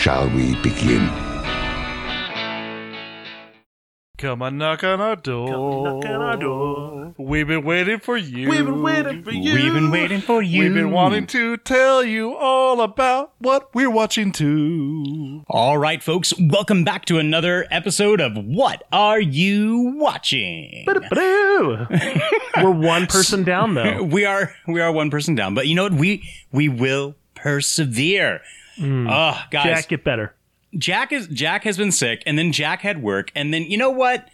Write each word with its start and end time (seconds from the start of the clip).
shall 0.00 0.30
we 0.30 0.54
begin? 0.62 1.06
Come 4.16 4.40
on, 4.40 4.56
knock 4.56 4.82
on 4.82 4.98
our 4.98 5.16
door. 5.16 5.84
Knock 5.84 6.04
on 6.06 6.22
our 6.22 6.36
door. 6.38 7.14
We've 7.18 7.46
been 7.46 7.64
waiting 7.64 7.98
for 7.98 8.16
you. 8.16 8.48
We've 8.48 8.64
been 8.64 8.82
waiting 8.82 9.22
for 9.22 9.30
you. 9.30 9.54
We've 9.54 9.74
been 9.74 9.90
waiting 9.90 10.22
for 10.22 10.40
you. 10.40 10.62
We've 10.62 10.72
been 10.72 10.90
wanting 10.90 11.26
to 11.28 11.58
tell 11.58 12.02
you 12.02 12.34
all 12.34 12.80
about 12.80 13.32
what 13.40 13.74
we're 13.74 13.90
watching 13.90 14.32
too. 14.32 15.44
All 15.48 15.76
right, 15.76 16.02
folks, 16.02 16.32
welcome 16.38 16.82
back 16.82 17.04
to 17.06 17.18
another 17.18 17.66
episode 17.70 18.22
of 18.22 18.32
What 18.36 18.84
Are 18.90 19.20
You 19.20 19.96
Watching? 19.98 20.84
We're 22.56 22.70
one 22.70 23.06
person 23.06 23.44
down 23.44 23.74
though. 23.74 24.02
we 24.10 24.24
are 24.24 24.54
we 24.66 24.80
are 24.80 24.92
one 24.92 25.10
person 25.10 25.34
down, 25.34 25.52
but 25.54 25.66
you 25.66 25.74
know 25.74 25.82
what? 25.82 25.92
We 25.92 26.26
we 26.52 26.70
will 26.70 27.16
persevere. 27.34 28.40
Oh, 28.78 29.42
guys, 29.50 29.64
Jack, 29.64 29.88
get 29.88 30.04
better. 30.04 30.34
Jack 30.76 31.12
is 31.12 31.26
Jack 31.28 31.64
has 31.64 31.76
been 31.76 31.92
sick, 31.92 32.22
and 32.26 32.38
then 32.38 32.52
Jack 32.52 32.82
had 32.82 33.02
work, 33.02 33.30
and 33.34 33.52
then 33.52 33.64
you 33.64 33.76
know 33.78 33.90
what? 33.90 34.28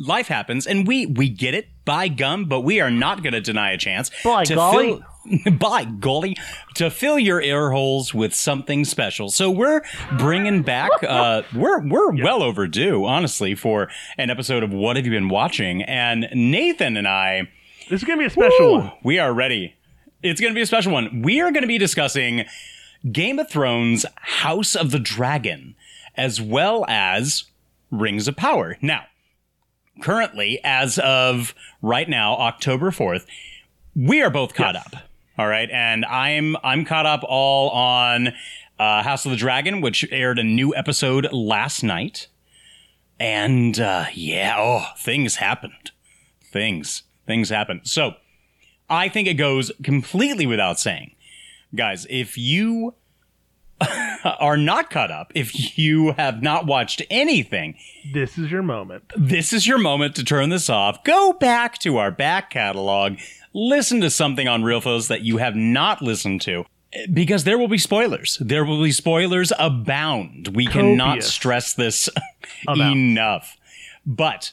Life 0.00 0.28
happens, 0.28 0.66
and 0.66 0.86
we 0.86 1.06
we 1.06 1.28
get 1.28 1.54
it 1.54 1.66
by 1.84 2.06
gum, 2.08 2.44
but 2.44 2.60
we 2.60 2.80
are 2.80 2.90
not 2.90 3.22
going 3.22 3.32
to 3.32 3.40
deny 3.40 3.72
a 3.72 3.78
chance. 3.78 4.10
By 4.22 4.44
to 4.44 4.54
golly. 4.54 5.02
fill, 5.24 5.52
by 5.58 5.84
golly, 5.86 6.36
to 6.74 6.88
fill 6.90 7.18
your 7.18 7.40
ear 7.42 7.70
holes 7.72 8.14
with 8.14 8.32
something 8.32 8.84
special. 8.84 9.28
So 9.30 9.50
we're 9.50 9.80
bringing 10.18 10.62
back. 10.62 10.90
Uh, 11.02 11.42
we're 11.54 11.80
we're 11.88 12.12
well 12.22 12.42
overdue, 12.44 13.04
honestly, 13.06 13.54
for 13.56 13.88
an 14.18 14.30
episode 14.30 14.62
of 14.62 14.72
What 14.72 14.94
Have 14.96 15.04
You 15.06 15.10
Been 15.12 15.28
Watching? 15.28 15.82
And 15.82 16.28
Nathan 16.32 16.96
and 16.96 17.08
I, 17.08 17.48
This 17.90 18.02
is 18.02 18.04
gonna 18.06 18.18
be 18.18 18.26
a 18.26 18.30
special 18.30 18.72
Woo! 18.74 18.78
one. 18.80 18.92
we 19.02 19.18
are 19.18 19.32
ready. 19.32 19.74
It's 20.22 20.40
going 20.40 20.52
to 20.52 20.54
be 20.54 20.62
a 20.62 20.66
special 20.66 20.92
one. 20.92 21.22
We 21.22 21.40
are 21.40 21.52
going 21.52 21.62
to 21.62 21.68
be 21.68 21.78
discussing 21.78 22.44
Game 23.12 23.38
of 23.38 23.48
Thrones 23.48 24.04
House 24.16 24.74
of 24.74 24.90
the 24.90 24.98
Dragon, 24.98 25.74
as 26.16 26.40
well 26.40 26.84
as 26.88 27.44
Rings 27.90 28.28
of 28.28 28.36
Power. 28.36 28.76
Now, 28.82 29.04
currently, 30.02 30.60
as 30.64 30.98
of 30.98 31.54
right 31.80 32.08
now, 32.08 32.36
October 32.36 32.90
4th, 32.90 33.26
we 33.94 34.20
are 34.22 34.30
both 34.30 34.54
caught 34.54 34.76
up. 34.76 34.94
All 35.38 35.46
right. 35.48 35.70
And 35.70 36.04
I'm 36.04 36.56
I'm 36.64 36.84
caught 36.84 37.06
up 37.06 37.22
all 37.22 37.70
on 37.70 38.34
uh, 38.78 39.02
House 39.02 39.24
of 39.24 39.30
the 39.30 39.36
Dragon, 39.36 39.80
which 39.80 40.04
aired 40.10 40.38
a 40.38 40.44
new 40.44 40.74
episode 40.74 41.32
last 41.32 41.82
night. 41.82 42.26
And 43.20 43.78
uh, 43.78 44.06
yeah, 44.12 44.56
oh, 44.58 44.86
things 44.98 45.36
happened. 45.36 45.92
Things. 46.52 47.04
Things 47.26 47.50
happened. 47.50 47.82
So 47.84 48.14
I 48.90 49.08
think 49.08 49.28
it 49.28 49.34
goes 49.34 49.70
completely 49.82 50.46
without 50.46 50.80
saying. 50.80 51.14
Guys, 51.74 52.06
if 52.10 52.36
you 52.38 52.94
are 54.40 54.56
not 54.56 54.90
caught 54.90 55.10
up, 55.10 55.32
if 55.34 55.78
you 55.78 56.12
have 56.12 56.42
not 56.42 56.66
watched 56.66 57.02
anything, 57.10 57.76
This 58.12 58.38
is 58.38 58.50
your 58.50 58.62
moment. 58.62 59.04
this 59.16 59.52
is 59.52 59.66
your 59.66 59.78
moment 59.78 60.16
to 60.16 60.24
turn 60.24 60.48
this 60.48 60.68
off. 60.70 61.04
Go 61.04 61.32
back 61.34 61.78
to 61.80 61.98
our 61.98 62.10
back 62.10 62.50
catalog, 62.50 63.18
listen 63.52 64.00
to 64.00 64.10
something 64.10 64.48
on 64.48 64.62
Real 64.64 64.80
Foes 64.80 65.08
that 65.08 65.22
you 65.22 65.36
have 65.38 65.54
not 65.54 66.02
listened 66.02 66.40
to. 66.42 66.64
Because 67.12 67.44
there 67.44 67.58
will 67.58 67.68
be 67.68 67.76
spoilers. 67.78 68.38
There 68.40 68.64
will 68.64 68.82
be 68.82 68.92
spoilers 68.92 69.52
abound. 69.58 70.48
We 70.56 70.66
cannot 70.66 71.22
stress 71.22 71.74
this 71.74 72.08
enough. 72.68 73.58
But 74.06 74.52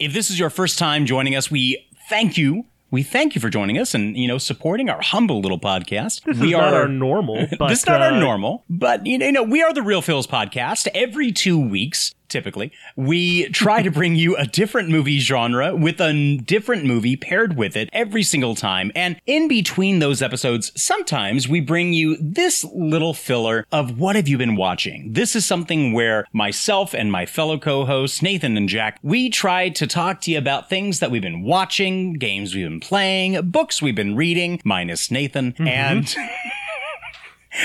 if 0.00 0.12
this 0.12 0.30
is 0.30 0.38
your 0.40 0.50
first 0.50 0.80
time 0.80 1.06
joining 1.06 1.36
us, 1.36 1.48
we 1.48 1.86
thank 2.08 2.36
you. 2.36 2.66
We 2.90 3.02
thank 3.02 3.34
you 3.34 3.40
for 3.40 3.50
joining 3.50 3.76
us 3.76 3.94
and 3.94 4.16
you 4.16 4.26
know 4.26 4.38
supporting 4.38 4.88
our 4.88 5.02
humble 5.02 5.40
little 5.40 5.60
podcast. 5.60 6.22
This 6.24 6.38
we 6.38 6.48
is 6.48 6.52
not 6.52 6.72
our 6.72 6.88
normal, 6.88 7.46
but 7.58 7.68
this 7.68 7.80
is 7.80 7.86
not 7.86 8.00
our 8.00 8.12
uh, 8.12 8.18
normal, 8.18 8.64
but 8.70 9.04
you 9.04 9.18
know, 9.18 9.26
you 9.26 9.32
know, 9.32 9.42
we 9.42 9.62
are 9.62 9.74
the 9.74 9.82
Real 9.82 10.00
Phil's 10.00 10.26
podcast. 10.26 10.88
Every 10.94 11.30
two 11.30 11.58
weeks, 11.58 12.14
typically, 12.28 12.72
we 12.96 13.48
try 13.50 13.82
to 13.82 13.90
bring 13.90 14.16
you 14.16 14.36
a 14.36 14.46
different 14.46 14.88
movie 14.88 15.18
genre 15.18 15.74
with 15.74 16.00
a 16.00 16.08
n- 16.08 16.38
different 16.38 16.84
movie 16.84 17.16
paired 17.16 17.56
with 17.56 17.76
it 17.76 17.88
every 17.92 18.22
single 18.22 18.54
time. 18.54 18.92
And 18.94 19.20
in 19.26 19.48
between 19.48 19.98
those 19.98 20.22
episodes, 20.22 20.72
sometimes 20.80 21.48
we 21.48 21.60
bring 21.60 21.92
you 21.92 22.16
this 22.20 22.64
little 22.74 23.14
filler 23.14 23.66
of 23.72 23.98
what 23.98 24.16
have 24.16 24.28
you 24.28 24.38
been 24.38 24.56
watching. 24.56 25.12
This 25.12 25.34
is 25.34 25.44
something 25.44 25.92
where 25.92 26.26
myself 26.32 26.94
and 26.94 27.10
my 27.10 27.26
fellow 27.26 27.58
co-hosts, 27.58 28.22
Nathan 28.22 28.56
and 28.56 28.68
Jack, 28.68 28.98
we 29.02 29.30
try 29.30 29.68
to 29.70 29.86
talk 29.86 30.20
to 30.22 30.30
you 30.30 30.38
about 30.38 30.68
things 30.68 31.00
that 31.00 31.10
we've 31.10 31.22
been 31.22 31.42
watching, 31.42 32.14
games 32.14 32.54
we've 32.54 32.68
been 32.68 32.80
playing, 32.80 33.50
books 33.50 33.82
we've 33.82 33.94
been 33.94 34.16
reading, 34.16 34.60
minus 34.64 35.10
Nathan, 35.10 35.52
mm-hmm. 35.52 35.66
and 35.66 36.16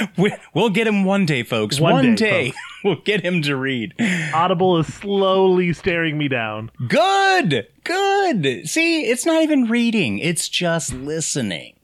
we, 0.18 0.34
we'll 0.54 0.70
get 0.70 0.88
him 0.88 1.04
one 1.04 1.26
day, 1.26 1.44
folks. 1.44 1.80
One 1.80 1.94
One, 1.94 2.16
day, 2.16 2.52
day, 2.52 2.54
we'll 2.84 3.02
get 3.02 3.22
him 3.22 3.42
to 3.44 3.56
read. 3.56 3.94
Audible 4.34 4.78
is 4.80 4.94
slowly 4.94 5.74
staring 5.74 6.18
me 6.18 6.28
down. 6.28 6.72
Good, 6.88 7.68
good. 7.84 8.68
See, 8.68 9.06
it's 9.06 9.26
not 9.26 9.44
even 9.44 9.66
reading; 9.66 10.20
it's 10.20 10.50
just 10.50 10.94
listening. 10.94 11.80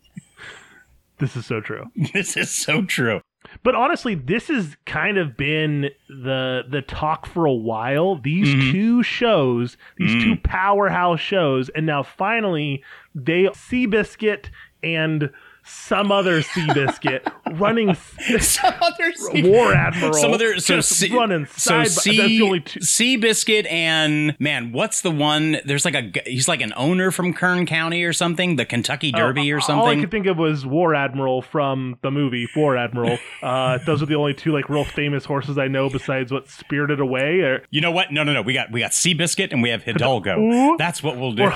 This 1.20 1.36
is 1.36 1.46
so 1.46 1.62
true. 1.62 1.86
This 2.14 2.38
is 2.38 2.50
so 2.50 2.84
true. 2.84 3.22
But 3.64 3.76
honestly, 3.76 4.16
this 4.16 4.48
has 4.48 4.78
kind 4.86 5.18
of 5.18 5.36
been 5.36 5.90
the 6.08 6.64
the 6.70 6.82
talk 6.82 7.26
for 7.26 7.46
a 7.46 7.54
while. 7.54 8.18
These 8.18 8.48
mm-hmm. 8.48 8.72
two 8.72 9.04
shows, 9.04 9.78
these 9.98 10.24
two 10.24 10.36
mm. 10.36 10.44
powerhouse 10.44 11.20
shows, 11.20 11.70
and 11.70 11.86
now 11.86 12.04
finally 12.04 12.84
they 13.16 13.44
Seabiscuit 13.44 14.50
and 14.84 15.30
some 15.90 16.12
other 16.12 16.42
sea 16.42 16.68
biscuit 16.74 17.28
running 17.54 17.96
Some 18.40 18.74
other 18.82 19.12
War 19.50 19.74
Admiral. 19.74 20.14
some 20.14 20.34
other 20.34 20.60
so 20.60 20.82
sea, 20.82 21.16
running 21.16 21.46
so 21.48 21.84
sea, 21.84 22.18
that's 22.18 22.28
the 22.38 22.42
only 22.44 22.60
two- 22.62 22.82
sea 22.82 23.18
biscuit 23.18 23.66
and 23.68 24.36
man, 24.40 24.72
what's 24.72 25.02
the 25.02 25.12
one? 25.12 25.58
There's 25.66 25.86
like 25.86 25.96
a 25.96 26.12
he's 26.26 26.48
like 26.48 26.62
an 26.62 26.74
owner 26.76 27.12
from 27.12 27.34
Kern 27.34 27.66
County 27.66 28.04
or 28.04 28.14
something, 28.14 28.56
the 28.56 28.66
Kentucky 28.66 29.12
Derby 29.12 29.52
or 29.52 29.60
something 29.62 29.80
All 29.80 29.88
I 29.88 29.96
could 30.00 30.12
think 30.12 30.26
of 30.28 30.38
was 30.38 30.66
War 30.66 30.94
Admiral 30.96 31.42
from 31.42 31.98
the 32.02 32.12
movie 32.12 32.48
War 32.56 32.78
Admiral. 32.78 33.18
Uh, 33.42 33.80
those 33.86 34.02
are 34.04 34.06
the 34.06 34.16
only 34.16 34.34
two 34.34 34.52
like 34.52 34.70
real 34.70 34.84
famous 34.86 35.26
horses 35.26 35.58
I 35.58 35.68
know 35.68 35.90
besides 35.90 36.32
what 36.32 36.48
Spirited 36.50 37.00
Away 37.00 37.40
or, 37.42 37.64
You 37.72 37.82
know 37.82 37.92
what? 37.92 38.12
No, 38.12 38.24
no, 38.24 38.34
no. 38.34 38.42
We 38.42 38.54
got 38.54 38.72
we 38.72 38.80
got 38.80 38.92
Seabiscuit 38.92 39.52
and 39.52 39.64
we 39.64 39.70
have 39.70 39.84
Hidalgo. 39.90 40.40
Ooh. 40.40 40.78
That's 40.78 41.02
what 41.02 41.18
we'll 41.18 41.34
do. 41.34 41.50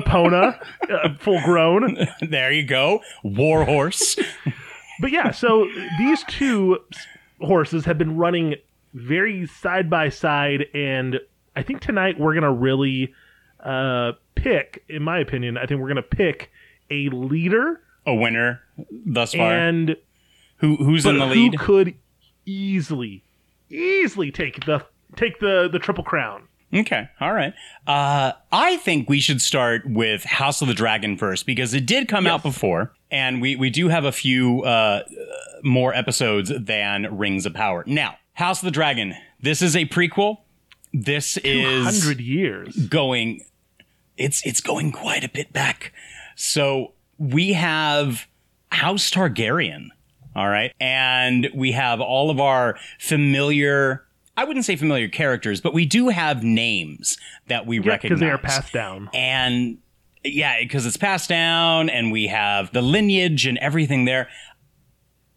Epona, 0.00 0.58
uh, 0.90 1.14
full 1.18 1.40
grown. 1.42 2.06
there 2.20 2.52
you 2.52 2.64
go. 2.64 3.00
War 3.22 3.64
horse. 3.64 4.16
But 4.98 5.10
yeah, 5.12 5.30
so 5.30 5.68
these 5.98 6.24
two 6.24 6.78
horses 7.38 7.84
have 7.84 7.98
been 7.98 8.16
running 8.16 8.54
very 8.94 9.46
side 9.46 9.90
by 9.90 10.08
side, 10.08 10.64
and 10.72 11.20
I 11.54 11.60
think 11.62 11.82
tonight 11.82 12.18
we're 12.18 12.32
gonna 12.32 12.50
really 12.50 13.12
uh, 13.60 14.12
pick, 14.36 14.84
in 14.88 15.02
my 15.02 15.18
opinion, 15.18 15.58
I 15.58 15.66
think 15.66 15.82
we're 15.82 15.88
gonna 15.88 16.00
pick 16.00 16.50
a 16.90 17.10
leader 17.10 17.82
A 18.06 18.14
winner 18.14 18.62
thus 19.04 19.34
far. 19.34 19.52
and 19.52 19.96
who 20.58 20.76
who's 20.76 21.04
in 21.04 21.18
the 21.18 21.26
lead? 21.26 21.56
who 21.56 21.58
could 21.58 21.94
easily, 22.46 23.22
easily 23.68 24.30
take 24.32 24.64
the 24.64 24.82
take 25.14 25.40
the 25.40 25.68
the 25.70 25.78
triple 25.78 26.04
crown. 26.04 26.48
Okay, 26.76 27.08
all 27.20 27.32
right. 27.32 27.54
Uh, 27.86 28.32
I 28.52 28.76
think 28.78 29.08
we 29.08 29.20
should 29.20 29.40
start 29.40 29.82
with 29.86 30.24
House 30.24 30.60
of 30.60 30.68
the 30.68 30.74
Dragon 30.74 31.16
first 31.16 31.46
because 31.46 31.72
it 31.72 31.86
did 31.86 32.06
come 32.06 32.26
out 32.26 32.42
before, 32.42 32.92
and 33.10 33.40
we 33.40 33.56
we 33.56 33.70
do 33.70 33.88
have 33.88 34.04
a 34.04 34.12
few 34.12 34.62
uh, 34.62 35.02
more 35.62 35.94
episodes 35.94 36.52
than 36.58 37.16
Rings 37.16 37.46
of 37.46 37.54
Power. 37.54 37.84
Now, 37.86 38.16
House 38.34 38.60
of 38.60 38.66
the 38.66 38.70
Dragon. 38.72 39.14
This 39.40 39.62
is 39.62 39.74
a 39.74 39.86
prequel. 39.86 40.38
This 40.92 41.38
is 41.38 41.84
Hundred 41.84 42.20
years. 42.20 42.76
going 42.88 43.42
it's 44.16 44.44
it's 44.46 44.60
going 44.60 44.92
quite 44.92 45.24
a 45.24 45.28
bit 45.28 45.52
back. 45.52 45.92
So 46.34 46.92
we 47.18 47.54
have 47.54 48.26
House 48.70 49.10
Targaryen, 49.10 49.88
all 50.34 50.48
right? 50.48 50.72
And 50.80 51.48
we 51.54 51.72
have 51.72 52.00
all 52.00 52.30
of 52.30 52.40
our 52.40 52.78
familiar 52.98 54.05
I 54.36 54.44
wouldn't 54.44 54.64
say 54.66 54.76
familiar 54.76 55.08
characters, 55.08 55.60
but 55.60 55.72
we 55.74 55.86
do 55.86 56.08
have 56.08 56.42
names 56.44 57.16
that 57.48 57.66
we 57.66 57.78
Yeah, 57.80 57.88
recognize. 57.88 58.18
because 58.18 58.20
they 58.20 58.30
are 58.30 58.38
passed 58.38 58.72
down. 58.72 59.08
And 59.14 59.78
yeah, 60.24 60.58
because 60.60 60.84
it's 60.86 60.96
passed 60.96 61.28
down 61.28 61.88
and 61.88 62.12
we 62.12 62.26
have 62.26 62.72
the 62.72 62.82
lineage 62.82 63.46
and 63.46 63.56
everything 63.58 64.04
there. 64.04 64.28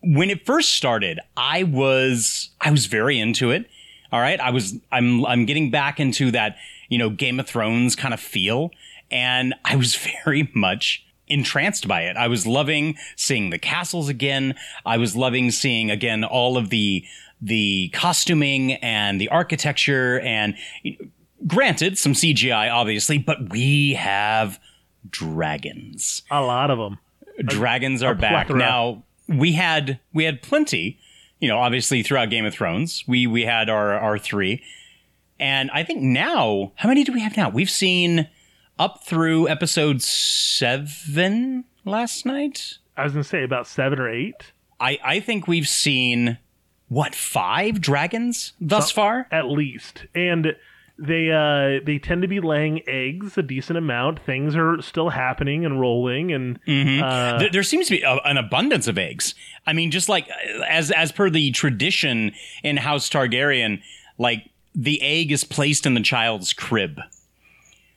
when 0.02 0.30
it 0.30 0.46
first 0.46 0.70
started, 0.76 1.20
I 1.36 1.64
was 1.64 2.50
I 2.62 2.72
was 2.72 2.86
very 2.86 3.20
into 3.20 3.52
it. 3.52 3.70
All 4.12 4.20
right, 4.22 4.40
I 4.40 4.50
was 4.50 4.76
I'm 4.92 5.26
I'm 5.26 5.46
getting 5.46 5.70
back 5.72 6.00
into 6.00 6.32
that 6.32 6.56
you 6.88 6.98
know 6.98 7.10
Game 7.10 7.40
of 7.40 7.48
Thrones 7.48 7.96
kind 7.98 8.14
of 8.14 8.20
feel, 8.20 8.72
and 9.12 9.54
I 9.66 9.76
was 9.76 9.96
very 10.26 10.50
much 10.56 11.06
entranced 11.28 11.88
by 11.88 12.02
it. 12.04 12.18
I 12.18 12.28
was 12.28 12.48
loving 12.48 12.96
seeing 13.16 13.50
the 13.52 13.60
castles 13.60 14.10
again. 14.10 14.56
I 14.86 14.98
was 14.98 15.16
loving 15.16 15.52
seeing 15.52 15.92
again 15.92 16.24
all 16.24 16.58
of 16.58 16.70
the 16.70 17.04
the 17.42 17.90
costuming 17.94 18.74
and 18.74 19.20
the 19.20 19.30
architecture 19.30 20.20
and 20.20 20.56
granted 21.48 21.98
some 21.98 22.14
CGI 22.14 22.72
obviously, 22.72 23.18
but 23.18 23.52
we 23.52 23.94
have 23.94 24.60
dragons. 25.10 26.24
A 26.32 26.42
lot 26.42 26.72
of 26.72 26.78
them. 26.78 27.00
Dragons 27.46 28.04
are 28.04 28.14
back 28.14 28.48
plethora. 28.48 28.58
now. 28.58 29.04
We 29.28 29.54
had 29.54 30.00
we 30.14 30.24
had 30.26 30.42
plenty, 30.42 31.00
you 31.40 31.48
know, 31.48 31.60
obviously 31.60 32.04
throughout 32.04 32.30
Game 32.30 32.46
of 32.46 32.54
Thrones. 32.54 33.04
We 33.08 33.28
we 33.28 33.44
had 33.44 33.70
our 33.70 33.94
our 33.94 34.18
three, 34.18 34.64
and 35.40 35.70
I 35.72 35.84
think 35.84 36.02
now 36.02 36.74
how 36.76 36.90
many 36.90 37.04
do 37.04 37.14
we 37.14 37.22
have 37.22 37.38
now? 37.38 37.50
We've 37.50 37.70
seen 37.70 38.28
up 38.78 39.04
through 39.06 39.48
episode 39.48 40.02
seven 40.02 41.64
last 41.86 42.26
night. 42.26 42.80
I 42.98 43.04
was 43.04 43.14
gonna 43.14 43.24
say 43.24 43.44
about 43.44 43.68
seven 43.68 44.00
or 44.00 44.10
eight 44.10 44.52
I 44.80 45.00
I 45.04 45.20
think 45.20 45.48
we've 45.48 45.68
seen 45.68 46.38
what 46.90 47.16
five 47.16 47.80
dragons 47.82 48.54
thus 48.60 48.90
Some- 48.92 48.96
far. 48.96 49.28
at 49.32 49.46
least, 49.48 50.06
and 50.14 50.56
they 50.98 51.32
uh 51.32 51.80
they 51.86 51.98
tend 51.98 52.24
to 52.24 52.28
be 52.28 52.42
laying 52.42 52.82
eggs 52.90 53.38
a 53.38 53.42
decent 53.42 53.78
amount. 53.78 54.20
Things 54.26 54.54
are 54.56 54.82
still 54.82 55.10
happening 55.10 55.66
and 55.66 55.80
rolling, 55.80 56.34
and 56.34 56.58
uh, 56.68 57.38
there, 57.40 57.50
there 57.52 57.64
seems 57.64 57.88
to 57.88 57.92
be 57.98 58.02
a, 58.02 58.16
an 58.26 58.36
abundance 58.38 58.86
of 58.88 58.98
eggs. 58.98 59.34
I 59.66 59.72
mean, 59.72 59.92
just 59.92 60.10
like 60.10 60.28
as 60.68 60.92
as 60.92 61.14
per 61.14 61.30
the 61.30 61.52
tradition 61.52 62.34
in 62.64 62.76
House 62.78 63.10
Targaryen, 63.10 63.82
like 64.18 64.50
the 64.76 65.02
egg 65.02 65.32
is 65.32 65.44
placed 65.46 65.86
in 65.86 65.94
the 65.94 66.02
child's 66.02 66.52
crib. 66.52 67.00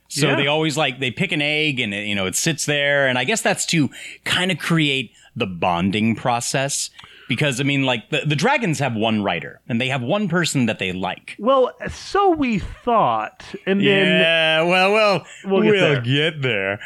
So 0.07 0.27
Yeah. 0.29 0.35
they 0.35 0.47
always 0.47 0.77
like 0.77 0.99
they 0.99 1.11
pick 1.11 1.31
an 1.31 1.41
egg 1.41 1.79
and 1.79 1.93
it, 1.93 2.05
you 2.07 2.15
know 2.15 2.25
it 2.27 2.35
sits 2.35 2.65
there, 2.65 3.07
and 3.07 3.17
I 3.17 3.23
guess 3.25 3.41
that's 3.41 3.65
to 3.67 3.89
kind 4.23 4.49
of 4.51 4.59
create 4.59 5.11
the 5.35 5.47
bonding 5.47 6.15
process. 6.15 6.89
Because 7.29 7.59
I 7.59 7.63
mean, 7.63 7.83
like 7.83 8.09
the, 8.09 8.21
the 8.25 8.35
dragons 8.35 8.79
have 8.79 8.95
one 8.95 9.23
writer, 9.23 9.61
and 9.69 9.79
they 9.79 9.87
have 9.87 10.01
one 10.01 10.27
person 10.27 10.65
that 10.67 10.79
they 10.79 10.91
like. 10.91 11.35
well, 11.39 11.71
so 11.89 12.31
we 12.31 12.59
thought, 12.59 13.43
and 13.65 13.79
then 13.79 13.85
yeah, 14.19 14.61
well, 14.63 14.91
well, 14.93 15.25
We'll 15.45 15.63
get 15.63 15.71
there. 15.79 16.01
get 16.01 16.41
there. 16.41 16.79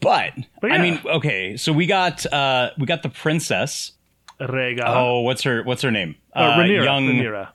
But, 0.00 0.32
But 0.60 0.72
I 0.72 0.78
mean, 0.78 1.00
okay, 1.06 1.56
so 1.56 1.72
we 1.72 1.86
got 1.86 2.30
uh 2.32 2.70
we 2.78 2.86
got 2.86 3.02
the 3.02 3.08
princess. 3.08 3.92
Rhaegar, 4.38 4.84
Oh, 4.86 5.20
what's 5.22 5.42
her 5.44 5.62
what's 5.64 5.80
her 5.82 5.90
name? 5.90 6.16
uh, 6.34 6.58
Rhaenyra, 6.58 6.84
young 6.84 7.06
Rhaenyra. 7.08 7.48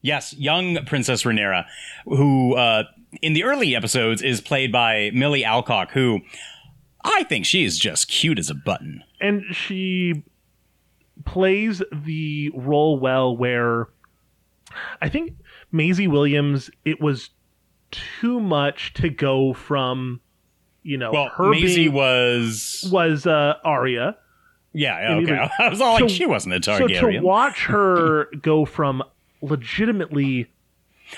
yes, 0.00 0.32
young 0.34 0.82
Princess 0.86 1.24
Rhaenyra, 1.24 1.66
who 2.06 2.54
uh 2.56 2.84
in 3.20 3.34
the 3.34 3.44
early 3.44 3.76
episodes 3.76 4.22
is 4.22 4.40
played 4.40 4.72
by 4.72 5.10
Millie 5.12 5.44
Alcock, 5.44 5.90
who 5.90 6.22
I 7.04 7.24
think 7.24 7.44
she 7.44 7.62
is 7.64 7.78
just 7.78 8.08
cute 8.08 8.38
as 8.38 8.48
a 8.48 8.54
button. 8.54 9.04
and 9.20 9.44
she 9.54 10.22
plays 11.24 11.82
the 11.92 12.50
role 12.54 12.98
well 12.98 13.36
where 13.36 13.88
I 15.00 15.08
think 15.08 15.34
Maisie 15.70 16.08
Williams 16.08 16.70
it 16.84 17.00
was 17.00 17.30
too 17.90 18.40
much 18.40 18.94
to 18.94 19.08
go 19.10 19.52
from 19.52 20.20
you 20.82 20.96
know 20.96 21.12
Well, 21.12 21.28
her 21.36 21.50
Maisie 21.50 21.84
being, 21.84 21.92
was 21.92 22.88
was 22.90 23.26
uh 23.26 23.54
Arya 23.64 24.16
yeah, 24.74 25.16
okay. 25.16 25.22
even- 25.22 25.38
I 25.58 25.68
was 25.68 25.80
all 25.82 26.00
like, 26.00 26.08
she 26.08 26.24
wasn't 26.24 26.54
a 26.54 26.62
so 26.62 26.86
to 26.88 27.20
watch 27.20 27.64
her 27.66 28.26
go 28.40 28.64
from 28.64 29.02
legitimately 29.42 30.46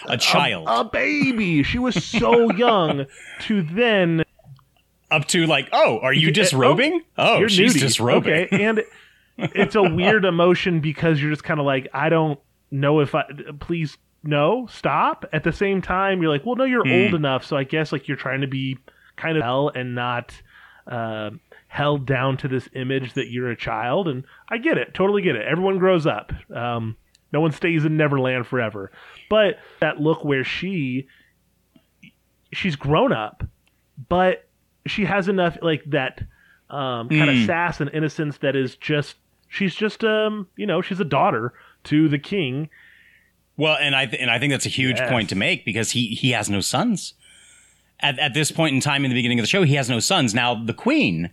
a 0.06 0.16
child, 0.18 0.66
a 0.68 0.84
baby 0.84 1.62
she 1.62 1.78
was 1.78 1.94
so 2.04 2.50
young 2.56 3.06
to 3.42 3.62
then 3.62 4.24
up 5.10 5.26
to 5.28 5.46
like, 5.46 5.68
oh, 5.72 6.00
are 6.00 6.12
you 6.12 6.26
Yeah, 6.28 6.32
disrobing? 6.32 7.00
Oh, 7.16 7.38
you're 7.38 7.48
she's 7.48 7.76
nudie. 7.76 7.80
disrobing. 7.80 8.32
Okay, 8.32 8.64
and 8.64 8.82
it's 9.36 9.74
a 9.74 9.82
weird 9.94 10.24
emotion 10.24 10.80
because 10.80 11.20
you're 11.20 11.30
just 11.30 11.44
kind 11.44 11.60
of 11.60 11.66
like, 11.66 11.88
I 11.92 12.08
don't 12.08 12.38
know 12.70 13.00
if 13.00 13.14
I. 13.14 13.24
Please, 13.60 13.96
no, 14.22 14.66
stop. 14.70 15.24
At 15.32 15.44
the 15.44 15.52
same 15.52 15.82
time, 15.82 16.22
you're 16.22 16.30
like, 16.30 16.44
well, 16.46 16.56
no, 16.56 16.64
you're 16.64 16.86
Hmm. 16.86 16.92
old 16.92 17.14
enough, 17.14 17.44
so 17.44 17.56
I 17.56 17.64
guess 17.64 17.92
like 17.92 18.08
you're 18.08 18.16
trying 18.16 18.40
to 18.42 18.46
be 18.46 18.78
kind 19.16 19.36
of 19.36 19.42
hell 19.42 19.70
and 19.74 19.94
not 19.94 20.40
uh, 20.86 21.30
held 21.68 22.06
down 22.06 22.36
to 22.38 22.48
this 22.48 22.68
image 22.74 23.14
that 23.14 23.28
you're 23.30 23.50
a 23.50 23.56
child. 23.56 24.08
And 24.08 24.24
I 24.48 24.58
get 24.58 24.76
it, 24.78 24.92
totally 24.94 25.22
get 25.22 25.36
it. 25.36 25.46
Everyone 25.46 25.78
grows 25.78 26.06
up. 26.06 26.32
Um, 26.54 26.96
no 27.32 27.40
one 27.40 27.52
stays 27.52 27.84
in 27.84 27.96
Neverland 27.96 28.46
forever. 28.46 28.92
But 29.30 29.56
that 29.80 30.00
look 30.00 30.24
where 30.24 30.44
she 30.44 31.06
she's 32.52 32.76
grown 32.76 33.12
up, 33.12 33.42
but 34.08 34.46
she 34.86 35.04
has 35.04 35.28
enough 35.28 35.56
like 35.62 35.82
that 35.86 36.20
um, 36.70 37.08
kind 37.08 37.30
Mm. 37.30 37.40
of 37.40 37.46
sass 37.46 37.80
and 37.80 37.90
innocence 37.92 38.38
that 38.38 38.54
is 38.56 38.76
just 38.76 39.16
she's 39.54 39.74
just 39.74 40.02
um 40.04 40.48
you 40.56 40.66
know 40.66 40.82
she's 40.82 41.00
a 41.00 41.04
daughter 41.04 41.52
to 41.84 42.08
the 42.08 42.18
king. 42.18 42.68
Well, 43.56 43.76
and 43.80 43.94
I 43.94 44.06
th- 44.06 44.20
and 44.20 44.30
I 44.30 44.38
think 44.38 44.52
that's 44.52 44.66
a 44.66 44.70
huge 44.70 44.98
Yes. 44.98 45.08
point 45.10 45.28
to 45.28 45.36
make 45.36 45.64
because 45.64 45.92
he 45.92 46.08
he 46.08 46.30
has 46.32 46.50
no 46.50 46.60
sons. 46.60 47.14
At 48.00 48.18
at 48.18 48.34
this 48.34 48.50
point 48.50 48.74
in 48.74 48.80
time 48.80 49.04
in 49.04 49.10
the 49.10 49.14
beginning 49.14 49.38
of 49.38 49.44
the 49.44 49.48
show, 49.48 49.62
he 49.62 49.74
has 49.76 49.88
no 49.88 50.00
sons. 50.00 50.34
Now 50.34 50.54
the 50.56 50.74
queen 50.74 51.30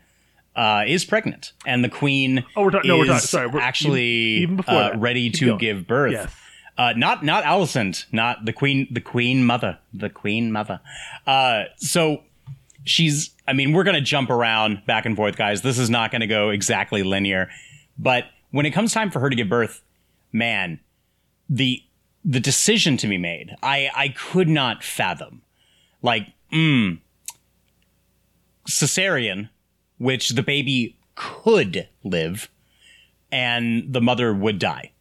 uh, 0.56 0.84
is 0.86 1.04
pregnant, 1.06 1.54
and 1.66 1.84
the 1.84 1.90
queen 1.90 2.46
Oh, 2.56 2.64
we're 2.64 2.72
talking. 2.72 2.88
No, 2.90 2.98
we're 2.98 3.04
is 3.06 3.10
talking. 3.10 3.22
Sorry, 3.28 3.48
we're, 3.48 3.60
actually 3.62 4.04
even, 4.04 4.44
even 4.44 4.56
before 4.58 4.76
uh, 4.76 4.98
ready 4.98 5.30
Keep 5.32 5.40
to 5.40 5.46
going. 5.48 5.58
give 5.58 5.88
birth. 5.88 6.12
Yes. 6.12 6.36
Uh, 6.78 6.94
not 6.96 7.24
not 7.26 7.44
Alicent, 7.44 8.06
not 8.12 8.46
the 8.46 8.54
queen, 8.54 8.88
the 8.92 9.02
queen 9.02 9.44
mother, 9.46 9.80
the 9.94 10.10
queen 10.10 10.52
mother. 10.52 10.80
Uh, 11.26 11.64
so 11.78 12.24
she's. 12.86 13.32
I 13.48 13.54
mean, 13.54 13.74
we're 13.74 13.84
gonna 13.84 14.00
jump 14.02 14.30
around 14.30 14.84
back 14.86 15.06
and 15.06 15.16
forth, 15.16 15.36
guys. 15.38 15.62
This 15.64 15.78
is 15.80 15.90
not 15.90 16.12
gonna 16.12 16.28
go 16.28 16.50
exactly 16.52 17.02
linear, 17.04 17.50
but 18.02 18.26
when 18.50 18.66
it 18.66 18.72
comes 18.72 18.94
time 18.94 19.12
for 19.12 19.20
her 19.20 19.30
to 19.30 19.36
give 19.36 19.48
birth, 19.48 19.82
man, 20.32 20.80
the 21.50 21.84
the 22.24 22.40
decision 22.40 22.98
to 22.98 23.08
be 23.08 23.18
made, 23.18 23.56
I 23.62 23.90
I 23.96 24.10
could 24.10 24.48
not 24.48 24.84
fathom. 24.84 25.42
Like, 26.02 26.28
mm, 26.52 27.00
cesarean, 28.68 29.50
which 29.98 30.30
the 30.30 30.44
baby 30.44 30.98
could 31.16 31.88
live, 32.04 32.50
and 33.32 33.94
the 33.94 34.02
mother 34.02 34.34
would 34.34 34.58
die. 34.60 34.92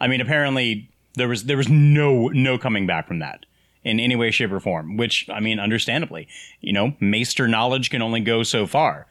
I 0.00 0.08
mean, 0.08 0.20
apparently 0.20 0.90
there 1.14 1.28
was 1.28 1.44
there 1.44 1.56
was 1.56 1.68
no 1.68 2.28
no 2.28 2.58
coming 2.58 2.86
back 2.86 3.08
from 3.08 3.20
that 3.20 3.46
in 3.84 3.98
any 3.98 4.16
way, 4.16 4.30
shape, 4.30 4.52
or 4.52 4.60
form. 4.60 4.96
Which 4.96 5.28
I 5.30 5.40
mean, 5.40 5.58
understandably, 5.58 6.28
you 6.60 6.72
know, 6.72 6.94
maester 7.00 7.48
knowledge 7.48 7.90
can 7.90 8.02
only 8.02 8.20
go 8.20 8.42
so 8.42 8.66
far, 8.66 9.06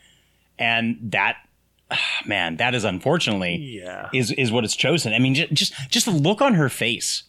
and 0.59 0.97
that 1.01 1.37
man, 2.25 2.57
that 2.57 2.74
is 2.75 2.83
unfortunately 2.83 3.55
Yeah. 3.57 4.10
is 4.13 4.31
is 4.31 4.51
what 4.51 4.63
it's 4.63 4.75
chosen. 4.75 5.13
I 5.13 5.19
mean, 5.19 5.36
just 5.36 5.53
just 5.53 5.74
just 5.89 6.05
the 6.05 6.12
look 6.12 6.41
on 6.41 6.53
her 6.55 6.69
face 6.69 7.24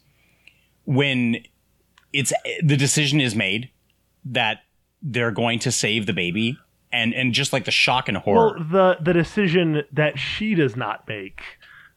when 0.84 1.36
it's 2.12 2.32
the 2.62 2.76
decision 2.76 3.20
is 3.20 3.34
made 3.34 3.70
that 4.24 4.58
they're 5.02 5.30
going 5.30 5.58
to 5.60 5.72
save 5.72 6.06
the 6.06 6.12
baby, 6.12 6.58
and 6.92 7.14
and 7.14 7.32
just 7.32 7.52
like 7.52 7.64
the 7.64 7.70
shock 7.70 8.08
and 8.08 8.18
horror. 8.18 8.56
Well, 8.58 8.66
the 8.70 8.96
the 9.02 9.12
decision 9.12 9.82
that 9.92 10.18
she 10.18 10.54
does 10.54 10.76
not 10.76 11.08
make, 11.08 11.40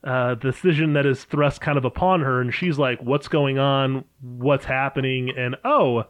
uh, 0.03 0.36
the 0.36 0.51
decision 0.51 0.93
that 0.93 1.05
is 1.05 1.24
thrust 1.25 1.62
kind 1.62 1.77
of 1.77 1.86
upon 1.86 2.22
her, 2.22 2.41
and 2.41 2.53
she's 2.53 2.77
like, 2.79 3.00
"What's 3.01 3.27
going 3.27 3.60
on? 3.60 4.05
What's 4.22 4.65
happening?" 4.65 5.31
And 5.38 5.55
oh, 5.63 6.05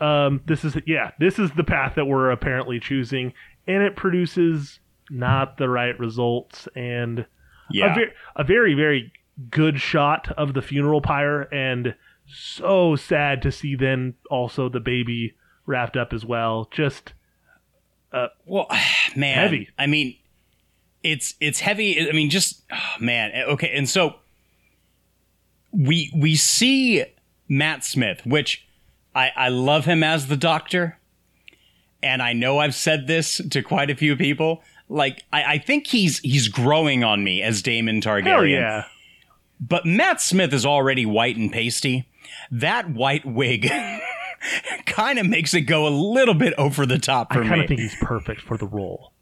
um, 0.00 0.40
this 0.46 0.64
is 0.64 0.76
yeah, 0.86 1.12
this 1.18 1.38
is 1.38 1.52
the 1.52 1.64
path 1.64 1.94
that 1.94 2.06
we're 2.06 2.30
apparently 2.30 2.80
choosing, 2.80 3.32
and 3.66 3.82
it 3.82 3.96
produces 3.96 4.80
not 5.10 5.58
the 5.58 5.68
right 5.68 5.98
results, 5.98 6.68
and 6.74 7.26
yeah, 7.70 7.92
a, 7.92 7.94
ver- 7.94 8.12
a 8.36 8.44
very 8.44 8.74
very 8.74 9.12
good 9.50 9.80
shot 9.80 10.32
of 10.36 10.54
the 10.54 10.62
funeral 10.62 11.00
pyre, 11.00 11.42
and 11.52 11.94
so 12.26 12.96
sad 12.96 13.42
to 13.42 13.52
see 13.52 13.74
then 13.74 14.14
also 14.30 14.68
the 14.68 14.80
baby 14.80 15.34
wrapped 15.66 15.96
up 15.96 16.12
as 16.12 16.24
well. 16.24 16.68
Just 16.70 17.12
uh, 18.12 18.28
Well, 18.46 18.66
man, 19.16 19.36
Heavy. 19.36 19.68
I 19.78 19.86
mean, 19.86 20.16
it's 21.02 21.34
it's 21.40 21.60
heavy. 21.60 22.08
I 22.08 22.12
mean, 22.12 22.30
just 22.30 22.62
oh, 22.72 22.94
man. 23.00 23.32
Okay, 23.34 23.70
and 23.74 23.88
so 23.88 24.16
we 25.72 26.12
we 26.14 26.36
see 26.36 27.04
Matt 27.48 27.84
Smith, 27.84 28.22
which 28.24 28.66
I 29.14 29.30
I 29.36 29.48
love 29.48 29.84
him 29.84 30.02
as 30.02 30.26
the 30.26 30.36
Doctor, 30.36 30.98
and 32.02 32.22
I 32.22 32.32
know 32.32 32.58
I've 32.58 32.74
said 32.74 33.06
this 33.06 33.40
to 33.50 33.62
quite 33.62 33.90
a 33.90 33.96
few 33.96 34.16
people. 34.16 34.62
Like 34.90 35.22
I, 35.32 35.44
I 35.54 35.58
think 35.58 35.86
he's 35.86 36.18
he's 36.18 36.48
growing 36.48 37.04
on 37.04 37.22
me 37.24 37.42
as 37.42 37.62
Daemon 37.62 38.00
Targaryen. 38.00 38.24
hell 38.26 38.44
yeah. 38.44 38.84
But 39.60 39.86
Matt 39.86 40.20
Smith 40.20 40.52
is 40.52 40.66
already 40.66 41.06
white 41.06 41.36
and 41.36 41.52
pasty. 41.52 42.08
That 42.50 42.90
white 42.90 43.24
wig 43.24 43.70
kind 44.86 45.18
of 45.18 45.26
makes 45.26 45.54
it 45.54 45.62
go 45.62 45.86
a 45.86 45.90
little 45.90 46.34
bit 46.34 46.54
over 46.58 46.86
the 46.86 46.98
top 46.98 47.32
for 47.32 47.40
me. 47.40 47.46
I 47.46 47.48
kind 47.50 47.60
of 47.62 47.68
think 47.68 47.80
he's 47.80 47.96
perfect 48.00 48.40
for 48.40 48.56
the 48.56 48.66
role. 48.66 49.12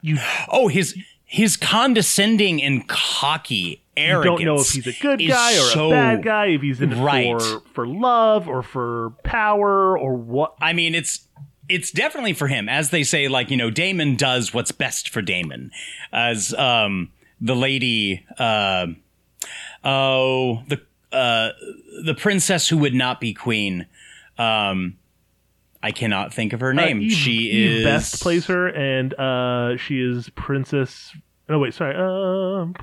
You 0.00 0.18
Oh, 0.48 0.68
his 0.68 0.96
his 1.24 1.56
condescending 1.56 2.62
and 2.62 2.86
cocky 2.86 3.82
arrogance. 3.96 4.40
You 4.40 4.46
don't 4.46 4.56
know 4.56 4.60
if 4.62 4.68
he's 4.70 4.86
a 4.86 5.00
good 5.00 5.18
guy 5.26 5.52
or 5.54 5.70
so- 5.70 5.88
a 5.88 5.90
bad 5.90 6.22
guy, 6.22 6.46
if 6.46 6.60
he's 6.60 6.80
in 6.80 6.92
it 6.92 7.02
Right. 7.02 7.40
for 7.40 7.60
for 7.72 7.86
love 7.86 8.48
or 8.48 8.62
for 8.62 9.10
power 9.24 9.98
or 9.98 10.14
what. 10.14 10.54
I 10.60 10.72
mean, 10.72 10.94
it's 10.94 11.26
it's 11.68 11.90
definitely 11.90 12.32
for 12.32 12.48
him, 12.48 12.68
as 12.68 12.90
they 12.90 13.02
say. 13.02 13.28
Like 13.28 13.50
you 13.50 13.56
know, 13.56 13.70
Daemon 13.70 14.16
does 14.16 14.52
what's 14.52 14.72
best 14.72 15.08
for 15.10 15.22
Daemon, 15.22 15.70
as 16.12 16.54
um 16.54 17.10
the 17.40 17.56
lady, 17.56 18.24
uh, 18.38 18.86
oh 19.82 20.62
the 20.68 20.80
uh 21.12 21.50
the 22.04 22.14
princess 22.14 22.68
who 22.68 22.78
would 22.78 22.94
not 22.94 23.20
be 23.20 23.34
queen. 23.34 23.86
Um, 24.38 24.98
I 25.82 25.92
cannot 25.92 26.32
think 26.32 26.52
of 26.52 26.60
her 26.60 26.72
name. 26.72 26.98
Uh, 26.98 27.02
Eve, 27.02 27.12
she 27.12 27.32
Eve 27.32 27.70
is 27.78 27.84
Best 27.84 28.22
plays 28.22 28.46
her, 28.46 28.68
and 28.68 29.12
uh, 29.14 29.76
she 29.76 30.00
is 30.00 30.30
Princess. 30.30 31.14
Oh 31.48 31.58
wait, 31.58 31.74
sorry. 31.74 31.94
Um, 31.94 32.74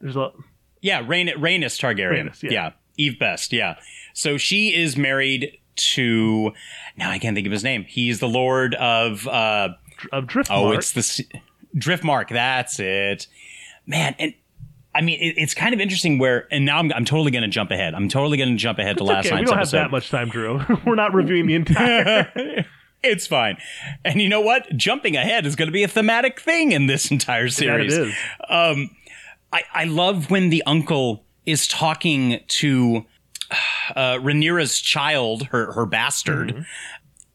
there's 0.00 0.16
a 0.16 0.32
Yeah, 0.80 1.04
Rain, 1.06 1.28
Rhaenys 1.28 1.78
Targaryen. 1.80 2.28
Rhaenys, 2.28 2.42
yeah. 2.42 2.50
yeah. 2.50 2.70
Eve 2.96 3.18
Best. 3.18 3.52
Yeah. 3.52 3.76
So 4.14 4.36
she 4.36 4.74
is 4.74 4.96
married 4.96 5.58
to. 5.76 6.52
Now 6.96 7.10
I 7.10 7.18
can't 7.18 7.34
think 7.34 7.46
of 7.46 7.52
his 7.52 7.64
name. 7.64 7.84
He's 7.88 8.20
the 8.20 8.28
Lord 8.28 8.74
of. 8.74 9.26
uh 9.26 9.70
of 10.12 10.24
Driftmark. 10.26 10.46
Oh, 10.50 10.72
it's 10.72 10.92
the 10.92 11.26
Driftmark. 11.76 12.28
That's 12.28 12.78
it, 12.80 13.26
man. 13.86 14.14
And 14.18 14.34
I 14.94 15.00
mean, 15.00 15.18
it, 15.20 15.34
it's 15.38 15.54
kind 15.54 15.74
of 15.74 15.80
interesting 15.80 16.18
where. 16.18 16.46
And 16.50 16.64
now 16.64 16.78
I'm, 16.78 16.92
I'm 16.92 17.04
totally 17.04 17.30
going 17.30 17.42
to 17.42 17.48
jump 17.48 17.70
ahead. 17.70 17.94
I'm 17.94 18.08
totally 18.08 18.36
going 18.36 18.50
to 18.50 18.56
jump 18.56 18.78
ahead 18.78 18.98
to 18.98 19.04
It's 19.04 19.08
last 19.10 19.26
okay. 19.26 19.34
We 19.34 19.40
night's 19.40 19.50
don't 19.50 19.58
have 19.58 19.62
episode. 19.68 19.78
that 19.78 19.90
much 19.90 20.10
time, 20.10 20.28
Drew. 20.28 20.60
We're 20.86 20.94
not 20.96 21.14
reviewing 21.14 21.46
the 21.46 21.54
entire. 21.54 22.64
It's 23.02 23.26
fine. 23.26 23.58
And 24.04 24.20
you 24.20 24.28
know 24.28 24.40
what? 24.40 24.74
Jumping 24.76 25.16
ahead 25.16 25.46
is 25.46 25.54
going 25.54 25.68
to 25.68 25.72
be 25.72 25.84
a 25.84 25.88
thematic 25.88 26.40
thing 26.40 26.72
in 26.72 26.86
this 26.86 27.10
entire 27.12 27.48
series. 27.48 27.96
is. 27.96 28.12
Um, 28.48 28.90
I, 29.52 29.62
I 29.72 29.84
love 29.84 30.28
when 30.28 30.48
the 30.50 30.62
uncle 30.66 31.22
is 31.44 31.68
talking 31.68 32.40
to 32.48 33.04
uh, 33.94 34.14
Rhaenyra's 34.18 34.80
child, 34.80 35.44
her 35.48 35.72
her 35.72 35.86
bastard, 35.86 36.48
Mm-hmm. 36.48 36.62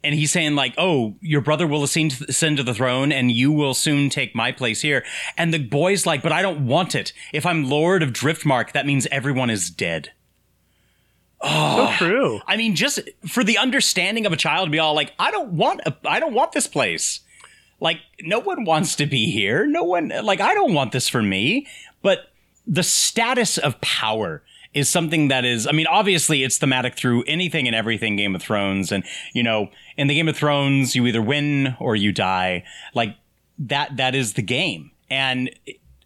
and 0.04 0.16
he's 0.16 0.32
saying 0.32 0.56
like, 0.56 0.74
"Oh, 0.78 1.16
your 1.22 1.42
brother 1.42 1.68
will 1.68 1.84
ascend 1.84 2.12
to, 2.58 2.64
the 2.64 2.74
throne, 2.74 3.12
and 3.12 3.32
you 3.32 3.52
will 3.52 3.74
soon 3.74 4.10
take 4.10 4.36
my 4.36 4.52
place 4.52 4.82
here." 4.82 5.04
And 5.38 5.54
the 5.54 5.60
boy's 5.60 6.06
like, 6.06 6.22
"But 6.24 6.32
I 6.32 6.42
don't 6.42 6.66
want 6.68 6.96
it. 6.96 7.14
If 7.34 7.46
I'm 7.46 7.70
Lord 7.70 8.04
of 8.04 8.12
Driftmark, 8.14 8.72
that 8.74 8.86
means 8.86 9.08
everyone 9.12 9.50
is 9.50 9.70
dead." 9.70 10.12
so 11.44 11.90
true. 11.98 12.40
I 12.46 12.56
mean, 12.56 12.76
just 12.76 13.00
for 13.28 13.44
the 13.44 13.58
understanding 13.58 14.26
of 14.28 14.34
a 14.34 14.38
child 14.38 14.68
to 14.68 14.72
be 14.72 14.78
all 14.80 14.94
like, 14.94 15.14
I 15.18 15.32
don't 15.32 15.54
want, 15.54 15.82
a, 15.88 15.96
I 16.06 16.20
don't 16.20 16.36
want 16.36 16.52
this 16.52 16.68
place. 16.68 17.22
Like, 17.80 17.98
no 18.22 18.38
one 18.40 18.64
wants 18.64 18.96
to 18.98 19.08
be 19.08 19.32
here. 19.32 19.66
No 19.66 19.84
one, 19.84 20.10
like, 20.24 20.40
I 20.40 20.54
don't 20.54 20.76
want 20.76 20.92
this 20.92 21.10
for 21.10 21.24
me. 21.24 21.66
But 22.04 22.32
the 22.68 22.84
status 22.84 23.58
of 23.58 23.82
power 23.82 24.44
is 24.74 24.90
something 24.90 25.28
that 25.28 25.44
is, 25.44 25.68
I 25.68 25.72
mean, 25.72 25.88
obviously 25.88 26.44
it's 26.44 26.58
thematic 26.58 26.96
through 26.96 27.24
anything 27.24 27.68
and 27.68 27.76
everything 27.76 28.16
Game 28.16 28.36
of 28.36 28.42
Thrones. 28.42 28.92
And, 28.92 29.04
you 29.34 29.44
know, 29.44 29.70
in 29.98 30.08
the 30.08 30.16
Game 30.16 30.30
of 30.30 30.36
Thrones, 30.36 30.96
you 30.96 31.06
either 31.08 31.22
win 31.22 31.76
or 31.80 31.96
you 31.96 32.12
die. 32.12 32.64
Like, 32.94 33.16
that, 33.60 33.98
that 33.98 34.16
is 34.16 34.34
the 34.34 34.42
game. 34.42 34.92
And 35.10 35.50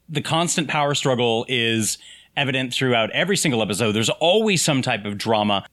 the 0.10 0.22
constant 0.22 0.68
power 0.68 0.96
struggle 0.96 1.46
is 1.48 1.98
evident 2.36 2.74
throughout 2.74 3.12
every 3.12 3.38
single 3.38 3.62
episode. 3.62 3.92
There's 3.92 4.10
always 4.10 4.64
some 4.64 4.82
type 4.82 5.06
of 5.06 5.18
drama. 5.18 5.66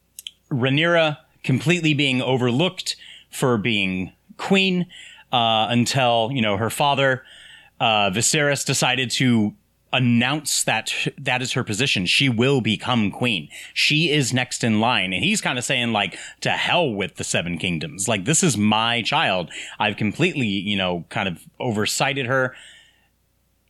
Rhaenyra 0.51 1.17
completely 1.43 1.93
being 1.93 2.21
overlooked 2.21 2.95
for 3.29 3.57
being 3.57 4.13
queen 4.37 4.85
uh, 5.31 5.67
until 5.69 6.29
you 6.31 6.41
know 6.41 6.57
her 6.57 6.69
father 6.69 7.23
uh, 7.79 8.09
Viserys 8.11 8.65
decided 8.65 9.11
to 9.11 9.53
announce 9.93 10.63
that 10.63 10.91
that 11.17 11.41
is 11.41 11.53
her 11.53 11.63
position. 11.63 12.05
She 12.05 12.27
will 12.27 12.59
become 12.59 13.11
queen. 13.11 13.47
She 13.73 14.09
is 14.09 14.33
next 14.33 14.63
in 14.63 14.81
line, 14.81 15.13
and 15.13 15.23
he's 15.23 15.39
kind 15.39 15.57
of 15.57 15.63
saying 15.63 15.93
like, 15.93 16.17
"To 16.41 16.49
hell 16.49 16.93
with 16.93 17.15
the 17.15 17.23
Seven 17.23 17.57
Kingdoms. 17.57 18.07
Like 18.07 18.25
this 18.25 18.43
is 18.43 18.57
my 18.57 19.01
child. 19.03 19.51
I've 19.79 19.95
completely 19.95 20.47
you 20.47 20.75
know 20.75 21.05
kind 21.09 21.29
of 21.29 21.43
oversighted 21.59 22.25
her." 22.25 22.55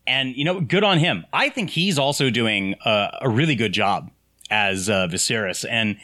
And 0.08 0.36
you 0.36 0.44
know, 0.44 0.60
good 0.60 0.84
on 0.84 0.98
him. 0.98 1.26
I 1.32 1.50
think 1.50 1.70
he's 1.70 2.00
also 2.00 2.30
doing 2.30 2.76
a, 2.86 3.20
a 3.22 3.30
really 3.30 3.56
good 3.56 3.74
job 3.74 4.10
as 4.50 4.90
uh, 4.90 5.08
Viserys. 5.08 5.66
And 5.70 5.98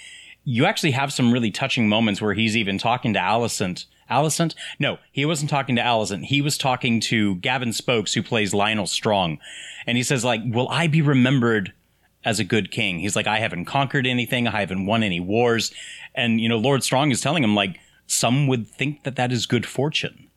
you 0.43 0.65
actually 0.65 0.91
have 0.91 1.13
some 1.13 1.31
really 1.31 1.51
touching 1.51 1.87
moments 1.87 2.21
where 2.21 2.33
he's 2.33 2.57
even 2.57 2.77
talking 2.77 3.13
to 3.13 3.19
Alicent. 3.19 3.85
Alicent? 4.09 4.55
No, 4.79 4.97
he 5.11 5.25
wasn't 5.25 5.49
talking 5.49 5.75
to 5.75 5.81
Alicent. 5.81 6.25
He 6.25 6.41
was 6.41 6.57
talking 6.57 6.99
to 7.01 7.35
Gavin 7.35 7.73
Spokes, 7.73 8.13
who 8.13 8.23
plays 8.23 8.53
Lyonel 8.53 8.87
Strong. 8.87 9.39
And 9.85 9.97
he 9.97 10.03
says, 10.03 10.25
like, 10.25 10.41
will 10.45 10.69
I 10.69 10.87
be 10.87 11.01
remembered 11.01 11.73
as 12.23 12.39
a 12.39 12.43
good 12.43 12.71
king? 12.71 12.99
He's 12.99 13.15
like, 13.15 13.27
I 13.27 13.39
haven't 13.39 13.65
conquered 13.65 14.05
anything. 14.05 14.47
I 14.47 14.59
haven't 14.59 14.85
won 14.85 15.03
any 15.03 15.19
wars. 15.19 15.73
And, 16.15 16.41
you 16.41 16.49
know, 16.49 16.57
Lord 16.57 16.83
Strong 16.83 17.11
is 17.11 17.21
telling 17.21 17.43
him, 17.43 17.55
like, 17.55 17.79
some 18.07 18.47
would 18.47 18.67
think 18.67 19.03
that 19.03 19.15
that 19.15 19.31
is 19.31 19.45
good 19.45 19.65
fortune. 19.65 20.29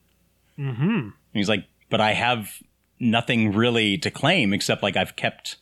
Mm-hmm. 0.59 0.91
And 0.91 1.12
he's 1.33 1.49
like, 1.49 1.64
but 1.88 2.00
I 2.00 2.12
have 2.12 2.62
nothing 3.00 3.52
really 3.52 3.99
to 3.99 4.11
claim 4.11 4.52
except 4.52 4.83
like 4.83 4.97
I've 4.97 5.17
kept 5.17 5.57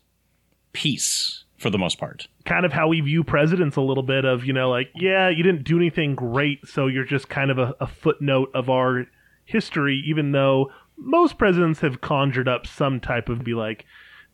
peace 0.72 1.44
for 1.60 1.68
the 1.68 1.78
most 1.78 1.98
part. 1.98 2.26
Kind 2.46 2.64
of 2.64 2.72
how 2.72 2.88
we 2.88 3.02
view 3.02 3.22
presidents 3.22 3.76
a 3.76 3.82
little 3.82 4.02
bit 4.02 4.24
of, 4.24 4.46
you 4.46 4.52
know, 4.54 4.70
like, 4.70 4.88
yeah, 4.94 5.28
you 5.28 5.42
didn't 5.42 5.62
do 5.62 5.76
anything 5.76 6.14
great, 6.14 6.66
so 6.66 6.86
you're 6.86 7.04
just 7.04 7.28
kind 7.28 7.50
of 7.50 7.58
a, 7.58 7.74
a 7.80 7.86
footnote 7.86 8.50
of 8.54 8.70
our 8.70 9.06
history, 9.44 10.02
even 10.06 10.32
though 10.32 10.72
most 10.96 11.36
presidents 11.36 11.80
have 11.80 12.00
conjured 12.00 12.48
up 12.48 12.66
some 12.66 12.98
type 12.98 13.28
of 13.28 13.44
be 13.44 13.52
like, 13.52 13.84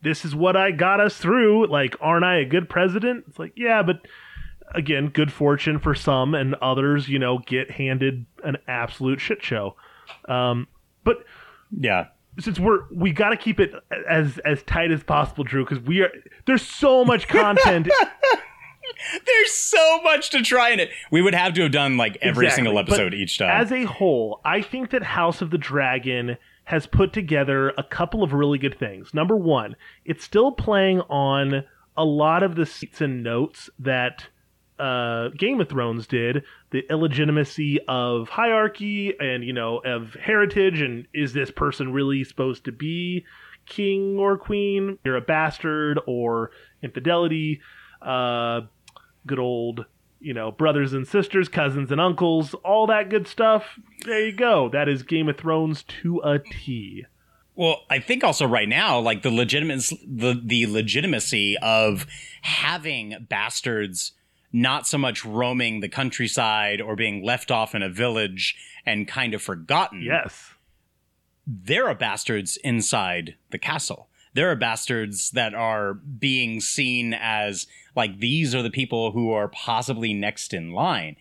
this 0.03 0.25
is 0.25 0.37
what 0.37 0.57
I 0.57 0.71
got 0.71 1.01
us 1.01 1.17
through. 1.17 1.67
Like, 1.67 1.97
aren't 2.01 2.25
I 2.25 2.37
a 2.37 2.45
good 2.45 2.69
president? 2.69 3.25
It's 3.27 3.41
like, 3.41 3.55
yeah, 3.57 3.83
but 3.83 4.07
again, 4.73 5.09
good 5.09 5.33
fortune 5.33 5.81
for 5.81 5.97
some, 5.97 6.33
and 6.33 6.55
others, 6.57 7.09
you 7.09 7.19
know, 7.19 7.39
get 7.39 7.73
handed 7.73 8.25
an 8.45 8.57
absolute 8.69 9.21
shit 9.21 9.43
show. 9.43 9.75
Um, 10.29 10.69
but 11.03 11.25
Yeah. 11.73 12.07
Since 12.39 12.59
we're 12.59 12.81
we 12.93 13.13
got 13.13 13.31
to 13.31 13.37
keep 13.37 13.61
it 13.61 13.73
as 14.09 14.39
as 14.45 14.63
tight 14.65 14.91
as 14.91 15.03
possible, 15.03 15.45
Drew, 15.45 15.65
because 15.65 15.81
we 15.81 16.01
are 16.03 16.11
there's 16.47 16.67
so 16.67 17.05
much 17.05 17.29
content. 17.29 17.89
There's 19.27 19.51
so 19.53 20.01
much 20.03 20.31
to 20.31 20.43
try 20.43 20.71
in 20.71 20.79
it. 20.81 20.91
We 21.11 21.21
would 21.21 21.35
have 21.35 21.55
to 21.55 21.63
have 21.63 21.73
done 21.73 21.97
like 21.97 22.17
every 22.23 22.47
Exactly, 22.47 22.65
single 22.65 22.75
but 22.75 22.89
episode 22.89 23.15
each 23.15 23.37
time. 23.37 23.51
As 23.51 23.73
a 23.73 23.85
whole, 23.85 24.41
I 24.45 24.63
think 24.63 24.91
that 24.91 25.03
House 25.03 25.43
of 25.43 25.51
the 25.51 25.59
Dragon 25.59 26.39
has 26.65 26.87
put 26.87 27.13
together 27.13 27.71
a 27.77 27.83
couple 27.83 28.23
of 28.23 28.33
really 28.33 28.59
good 28.59 28.79
things. 28.79 29.13
Number 29.13 29.37
one, 29.37 29.75
it's 30.05 30.25
still 30.25 30.53
playing 30.53 31.01
on 31.03 31.65
a 31.97 32.05
lot 32.05 32.43
of 32.43 32.55
the 32.55 32.65
seats 32.65 33.01
and 33.01 33.23
notes 33.23 33.69
that 33.79 34.29
uh, 34.79 35.29
Game 35.37 35.61
of 35.61 35.69
Thrones 35.69 36.07
did. 36.07 36.45
The 36.71 36.85
illegitimacy 36.91 37.79
of 37.89 38.29
hierarchy 38.29 39.15
and, 39.19 39.45
you 39.45 39.53
know, 39.53 39.79
of 39.79 40.15
heritage, 40.15 40.81
and 40.81 41.07
is 41.15 41.33
this 41.33 41.51
person 41.51 41.93
really 41.93 42.25
supposed 42.25 42.65
to 42.65 42.73
be 42.73 43.25
king 43.67 44.19
or 44.19 44.37
queen? 44.37 44.99
You're 45.05 45.17
a 45.17 45.21
bastard 45.21 46.01
or 46.07 46.51
infidelity. 46.83 47.61
Uh, 48.03 48.63
good 49.27 49.39
old 49.39 49.87
you 50.19 50.35
know, 50.35 50.51
brothers 50.51 50.93
and 50.93 51.07
sisters, 51.07 51.49
cousins 51.49 51.93
and 51.93 52.01
uncles, 52.01 52.55
all 52.65 52.87
that 52.87 53.11
good 53.11 53.27
stuff. 53.29 53.79
There 54.05 54.27
you 54.27 54.33
go. 54.33 54.69
That 54.69 54.89
is 54.89 55.03
Game 55.03 55.29
of 55.29 55.37
Thrones 55.37 55.83
to 56.03 56.21
a 56.25 56.39
T. 56.39 57.05
Well, 57.55 57.83
I 57.89 58.01
think 58.01 58.25
also 58.25 58.47
right 58.47 58.69
now, 58.69 58.99
like 58.99 59.23
the 59.23 59.31
legitimacy, 59.31 60.07
the 60.07 60.41
the 60.43 60.67
legitimacy 60.67 61.57
of 61.59 62.07
having 62.43 63.27
bastards 63.29 64.13
not 64.53 64.87
so 64.87 64.99
much 64.99 65.25
roaming 65.25 65.81
the 65.81 65.89
countryside 65.89 66.81
or 66.81 66.97
being 66.97 67.25
left 67.25 67.51
off 67.51 67.75
in 67.75 67.83
a 67.83 67.89
village 67.89 68.57
and 68.85 69.09
kind 69.09 69.35
of 69.35 69.43
forgotten. 69.43 70.03
Yes. 70.03 70.55
There 71.47 71.89
are 71.89 71.95
bastards 71.95 72.57
inside 72.65 73.37
the 73.51 73.59
castle. 73.59 74.09
There 74.35 74.51
are 74.51 74.57
bastards 74.57 75.31
that 75.31 75.55
are 75.55 75.95
being 75.95 76.61
seen 76.61 77.15
as 77.15 77.67
like 77.95 78.21
these 78.21 78.55
are 78.55 78.63
the 78.63 78.71
people 78.71 79.13
who 79.13 79.33
are 79.33 79.49
possibly 79.49 80.13
next 80.13 80.53
in 80.53 80.73
line. 80.73 81.17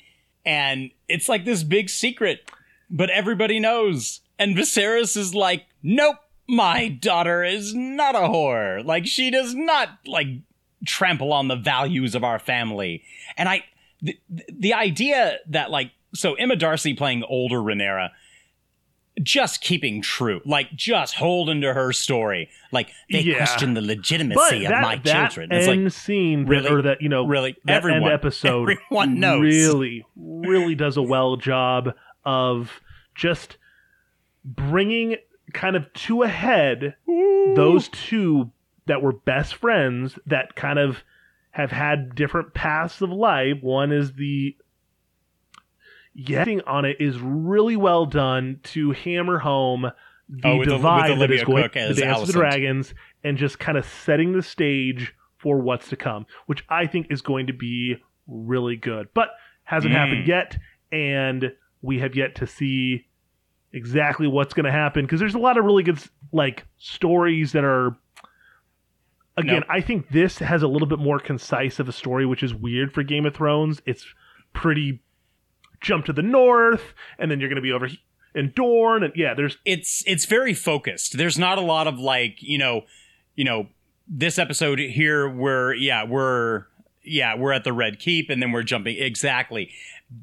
And 0.45 0.91
it's 1.07 1.29
like 1.29 1.45
this 1.45 1.63
big 1.63 1.89
secret, 1.89 2.51
but 2.89 3.09
everybody 3.09 3.59
knows. 3.59 4.21
And 4.37 4.55
Viserys 4.55 5.17
is 5.17 5.33
like, 5.33 5.65
nope, 5.81 6.17
my 6.47 6.87
daughter 6.87 7.43
is 7.43 7.73
not 7.73 8.15
a 8.15 8.19
whore. 8.19 8.85
Like, 8.85 9.07
she 9.07 9.31
does 9.31 9.55
not, 9.55 9.89
like, 10.05 10.27
trample 10.85 11.33
on 11.33 11.47
the 11.47 11.55
values 11.55 12.15
of 12.15 12.23
our 12.23 12.39
family. 12.39 13.03
And 13.37 13.49
I, 13.49 13.63
the, 14.01 14.17
the 14.51 14.73
idea 14.73 15.39
that, 15.47 15.71
like, 15.71 15.91
so 16.13 16.33
Emma 16.35 16.55
Darcy 16.55 16.93
playing 16.93 17.23
older 17.23 17.57
Rhaenyra, 17.57 18.09
just 19.23 19.61
keeping 19.61 20.01
true, 20.01 20.41
like 20.45 20.73
just 20.75 21.15
holding 21.15 21.61
to 21.61 21.73
her 21.73 21.93
story. 21.93 22.49
Like 22.73 22.89
they 23.09 23.21
Yeah. 23.21 23.37
question 23.37 23.73
the 23.73 23.81
legitimacy 23.81 24.65
of 24.65 24.71
my 24.71 24.97
that 25.05 25.29
children. 25.31 25.51
It's 25.53 25.67
end 25.67 25.83
like 25.85 25.93
scene, 25.93 26.45
that- 26.49 26.69
or 26.71 26.81
that 26.81 27.01
you 27.01 27.07
know, 27.07 27.25
Really? 27.25 27.55
that 27.63 27.77
Everyone- 27.77 28.03
end 28.03 28.11
episode, 28.11 28.69
everyone 28.91 29.19
knows. 29.21 29.41
really, 29.41 30.05
really 30.17 30.75
does 30.75 30.97
a 30.97 31.01
well 31.01 31.37
job 31.37 31.93
of 32.25 32.81
just 33.15 33.55
bringing 34.43 35.15
kind 35.53 35.75
of 35.77 35.91
two 35.93 36.23
ahead, 36.23 36.95
those 37.07 37.87
two 37.89 38.51
that 38.87 39.01
were 39.01 39.13
best 39.13 39.55
friends 39.55 40.17
that 40.25 40.55
kind 40.55 40.77
of 40.79 41.03
have 41.51 41.71
had 41.71 42.15
different 42.15 42.53
paths 42.53 43.01
of 43.01 43.09
life. 43.09 43.57
One 43.61 43.91
is 43.91 44.13
the 44.13 44.55
getting 46.23 46.61
on 46.61 46.85
it 46.85 46.97
is 46.99 47.19
really 47.19 47.75
well 47.75 48.05
done 48.05 48.59
to 48.63 48.91
hammer 48.91 49.39
home 49.39 49.91
the 50.29 50.47
Oh, 50.47 50.57
with 50.57 50.69
the- 50.69 50.75
divide 50.77 51.19
that 51.19 51.29
going 51.45 51.63
Cook 51.63 51.73
the 51.73 51.93
Dance 51.93 52.21
of 52.21 52.27
the 52.27 52.33
Dragons 52.33 52.93
and 53.23 53.37
just 53.37 53.59
kind 53.59 53.77
of 53.77 53.85
setting 53.85 54.33
the 54.33 54.41
stage 54.41 55.13
for 55.37 55.59
what's 55.59 55.89
to 55.89 55.95
come, 55.95 56.25
which 56.47 56.63
I 56.69 56.87
think 56.87 57.07
is 57.11 57.21
going 57.21 57.47
to 57.47 57.53
be 57.53 57.97
really 58.27 58.75
good. 58.75 59.09
But 59.13 59.29
hasn't 59.63 59.93
Mm. 59.93 59.97
happened 59.97 60.27
yet, 60.27 60.57
and 60.91 61.53
we 61.81 61.99
have 61.99 62.15
yet 62.15 62.35
to 62.35 62.47
see 62.47 63.05
exactly 63.73 64.25
what's 64.27 64.53
going 64.53 64.65
to 64.65 64.71
happen 64.71 65.05
because 65.05 65.19
there's 65.19 65.35
a 65.35 65.39
lot 65.39 65.57
of 65.57 65.65
really 65.65 65.83
good 65.83 65.99
like 66.31 66.65
stories 66.77 67.51
that 67.51 67.63
are 67.63 67.95
again 69.37 69.63
i 69.69 69.81
think 69.81 70.09
this 70.09 70.39
has 70.39 70.63
a 70.63 70.67
little 70.67 70.87
bit 70.87 70.99
more 70.99 71.19
concise 71.19 71.79
of 71.79 71.89
a 71.89 71.91
story 71.91 72.25
which 72.25 72.41
is 72.43 72.53
weird 72.53 72.93
for 72.93 73.03
game 73.03 73.25
of 73.25 73.35
thrones 73.35 73.81
it's 73.85 74.05
pretty 74.53 75.01
jump 75.81 76.05
to 76.05 76.13
the 76.13 76.21
north 76.21 76.93
and 77.19 77.29
then 77.29 77.39
you're 77.39 77.49
going 77.49 77.55
to 77.57 77.61
be 77.61 77.71
over 77.71 77.89
in 78.33 78.51
dorne 78.55 79.03
and 79.03 79.13
yeah 79.15 79.33
there's 79.33 79.57
it's 79.65 80.03
it's 80.05 80.25
very 80.25 80.53
focused. 80.53 81.17
There's 81.17 81.37
not 81.37 81.57
a 81.57 81.61
lot 81.61 81.87
of 81.87 81.99
like, 81.99 82.41
you 82.41 82.57
know, 82.57 82.81
you 83.35 83.45
know, 83.45 83.67
this 84.07 84.37
episode 84.37 84.79
here 84.79 85.27
we're 85.29 85.73
yeah, 85.73 86.03
we're 86.03 86.65
yeah, 87.03 87.35
we're 87.35 87.53
at 87.53 87.63
the 87.63 87.73
Red 87.73 87.99
Keep 87.99 88.29
and 88.29 88.41
then 88.41 88.51
we're 88.51 88.63
jumping 88.63 88.97
exactly. 88.97 89.71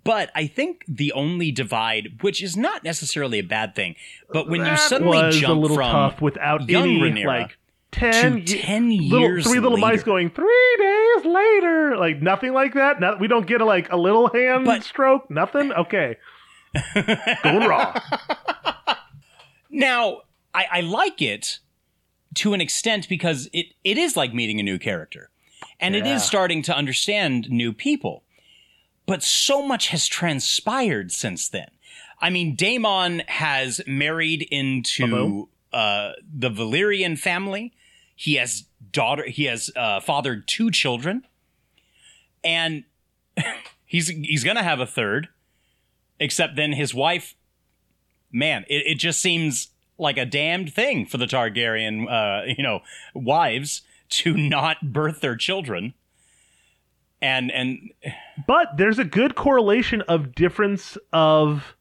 But 0.05 0.31
I 0.35 0.47
think 0.47 0.85
the 0.87 1.13
only 1.13 1.51
divide, 1.51 2.21
which 2.23 2.43
is 2.43 2.57
not 2.57 2.85
necessarily 2.85 3.39
a 3.41 3.45
bad 3.45 3.75
thing, 3.75 3.97
but 4.33 4.49
when 4.49 4.65
you 4.65 4.77
suddenly 4.77 5.31
jump 5.33 5.67
from 5.67 5.77
tough 5.77 6.21
without 6.21 6.69
young 6.69 6.85
any 6.85 7.01
Rhaenyra 7.01 7.27
like 7.27 7.59
10, 7.93 8.45
to 8.47 8.57
ye- 8.57 8.63
10 8.63 8.89
little, 9.09 9.21
years 9.21 9.47
three 9.47 9.61
little 9.61 9.79
mice 9.79 10.03
going 10.03 10.31
three 10.31 10.77
days 10.79 11.25
later 11.25 11.97
like 11.97 12.21
nothing 12.23 12.53
like 12.53 12.75
that 12.75 13.01
not, 13.01 13.21
we 13.21 13.29
don't 13.29 13.47
get 13.47 13.61
a 13.61 13.65
like 13.65 13.91
a 13.93 13.97
little 13.97 14.29
hand 14.29 14.65
But- 14.65 14.83
stroke 14.83 15.31
nothing 15.31 15.73
okay 15.73 16.17
going 17.43 17.69
raw 17.69 17.99
Now, 19.71 20.23
I, 20.55 20.67
I 20.71 20.81
like 20.83 21.23
it 21.23 21.59
to 22.35 22.53
an 22.55 22.61
extent 22.61 23.09
because 23.09 23.49
it, 23.53 23.67
it 23.85 23.97
is 23.99 24.17
like 24.17 24.35
meeting 24.35 24.61
a 24.61 24.63
new 24.63 24.79
character. 24.79 25.31
And 25.81 25.97
it 25.97 26.05
Yeah. 26.05 26.17
is 26.17 26.23
starting 26.25 26.63
to 26.63 26.77
understand 26.77 27.51
new 27.51 27.73
people. 27.73 28.23
But 29.07 29.23
so 29.23 29.67
much 29.67 29.89
has 29.89 30.07
transpired 30.07 31.11
since 31.11 31.49
then. 31.49 31.69
I 32.21 32.31
mean, 32.31 32.55
daemon 32.55 33.23
has 33.29 33.81
married 33.87 34.43
into 34.51 35.49
uh, 35.73 36.13
the 36.33 36.51
Velaryon 36.51 37.19
family. 37.19 37.73
He 38.23 38.35
has 38.37 38.67
daughter. 38.93 39.25
He 39.25 39.47
has 39.47 39.69
uh, 39.75 39.99
fathered 39.99 40.47
two 40.47 40.71
children, 40.71 41.27
and 42.45 42.85
he's 43.85 44.07
he's 44.07 44.45
gonna 44.45 44.63
have 44.63 44.79
a 44.79 44.87
third. 44.87 45.27
Except 46.21 46.55
then 46.55 46.75
his 46.75 46.95
wife 46.95 47.35
man, 48.31 48.65
it, 48.69 48.85
it 48.87 48.95
just 49.01 49.21
seems 49.21 49.71
like 49.99 50.19
a 50.19 50.25
damned 50.25 50.73
thing 50.73 51.05
for 51.05 51.19
the 51.19 51.27
Targaryen, 51.27 52.07
uh, 52.09 52.45
you 52.57 52.63
know, 52.63 52.83
wives 53.13 53.83
to 54.11 54.37
not 54.37 54.93
birth 54.93 55.21
their 55.21 55.35
children. 55.35 55.93
And 57.21 57.51
and 57.51 57.91
But 58.47 58.77
there's 58.77 59.01
a 59.01 59.05
good 59.05 59.35
correlation 59.35 60.01
of 60.03 60.33
difference 60.33 60.97
of 61.13 61.75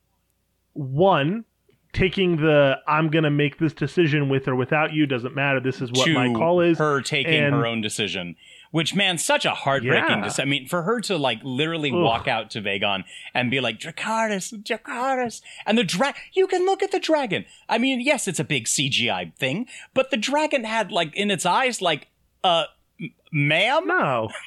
one 0.74 1.46
taking 1.94 2.38
the 2.38 2.76
I'm 2.88 3.10
going 3.10 3.24
to 3.26 3.30
make 3.32 3.58
this 3.60 3.74
decision 3.74 4.30
with 4.30 4.48
or 4.48 4.56
without 4.56 4.94
you 4.94 5.06
doesn't 5.06 5.36
matter. 5.36 5.60
This 5.60 5.82
is 5.82 5.92
what 5.92 6.10
my 6.10 6.32
call 6.34 6.62
is. 6.62 6.78
her 6.78 7.02
taking 7.02 7.34
and- 7.44 7.54
her 7.54 7.66
own 7.68 7.82
decision, 7.82 8.36
which 8.72 8.96
man, 8.96 9.18
such 9.18 9.46
a 9.46 9.52
heartbreaking. 9.52 10.10
Yeah. 10.10 10.24
decision. 10.24 10.48
I 10.48 10.50
mean, 10.50 10.68
for 10.68 10.84
her 10.84 11.02
to 11.02 11.18
like 11.18 11.40
literally 11.44 11.92
Ugh. 11.92 11.98
walk 12.02 12.28
out 12.28 12.50
to 12.52 12.62
Vhagar 12.62 13.04
and 13.34 13.52
be 13.52 13.60
like 13.60 13.80
Dracarys, 13.80 14.54
Dracarys, 14.64 15.42
and 15.66 15.78
the 15.78 15.84
drag. 15.84 16.16
You 16.34 16.48
can 16.48 16.66
look 16.66 16.82
at 16.82 16.92
the 16.92 17.00
dragon. 17.00 17.46
I 17.68 17.78
mean, 17.78 18.00
yes, 18.02 18.28
it's 18.28 18.40
a 18.40 18.44
big 18.46 18.66
CGI 18.66 19.36
thing, 19.36 19.68
but 19.94 20.12
the 20.12 20.18
dragon 20.18 20.64
had 20.64 20.92
like 20.92 21.16
in 21.16 21.30
its 21.32 21.46
eyes 21.46 21.82
like 21.82 22.08
uh. 22.44 22.66
Ma'am, 23.34 23.88
No. 23.88 24.30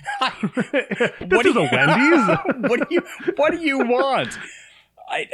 what 0.20 0.32
this 0.42 1.42
do 1.42 1.50
is 1.50 1.56
a 1.56 1.60
you- 1.62 1.68
Wendy's. 1.72 2.38
what 2.70 2.80
do 2.88 2.94
you 2.94 3.02
what 3.36 3.50
do 3.52 3.58
you 3.60 3.78
want? 3.78 4.38
I 5.08 5.28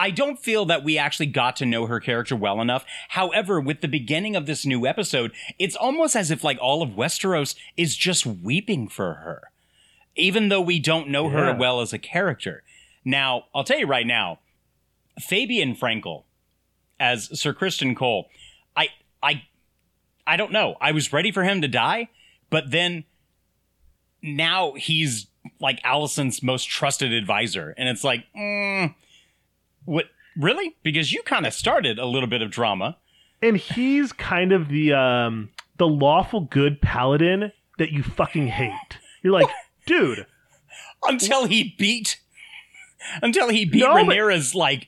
I 0.00 0.10
don't 0.10 0.38
feel 0.38 0.64
that 0.64 0.82
we 0.82 0.96
actually 0.96 1.26
got 1.26 1.56
to 1.56 1.66
know 1.66 1.84
her 1.84 2.00
character 2.00 2.34
well 2.34 2.62
enough. 2.62 2.86
However, 3.10 3.60
with 3.60 3.82
the 3.82 3.86
beginning 3.86 4.34
of 4.34 4.46
this 4.46 4.64
new 4.64 4.86
episode, 4.86 5.30
it's 5.58 5.76
almost 5.76 6.16
as 6.16 6.30
if 6.30 6.42
like 6.42 6.56
all 6.58 6.82
of 6.82 6.92
Westeros 6.92 7.54
is 7.76 7.96
just 7.96 8.24
weeping 8.24 8.88
for 8.88 9.14
her. 9.14 9.50
Even 10.16 10.48
though 10.48 10.62
we 10.62 10.80
don't 10.80 11.10
know 11.10 11.28
her 11.28 11.54
well 11.54 11.82
as 11.82 11.92
a 11.92 11.98
character. 11.98 12.62
Now, 13.04 13.44
I'll 13.54 13.62
tell 13.62 13.78
you 13.78 13.86
right 13.86 14.06
now, 14.06 14.38
Fabien 15.20 15.76
Frankel 15.76 16.24
as 16.98 17.38
Sir 17.38 17.52
Criston 17.52 17.94
Cole, 17.94 18.30
I 18.74 18.88
I 19.22 19.42
I 20.26 20.38
don't 20.38 20.50
know. 20.50 20.76
I 20.80 20.92
was 20.92 21.12
ready 21.12 21.30
for 21.30 21.44
him 21.44 21.60
to 21.60 21.68
die, 21.68 22.08
but 22.48 22.70
then 22.70 23.04
now 24.22 24.72
he's 24.72 25.26
like 25.60 25.82
Alicent's 25.82 26.42
most 26.42 26.70
trusted 26.70 27.12
advisor, 27.12 27.74
and 27.76 27.86
it's 27.86 28.04
like, 28.04 28.24
mm, 28.34 28.94
what? 29.84 30.06
Really? 30.36 30.76
Because 30.82 31.12
you 31.12 31.22
kind 31.22 31.46
of 31.46 31.52
started 31.52 31.98
a 31.98 32.06
little 32.06 32.28
bit 32.28 32.40
of 32.42 32.50
drama. 32.50 32.96
and 33.42 33.56
he's 33.56 34.12
kind 34.12 34.52
of 34.52 34.68
the 34.68 34.92
um 34.92 35.50
the 35.78 35.86
lawful 35.88 36.40
good 36.42 36.80
paladin 36.82 37.52
that 37.78 37.90
you 37.90 38.02
fucking 38.02 38.48
hate. 38.48 38.98
You're 39.22 39.32
like, 39.32 39.48
dude, 39.86 40.26
until 41.02 41.46
he 41.46 41.74
beat 41.78 42.20
until 43.22 43.48
he 43.48 43.64
beat 43.64 43.80
No, 43.80 43.94
but- 44.04 44.54
like 44.54 44.86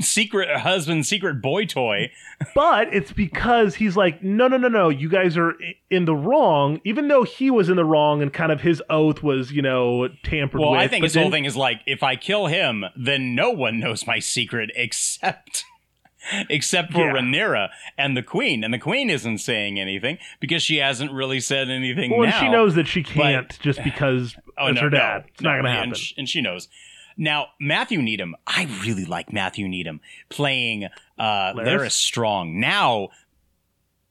secret 0.00 0.54
husband, 0.60 1.06
secret 1.06 1.40
boy 1.40 1.64
toy. 1.64 2.10
but 2.54 2.92
it's 2.92 3.12
because 3.12 3.74
he's 3.76 3.96
like, 3.96 4.22
no, 4.22 4.46
no, 4.48 4.56
no, 4.56 4.68
no, 4.68 4.88
you 4.88 5.08
guys 5.08 5.36
are 5.36 5.54
in 5.90 6.04
the 6.04 6.14
wrong. 6.14 6.80
Even 6.84 7.08
though 7.08 7.22
he 7.24 7.50
was 7.50 7.68
in 7.68 7.76
the 7.76 7.84
wrong 7.84 8.20
and 8.22 8.32
kind 8.32 8.52
of 8.52 8.60
his 8.60 8.82
oath 8.90 9.22
was, 9.22 9.50
you 9.52 9.62
know, 9.62 10.08
tampered 10.24 10.60
Well, 10.60 10.72
with. 10.72 10.80
I 10.80 10.88
think 10.88 11.02
but 11.02 11.06
his 11.12 11.14
whole 11.14 11.30
thing 11.30 11.44
is 11.46 11.56
like, 11.56 11.80
if 11.86 12.02
I 12.02 12.16
kill 12.16 12.46
him, 12.46 12.84
then 12.96 13.34
no 13.34 13.50
one 13.50 13.78
knows 13.80 14.06
my 14.06 14.18
secret 14.18 14.70
except 14.74 15.64
except 16.50 16.92
for 16.92 17.00
Yeah. 17.06 17.14
Rhaenyra 17.14 17.68
and 17.98 18.16
the 18.16 18.22
Queen, 18.22 18.62
and 18.62 18.72
the 18.72 18.78
Queen 18.78 19.10
isn't 19.10 19.38
saying 19.38 19.80
anything 19.80 20.18
because 20.38 20.62
she 20.62 20.76
hasn't 20.76 21.12
really 21.12 21.40
said 21.40 21.68
anything. 21.68 22.10
Well, 22.16 22.28
now. 22.28 22.38
she 22.40 22.48
knows 22.48 22.74
that 22.74 22.86
she 22.86 23.02
can't 23.02 23.58
just 23.60 23.82
because 23.82 24.36
Oh 24.58 24.66
it's 24.68 24.76
no, 24.76 24.82
her 24.82 24.90
no, 24.90 24.98
dad. 24.98 25.24
it's 25.28 25.40
no, 25.40 25.48
not 25.50 25.54
going 25.56 25.64
to 25.64 25.70
and 25.70 25.90
happen. 25.96 26.02
And 26.18 26.28
she 26.28 26.40
knows. 26.42 26.68
Now, 27.16 27.48
Matthew 27.60 28.00
Needham, 28.02 28.34
I 28.46 28.68
really 28.82 29.04
like 29.04 29.32
Matthew 29.32 29.68
Needham 29.68 30.00
playing 30.28 30.84
uh, 31.18 31.52
Larys? 31.54 31.92
Strong. 31.92 32.58
Now, 32.58 33.08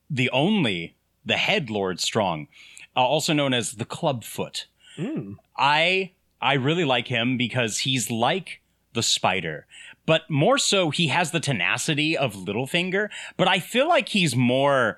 the 0.10 0.30
only, 0.32 0.96
the 1.26 1.38
head 1.38 1.70
Lord 1.70 2.00
Strong, 2.00 2.48
uh, 2.96 3.00
also 3.00 3.34
known 3.34 3.54
as 3.54 3.74
the 3.74 3.86
Clubfoot. 3.86 4.68
Mm. 4.98 5.36
I 5.58 6.12
I 6.42 6.54
really 6.54 6.86
like 6.86 7.08
him 7.08 7.38
because 7.38 7.80
he's 7.80 8.10
like 8.10 8.62
the 8.94 9.04
spider, 9.04 9.68
but 10.06 10.30
more 10.30 10.58
so 10.58 10.90
he 10.90 11.08
has 11.08 11.32
the 11.32 11.40
tenacity 11.40 12.18
of 12.18 12.34
Littlefinger. 12.34 13.10
But 13.38 13.48
I 13.48 13.60
feel 13.60 13.88
like 13.88 14.10
he's 14.10 14.36
more 14.36 14.98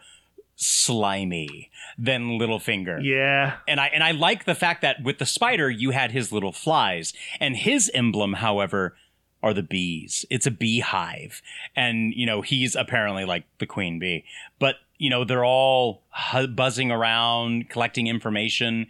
slimy 0.66 1.70
than 1.98 2.40
Littlefinger 2.40 3.04
yeah. 3.04 3.58
and 3.68 3.80
I 3.80 3.88
and 3.88 4.04
I 4.04 4.12
like 4.12 4.46
the 4.46 4.56
fact 4.56 4.82
that 4.82 5.04
with 5.04 5.20
the 5.20 5.26
spider 5.26 5.70
you 5.70 5.92
had 5.92 6.12
his 6.12 6.32
little 6.32 6.52
flies, 6.52 7.14
and 7.40 7.56
his 7.56 7.92
emblem, 7.94 8.34
however, 8.34 8.96
are 9.44 9.54
the 9.54 9.62
bees. 9.62 10.26
It's 10.30 10.48
a 10.48 10.52
beehive, 10.52 11.42
and 11.76 12.14
you 12.14 12.26
know 12.26 12.42
he's 12.42 12.76
apparently 12.76 13.26
like 13.26 13.44
the 13.60 13.66
queen 13.66 14.00
bee, 14.00 14.24
but 14.58 14.76
you 14.98 15.10
know 15.10 15.26
they're 15.26 15.46
all 15.46 16.04
buzzing 16.50 16.92
around, 16.92 17.70
collecting 17.70 18.08
information. 18.08 18.88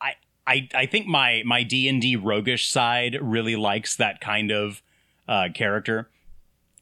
I 0.00 0.12
I 0.46 0.68
I 0.74 0.86
think 0.86 1.06
my 1.06 1.42
my 1.46 1.62
D 1.62 1.88
and 1.88 2.00
D 2.00 2.14
roguish 2.14 2.68
side 2.68 3.16
really 3.20 3.56
likes 3.56 3.96
that 3.96 4.20
kind 4.20 4.52
of 4.52 4.82
uh, 5.26 5.48
character. 5.54 6.10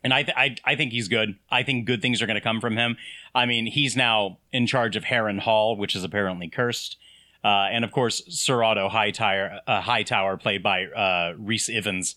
And 0.04 0.12
I, 0.14 0.22
th- 0.22 0.36
I, 0.36 0.54
I 0.64 0.76
think 0.76 0.92
he's 0.92 1.08
good. 1.08 1.36
I 1.50 1.62
think 1.64 1.86
good 1.86 2.02
things 2.02 2.20
are 2.22 2.26
going 2.26 2.36
to 2.36 2.40
come 2.42 2.60
from 2.60 2.76
him. 2.76 2.96
I 3.34 3.46
mean, 3.46 3.66
he's 3.66 3.96
now 3.96 4.38
in 4.52 4.66
charge 4.66 4.94
of 4.96 5.04
Harrenhal, 5.04 5.76
which 5.78 5.96
is 5.96 6.04
apparently 6.04 6.48
cursed. 6.48 6.98
Uh, 7.42 7.68
and 7.72 7.84
of 7.84 7.90
course, 7.90 8.22
Sir 8.28 8.62
Otto 8.62 8.88
Hightower, 8.90 9.60
uh, 9.66 9.80
Hightower, 9.80 10.36
played 10.36 10.62
by 10.62 10.84
uh, 10.84 11.34
Rhys 11.38 11.68
Ifans. 11.68 12.14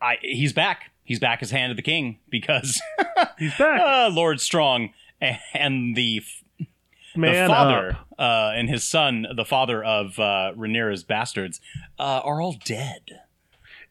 I, 0.00 0.16
he's 0.22 0.52
back. 0.52 0.90
He's 1.04 1.18
back 1.18 1.42
as 1.42 1.50
Hand 1.50 1.70
of 1.72 1.76
the 1.76 1.82
King 1.82 2.18
because 2.30 2.80
He's 3.38 3.54
back. 3.56 3.80
uh, 3.80 4.10
Lord 4.12 4.40
Strong 4.40 4.90
and 5.20 5.94
the 5.96 6.22
f- 6.24 6.66
Man 7.16 7.48
the 7.48 7.52
father 7.54 7.98
uh, 8.18 8.52
and 8.54 8.68
his 8.68 8.84
son, 8.84 9.26
the 9.34 9.44
father 9.44 9.82
of 9.82 10.18
uh, 10.18 10.52
Rhaenyra's 10.56 11.02
bastards, 11.02 11.60
uh, 11.98 12.20
are 12.24 12.40
all 12.40 12.56
dead. 12.64 13.20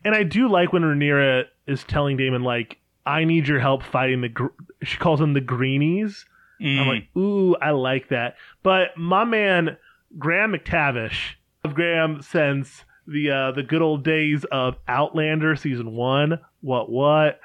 And 0.04 0.16
I 0.16 0.24
do 0.24 0.48
like 0.48 0.72
when 0.72 0.84
Rhaenyra 0.84 1.46
is 1.68 1.84
telling 1.84 2.18
Daemon 2.18 2.44
like, 2.44 2.78
"I 3.06 3.24
need 3.24 3.48
your 3.48 3.60
help 3.60 3.84
fighting 3.84 4.22
the." 4.22 4.30
Gr-, 4.30 4.48
she 4.84 4.98
calls 4.98 5.20
them 5.20 5.34
the 5.34 5.42
Greenies. 5.42 6.26
I'm 6.62 6.88
like, 6.88 7.08
ooh, 7.18 7.56
I 7.56 7.72
like 7.72 8.10
that. 8.10 8.36
But 8.64 8.98
my 8.98 9.24
man 9.24 9.78
Graham 10.18 10.54
McTavish, 10.54 11.36
of 11.64 11.76
Graham 11.76 12.22
since 12.22 12.84
the 13.08 13.32
uh, 13.32 13.52
the 13.52 13.64
good 13.64 13.82
old 13.82 14.04
days 14.04 14.46
of 14.52 14.76
Outlander 14.88 15.56
season 15.56 15.96
one. 15.96 16.40
What 16.62 16.90
what? 16.92 17.40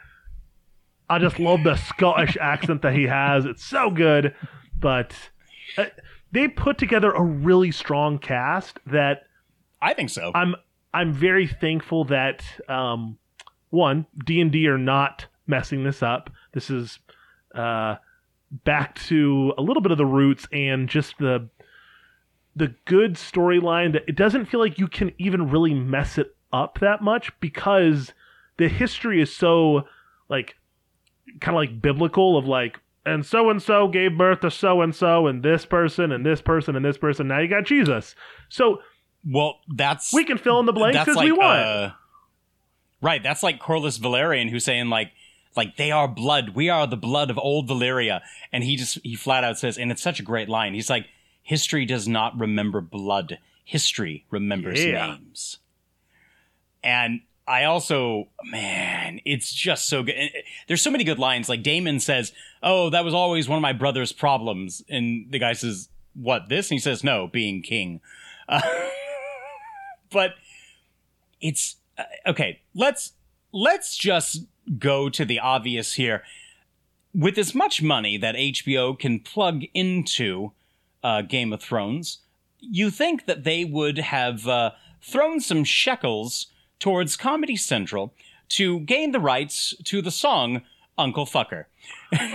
I 1.08 1.18
just 1.18 1.38
love 1.38 1.62
the 1.64 1.76
Scottish 1.76 2.36
accent 2.40 2.82
that 2.82 2.94
he 2.94 3.04
has. 3.04 3.44
It's 3.44 3.64
so 3.64 3.90
good. 3.90 4.34
But 4.78 5.14
uh, 5.76 5.86
they 6.32 6.48
put 6.48 6.78
together 6.78 7.10
a 7.10 7.22
really 7.22 7.70
strong 7.70 8.18
cast 8.18 8.78
that 8.86 9.24
I 9.80 9.94
think 9.94 10.10
so. 10.10 10.32
I'm 10.34 10.54
I'm 10.94 11.12
very 11.12 11.46
thankful 11.48 12.04
that 12.04 12.44
um, 12.68 13.18
one 13.70 14.06
D 14.24 14.40
and 14.40 14.52
D 14.52 14.68
are 14.68 14.78
not 14.78 15.26
messing 15.46 15.82
this 15.82 16.02
up. 16.02 16.30
This 16.52 16.70
is 16.70 17.00
uh, 17.54 17.96
back 18.64 18.94
to 19.06 19.52
a 19.58 19.62
little 19.62 19.82
bit 19.82 19.92
of 19.92 19.98
the 19.98 20.06
roots 20.06 20.46
and 20.52 20.88
just 20.88 21.18
the 21.18 21.48
the 22.56 22.72
good 22.84 23.14
storyline 23.14 23.92
that 23.92 24.04
it 24.06 24.14
doesn't 24.14 24.46
feel 24.46 24.60
like 24.60 24.78
you 24.78 24.86
can 24.86 25.10
even 25.18 25.50
really 25.50 25.74
mess 25.74 26.18
it 26.18 26.36
up 26.52 26.78
that 26.78 27.02
much 27.02 27.32
because 27.40 28.12
the 28.58 28.68
history 28.68 29.20
is 29.20 29.34
so 29.34 29.82
like 30.28 30.54
kind 31.40 31.56
of 31.56 31.60
like 31.60 31.82
biblical 31.82 32.38
of 32.38 32.46
like 32.46 32.78
and 33.04 33.26
so 33.26 33.50
and 33.50 33.60
so 33.60 33.88
gave 33.88 34.16
birth 34.16 34.40
to 34.40 34.50
so 34.52 34.80
and 34.80 34.94
so 34.94 35.26
and 35.26 35.42
this 35.42 35.66
person 35.66 36.12
and 36.12 36.24
this 36.24 36.40
person 36.40 36.76
and 36.76 36.84
this 36.84 36.96
person 36.96 37.26
now 37.26 37.40
you 37.40 37.48
got 37.48 37.64
Jesus. 37.64 38.14
So 38.48 38.78
well, 39.26 39.60
that's 39.68 40.12
we 40.12 40.24
can 40.24 40.38
fill 40.38 40.60
in 40.60 40.66
the 40.66 40.72
blanks 40.72 41.08
as 41.08 41.16
like, 41.16 41.24
we 41.24 41.32
want. 41.32 41.58
uh, 41.60 41.90
right, 43.00 43.22
that's 43.22 43.42
like 43.42 43.60
Corlys 43.60 43.98
Velaryon 43.98 44.50
who's 44.50 44.64
saying 44.64 44.88
like 44.90 45.12
like 45.56 45.76
they 45.76 45.90
are 45.90 46.08
blood. 46.08 46.50
We 46.50 46.68
are 46.68 46.86
the 46.86 46.96
blood 46.96 47.30
of 47.30 47.38
old 47.38 47.68
Valyria. 47.68 48.20
And 48.52 48.64
he 48.64 48.76
just 48.76 48.98
he 49.02 49.14
flat 49.14 49.44
out 49.44 49.58
says, 49.58 49.78
and 49.78 49.90
it's 49.90 50.02
such 50.02 50.20
a 50.20 50.22
great 50.22 50.48
line. 50.48 50.74
He's 50.74 50.90
like, 50.90 51.06
history 51.42 51.86
does 51.86 52.08
not 52.08 52.38
remember 52.38 52.80
blood. 52.80 53.38
History 53.64 54.24
remembers 54.30 54.84
Yeah. 54.84 55.06
names. 55.14 55.58
And 56.82 57.20
I 57.46 57.64
also, 57.64 58.28
man, 58.44 59.20
it's 59.24 59.52
just 59.52 59.88
so 59.88 60.02
good. 60.02 60.14
There's 60.66 60.82
so 60.82 60.90
many 60.90 61.04
good 61.04 61.18
lines. 61.18 61.48
Like 61.48 61.62
Daemon 61.62 62.00
says, 62.00 62.32
"Oh, 62.62 62.90
that 62.90 63.04
was 63.04 63.14
always 63.14 63.48
one 63.48 63.56
of 63.58 63.62
my 63.62 63.72
brother's 63.72 64.12
problems," 64.12 64.82
and 64.88 65.30
the 65.30 65.38
guy 65.38 65.52
says, 65.52 65.88
"What 66.14 66.48
this?" 66.48 66.70
And 66.70 66.76
he 66.76 66.80
says, 66.80 67.04
"No, 67.04 67.26
being 67.26 67.62
king." 67.62 68.00
Uh, 68.48 68.60
but 70.14 70.36
it's 71.42 71.76
uh, 71.98 72.04
okay. 72.28 72.60
Let's 72.74 73.12
let's 73.52 73.98
just 73.98 74.46
go 74.78 75.10
to 75.10 75.24
the 75.26 75.38
obvious 75.38 75.94
here. 75.94 76.22
With 77.14 77.36
as 77.36 77.54
much 77.54 77.82
money 77.82 78.16
that 78.16 78.34
HBO 78.34 78.98
can 78.98 79.20
plug 79.20 79.64
into 79.74 80.52
uh, 81.02 81.22
Game 81.22 81.52
of 81.52 81.62
Thrones, 81.62 82.18
you 82.58 82.90
think 82.90 83.26
that 83.26 83.44
they 83.44 83.64
would 83.64 83.98
have 83.98 84.48
uh, 84.48 84.70
thrown 85.02 85.40
some 85.40 85.64
shekels 85.64 86.46
towards 86.80 87.16
Comedy 87.16 87.56
Central 87.56 88.12
to 88.48 88.80
gain 88.80 89.12
the 89.12 89.20
rights 89.20 89.74
to 89.84 90.02
the 90.02 90.10
song 90.10 90.62
Uncle 90.98 91.26
Fucker. 91.26 91.66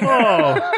oh. 0.02 0.74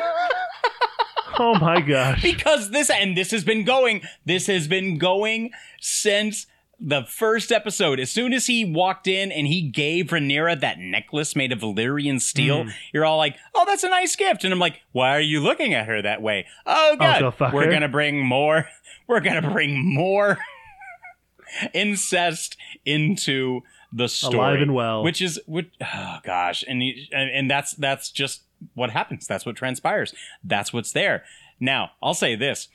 oh 1.39 1.55
my 1.59 1.81
gosh. 1.81 2.21
Because 2.21 2.71
this, 2.71 2.89
and 2.89 3.15
this 3.15 3.31
has 3.31 3.43
been 3.43 3.63
going, 3.63 4.01
this 4.25 4.47
has 4.47 4.67
been 4.67 4.97
going 4.97 5.51
since 5.79 6.47
the 6.83 7.03
first 7.03 7.51
episode. 7.51 7.99
As 7.99 8.11
soon 8.11 8.33
as 8.33 8.47
he 8.47 8.65
walked 8.65 9.07
in 9.07 9.31
and 9.31 9.45
he 9.45 9.61
gave 9.61 10.07
Rhaenyra 10.07 10.59
that 10.61 10.79
necklace 10.79 11.35
made 11.35 11.51
of 11.51 11.59
Valyrian 11.59 12.19
steel, 12.19 12.63
Mm. 12.63 12.71
you're 12.91 13.05
all 13.05 13.17
like, 13.17 13.35
oh, 13.53 13.65
that's 13.67 13.83
a 13.83 13.89
nice 13.89 14.15
gift. 14.15 14.43
And 14.43 14.51
I'm 14.51 14.57
like, 14.59 14.81
why 14.91 15.15
are 15.15 15.19
you 15.21 15.41
looking 15.41 15.73
at 15.75 15.85
her 15.85 16.01
that 16.01 16.21
way? 16.23 16.47
Oh, 16.65 16.95
God. 16.97 17.21
Uncle 17.21 17.31
fucker. 17.47 17.53
We're 17.53 17.69
going 17.69 17.81
to 17.83 17.87
bring 17.87 18.25
more, 18.25 18.67
we're 19.07 19.19
to 19.19 19.41
bring 19.51 19.93
more 19.93 20.39
incest 21.73 22.57
into 22.85 23.61
the 23.93 24.07
story. 24.07 24.35
Alive 24.37 24.61
and 24.61 24.73
well. 24.73 25.03
Which 25.03 25.21
is, 25.21 25.39
which, 25.45 25.69
oh 25.81 26.17
gosh. 26.23 26.63
And, 26.67 26.81
you- 26.83 27.05
and, 27.11 27.29
and 27.29 27.51
that's, 27.51 27.73
that's 27.73 28.09
just 28.09 28.43
what 28.73 28.89
happens. 28.91 29.27
That's 29.27 29.45
what 29.45 29.55
transpires. 29.55 30.13
That's 30.43 30.71
what's 30.73 30.91
there. 30.93 31.23
Now, 31.59 31.91
I'll 32.01 32.13
say 32.13 32.35
this 32.35 32.69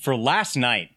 for 0.00 0.16
last 0.16 0.56
night, 0.56 0.90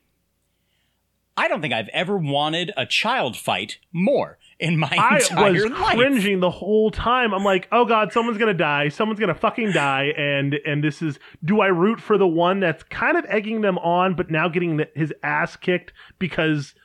I 1.35 1.47
don't 1.47 1.61
think 1.61 1.73
I've 1.73 1.89
ever 1.93 2.15
wanted 2.17 2.71
a 2.77 2.85
child 2.85 3.35
fight 3.35 3.79
more 3.91 4.37
in 4.59 4.77
my 4.77 4.87
I 4.91 5.17
entire 5.17 5.51
was 5.53 5.65
life. 5.65 5.95
cringing 5.95 6.39
the 6.41 6.51
whole 6.51 6.91
time. 6.91 7.33
I'm 7.33 7.43
like, 7.43 7.67
oh 7.71 7.85
god, 7.85 8.13
someone's 8.13 8.37
gonna 8.37 8.53
die. 8.53 8.89
Someone's 8.89 9.19
gonna 9.19 9.33
fucking 9.33 9.71
die. 9.71 10.13
And 10.15 10.53
and 10.65 10.83
this 10.83 11.01
is, 11.01 11.17
do 11.43 11.59
I 11.61 11.67
root 11.67 11.99
for 11.99 12.17
the 12.19 12.27
one 12.27 12.59
that's 12.59 12.83
kind 12.83 13.17
of 13.17 13.25
egging 13.27 13.61
them 13.61 13.77
on, 13.79 14.15
but 14.15 14.29
now 14.29 14.47
getting 14.47 14.77
the, 14.77 14.87
his 14.95 15.11
ass 15.23 15.55
kicked 15.55 15.91
because, 16.19 16.75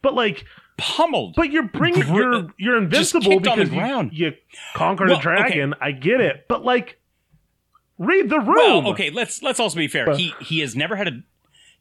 but 0.00 0.14
like, 0.14 0.44
Pummeled. 0.78 1.34
but 1.36 1.50
you're 1.50 1.64
bringing, 1.68 2.02
Gr- 2.02 2.14
you're 2.22 2.46
you're 2.58 2.78
invincible 2.78 3.40
because 3.40 3.58
you, 3.68 3.74
ground. 3.76 4.10
you 4.14 4.32
conquered 4.74 5.08
Well, 5.10 5.18
a 5.18 5.22
dragon. 5.22 5.74
I 5.80 5.90
get 5.92 6.20
it, 6.20 6.46
but 6.48 6.64
like, 6.64 6.98
read 7.98 8.30
the 8.30 8.38
room. 8.38 8.84
Well, 8.84 8.88
okay, 8.92 9.10
let's 9.10 9.42
let's 9.42 9.60
also 9.60 9.76
be 9.76 9.88
fair. 9.88 10.14
He 10.16 10.32
he 10.40 10.60
has 10.60 10.74
never 10.76 10.96
had 10.96 11.08
a 11.08 11.22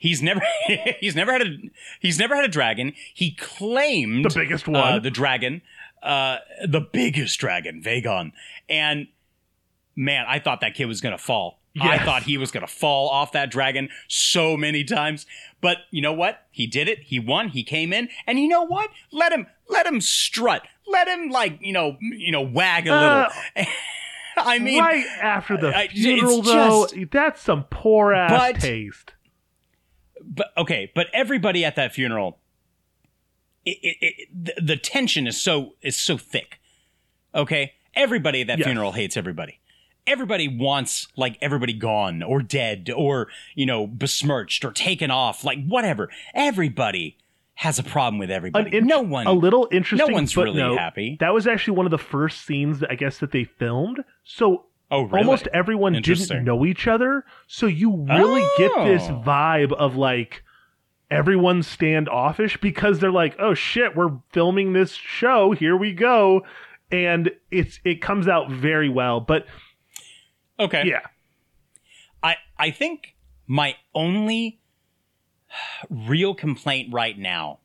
he's 0.02 0.22
never 0.22 0.42
he's 1.00 1.16
never 1.16 1.32
had 1.32 1.42
a 1.44 1.56
he's 2.02 2.18
never 2.20 2.36
had 2.36 2.44
a 2.44 2.50
dragon. 2.50 2.94
He 3.14 3.32
claimed 3.32 4.26
The 4.26 4.34
biggest 4.34 4.68
uh, 4.68 4.72
one. 4.72 5.02
the 5.04 5.12
dragon, 5.12 5.62
uh, 6.04 6.38
the 6.68 6.82
biggest 6.82 7.40
dragon, 7.40 7.82
Vhagar, 7.82 8.32
and 8.68 9.08
man, 9.96 10.26
I 10.28 10.40
thought 10.40 10.60
that 10.62 10.74
kid 10.74 10.86
was 10.86 11.00
gonna 11.02 11.18
fall. 11.18 11.60
I 11.80 12.00
thought 12.00 12.24
he 12.24 12.38
was 12.38 12.52
gonna 12.52 12.68
fall 12.68 13.08
off 13.08 13.32
that 13.32 13.50
dragon 13.50 13.88
so 14.10 14.58
many 14.58 14.84
times. 14.84 15.26
But 15.62 15.78
you 15.90 16.02
know 16.02 16.12
what? 16.12 16.46
He 16.52 16.68
did 16.68 16.90
it. 16.90 17.00
He 17.04 17.18
won. 17.20 17.48
He 17.50 17.64
came 17.64 17.94
in, 17.94 18.10
and 18.28 18.38
you 18.40 18.48
know 18.50 18.64
what? 18.64 18.90
Let 19.12 19.32
him 19.32 19.48
let 19.70 19.86
him 19.86 20.02
strut. 20.02 20.64
Let 20.88 21.08
him 21.08 21.30
like 21.30 21.60
you 21.62 21.72
know 21.72 21.96
you 22.02 22.32
know 22.32 22.42
wag 22.42 22.88
a 22.88 22.94
Uh, 22.94 23.30
little. 23.56 23.72
I 24.38 24.60
mean, 24.60 24.80
right 24.82 25.06
after 25.22 25.56
the 25.58 25.76
I- 25.76 25.88
funeral, 25.90 26.42
though, 26.42 26.88
just- 26.88 27.12
that's 27.12 27.42
some 27.42 27.64
poor 27.70 28.12
ass 28.14 28.32
But- 28.32 28.60
taste. 28.62 29.14
But 30.26 30.48
okay, 30.58 30.92
but 30.96 31.08
everybody 31.14 31.64
at 31.66 31.76
that 31.76 31.94
funeral, 31.94 32.40
it, 33.66 33.78
it, 33.82 33.98
it, 34.02 34.56
the, 34.58 34.62
the 34.62 34.78
tension 34.78 35.28
is 35.28 35.40
so 35.40 35.74
is 35.82 35.96
so 35.96 36.18
thick. 36.18 36.60
Okay, 37.34 37.74
everybody 37.96 38.42
at 38.42 38.48
that 38.48 38.60
Yes. 38.60 38.66
funeral 38.68 38.92
hates 38.94 39.16
everybody. 39.18 39.60
Everybody 40.08 40.48
wants 40.48 41.08
like 41.16 41.38
everybody 41.42 41.74
gone 41.74 42.24
or 42.24 42.42
dead 42.42 42.90
or 42.96 43.28
you 43.56 43.66
know 43.66 43.86
besmirched 43.88 44.66
or 44.66 44.72
taken 44.72 45.12
off, 45.12 45.44
like 45.44 45.64
whatever. 45.66 46.10
Everybody 46.34 47.18
has 47.56 47.78
a 47.78 47.84
problem 47.84 48.18
with 48.18 48.32
everybody. 48.32 48.76
Int- 48.76 48.88
no 48.88 49.02
one. 49.02 49.28
a 49.28 49.32
little 49.34 49.68
interesting. 49.72 50.08
No 50.08 50.14
one's 50.14 50.36
really 50.36 50.60
happy. 50.76 51.18
That 51.20 51.34
was 51.34 51.46
actually 51.46 51.78
one 51.78 51.86
of 51.86 51.92
the 51.92 52.00
first 52.00 52.46
scenes 52.46 52.80
that 52.80 52.90
I 52.90 52.96
guess 52.96 53.20
that 53.20 53.32
they 53.32 53.44
filmed. 53.44 54.04
So 54.24 54.66
Oh, 54.94 55.04
really? 55.04 55.20
almost 55.26 55.48
everyone 55.54 55.94
didn't 55.94 56.44
know 56.44 56.66
each 56.66 56.86
other. 56.86 57.24
So 57.48 57.66
you 57.66 57.96
really 58.10 58.46
get 58.58 58.72
this 58.84 59.04
Oh. 59.10 59.24
vibe 59.26 59.72
of 59.72 59.96
like 59.96 60.44
everyone's 61.10 61.66
standoffish 61.68 62.58
because 62.58 63.00
they're 63.00 63.12
like, 63.12 63.36
"Oh 63.40 63.54
shit, 63.54 63.96
we're 63.96 64.20
filming 64.34 64.74
this 64.74 64.94
show. 64.94 65.52
Here 65.54 65.78
we 65.78 65.94
go." 65.94 66.46
And 66.92 67.32
it's 67.52 67.80
it 67.86 68.02
comes 68.02 68.28
out 68.28 68.52
very 68.52 68.90
well. 68.90 69.22
But 69.22 69.46
Okay. 70.60 70.84
yeah, 70.86 71.02
I 72.22 72.36
I 72.60 72.72
think 72.72 73.16
my 73.48 73.76
only 73.96 74.60
real 75.90 76.34
complaint 76.36 76.94
right 76.94 77.18
now 77.18 77.60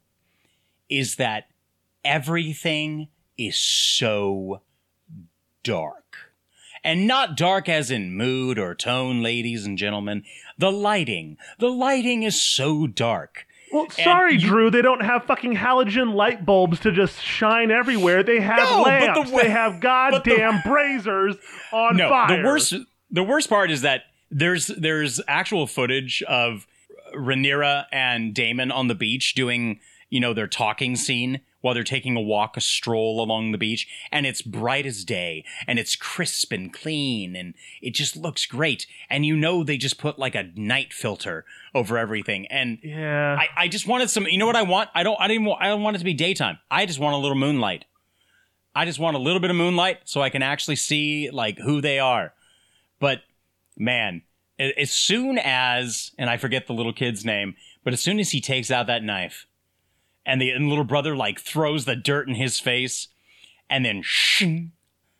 is 0.88 1.16
that 1.16 1.48
everything 2.04 3.08
is 3.36 3.58
so 3.58 4.62
dark. 5.64 6.05
And 6.86 7.08
not 7.08 7.36
dark 7.36 7.68
as 7.68 7.90
in 7.90 8.14
mood 8.14 8.60
or 8.60 8.72
tone, 8.74 9.20
ladies 9.20 9.66
and 9.66 9.76
gentlemen. 9.76 10.22
The 10.56 10.70
lighting. 10.70 11.36
The 11.58 11.68
lighting 11.68 12.22
is 12.22 12.40
so 12.40 12.86
dark. 12.86 13.44
Well, 13.72 13.90
sorry, 13.90 14.34
you- 14.34 14.38
Drew. 14.40 14.70
They 14.70 14.82
don't 14.82 15.02
have 15.04 15.24
fucking 15.24 15.56
halogen 15.56 16.14
light 16.14 16.46
bulbs 16.46 16.78
to 16.80 16.92
just 16.92 17.20
shine 17.20 17.72
everywhere. 17.72 18.22
They 18.22 18.38
have 18.40 18.58
No, 18.58 18.84
but 18.84 19.00
the 19.00 19.06
lamps. 19.16 19.30
they 19.32 19.50
have 19.50 19.80
but 19.80 20.22
the- 20.24 20.30
goddamn 20.36 20.62
braziers 20.64 21.34
on 21.72 21.96
no, 21.96 22.08
fire. 22.08 22.36
the 22.40 22.46
worst 22.46 22.74
the 23.10 23.24
worst 23.24 23.48
part 23.48 23.72
is 23.72 23.82
that 23.82 24.02
there's 24.30 24.68
there's 24.68 25.20
actual 25.26 25.66
footage 25.66 26.22
of 26.28 26.68
Rhaenyra 27.16 27.86
and 27.90 28.32
Daemon 28.32 28.70
on 28.70 28.86
the 28.86 28.94
beach 28.94 29.34
doing 29.34 29.80
you 30.08 30.20
know, 30.20 30.32
their 30.32 30.46
talking 30.46 30.94
scene 30.94 31.40
while 31.60 31.74
they're 31.74 31.82
taking 31.82 32.16
a 32.16 32.20
walk, 32.20 32.56
a 32.56 32.60
stroll 32.60 33.20
along 33.22 33.52
the 33.52 33.58
beach, 33.58 33.88
and 34.12 34.26
it's 34.26 34.42
bright 34.42 34.86
as 34.86 35.04
day, 35.04 35.44
and 35.66 35.78
it's 35.78 35.96
crisp 35.96 36.52
and 36.52 36.72
clean, 36.72 37.34
and 37.34 37.54
it 37.82 37.94
just 37.94 38.16
looks 38.16 38.46
great. 38.46 38.86
And 39.10 39.26
you 39.26 39.36
know 39.36 39.64
they 39.64 39.76
just 39.76 39.98
put 39.98 40.18
like 40.18 40.34
a 40.34 40.50
night 40.54 40.92
filter 40.92 41.44
over 41.74 41.98
everything. 41.98 42.46
And 42.46 42.78
Yeah. 42.82 43.36
I, 43.38 43.64
I 43.64 43.68
just 43.68 43.86
wanted 43.86 44.10
some. 44.10 44.26
You 44.26 44.38
know 44.38 44.46
what 44.46 44.56
I 44.56 44.62
want? 44.62 44.90
I 44.94 45.02
don't. 45.02 45.20
I 45.20 45.28
didn't. 45.28 45.44
Want, 45.44 45.62
I 45.62 45.68
don't 45.68 45.82
want 45.82 45.96
it 45.96 45.98
to 46.00 46.04
be 46.04 46.14
daytime. 46.14 46.58
I 46.70 46.86
just 46.86 46.98
want 46.98 47.14
a 47.14 47.18
little 47.18 47.36
moonlight. 47.36 47.84
I 48.74 48.84
just 48.84 48.98
want 48.98 49.16
a 49.16 49.20
little 49.20 49.40
bit 49.40 49.50
of 49.50 49.56
moonlight 49.56 50.00
so 50.04 50.20
I 50.20 50.28
can 50.28 50.42
actually 50.42 50.76
see 50.76 51.30
like 51.30 51.58
who 51.58 51.80
they 51.80 51.98
are. 51.98 52.34
But 53.00 53.22
man, 53.76 54.22
as 54.58 54.90
soon 54.92 55.38
as 55.38 56.12
and 56.18 56.28
I 56.28 56.36
forget 56.36 56.66
the 56.66 56.74
little 56.74 56.92
kid's 56.92 57.24
name, 57.24 57.56
but 57.84 57.92
as 57.92 58.00
soon 58.00 58.20
as 58.20 58.30
he 58.32 58.40
takes 58.40 58.70
out 58.70 58.86
that 58.86 59.02
knife, 59.02 59.46
and 60.26 60.40
the 60.40 60.50
and 60.50 60.68
little 60.68 60.84
brother 60.84 61.16
like 61.16 61.40
throws 61.40 61.84
the 61.84 61.96
dirt 61.96 62.28
in 62.28 62.34
his 62.34 62.60
face, 62.60 63.08
and 63.70 63.84
then 63.84 64.02
shing, 64.04 64.72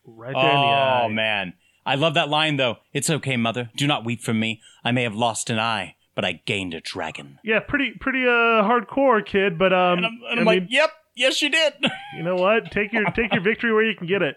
right 0.05 0.35
there 0.35 0.51
in 0.51 0.61
the 0.61 0.67
eye. 0.67 1.03
Oh 1.05 1.09
man, 1.09 1.55
I 1.87 1.95
love 1.95 2.15
that 2.15 2.29
line 2.29 2.57
though. 2.57 2.79
It's 2.93 3.09
okay, 3.09 3.37
mother. 3.37 3.71
Do 3.77 3.87
not 3.87 4.05
weep 4.05 4.21
for 4.21 4.35
me. 4.35 4.61
I 4.85 4.91
may 4.91 5.05
have 5.05 5.15
lost 5.15 5.49
an 5.49 5.59
eye, 5.59 5.95
but 6.15 6.25
I 6.25 6.43
gained 6.45 6.75
a 6.75 6.81
dragon. 6.81 7.39
Yeah, 7.45 7.61
pretty 7.61 7.93
pretty 7.99 8.25
uh 8.25 8.67
hardcore 8.67 9.25
kid, 9.25 9.57
but 9.59 9.73
um 9.73 9.99
And 9.99 10.07
I'm, 10.07 10.21
and 10.31 10.41
I'm 10.41 10.47
like, 10.47 10.63
mean, 10.63 10.69
yep, 10.71 10.91
yes, 11.15 11.41
you 11.41 11.49
did. 11.49 11.75
you 12.17 12.23
know 12.25 12.37
what? 12.37 12.73
Take 12.73 12.93
your 12.93 13.05
take 13.13 13.33
your 13.33 13.43
victory 13.43 13.73
where 13.73 13.85
you 13.85 13.97
can 13.97 14.09
get 14.09 14.23
it. 14.23 14.37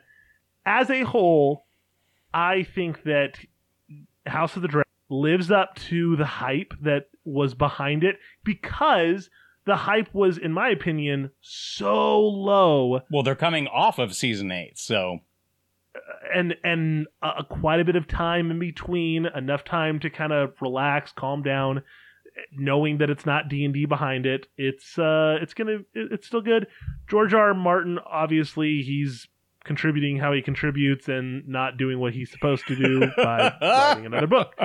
As 0.65 0.89
a 0.91 1.01
whole, 1.01 1.65
I 2.34 2.63
think 2.63 3.03
that 3.03 3.39
House 4.27 4.55
of 4.55 4.62
the 4.62 4.67
Dragon 4.67 4.86
lives 5.10 5.49
up 5.49 5.75
to 5.75 6.15
the 6.15 6.25
hype 6.25 6.73
that 6.82 7.10
was 7.25 7.55
behind 7.55 8.03
it 8.03 8.17
because 8.43 9.29
the 9.65 9.76
hype 9.76 10.13
was, 10.13 10.38
in 10.38 10.52
my 10.54 10.69
opinion, 10.69 11.32
so 11.41 12.19
low 12.19 13.02
well, 13.12 13.24
they're 13.24 13.36
coming 13.36 13.67
off 13.67 14.00
of 14.00 14.15
season 14.15 14.52
eight, 14.52 14.78
so 14.78 15.19
and 16.34 16.56
and 16.63 17.08
uh, 17.22 17.43
quite 17.43 17.80
a 17.80 17.86
bit 17.86 17.95
of 17.95 18.08
time 18.08 18.52
in 18.52 18.60
between, 18.60 19.26
enough 19.26 19.63
time 19.63 20.00
to 20.00 20.10
kind 20.10 20.32
of 20.34 20.54
relax, 20.62 21.12
calm 21.12 21.41
down, 21.43 21.84
knowing 22.52 23.00
that 23.00 23.10
it's 23.10 23.26
not 23.26 23.50
D 23.50 23.65
and 23.65 23.74
D 23.74 23.86
behind 23.86 24.26
it. 24.26 24.48
It's 24.58 24.98
uh, 24.98 25.38
it's 25.41 25.54
gonna, 25.54 25.80
it's 25.93 26.28
still 26.28 26.41
good. 26.41 26.67
George 27.10 27.34
R. 27.34 27.50
R. 27.50 27.54
Martin, 27.54 28.00
obviously, 28.06 28.82
he's 28.82 29.28
contributing 29.65 30.17
how 30.17 30.32
he 30.34 30.41
contributes 30.41 31.08
and 31.08 31.48
not 31.48 31.78
doing 31.78 32.00
what 32.00 32.13
he's 32.13 32.32
supposed 32.32 32.65
to 32.67 32.76
do 32.76 33.12
by 33.17 33.54
writing 33.62 34.06
another 34.06 34.26
book. 34.28 34.56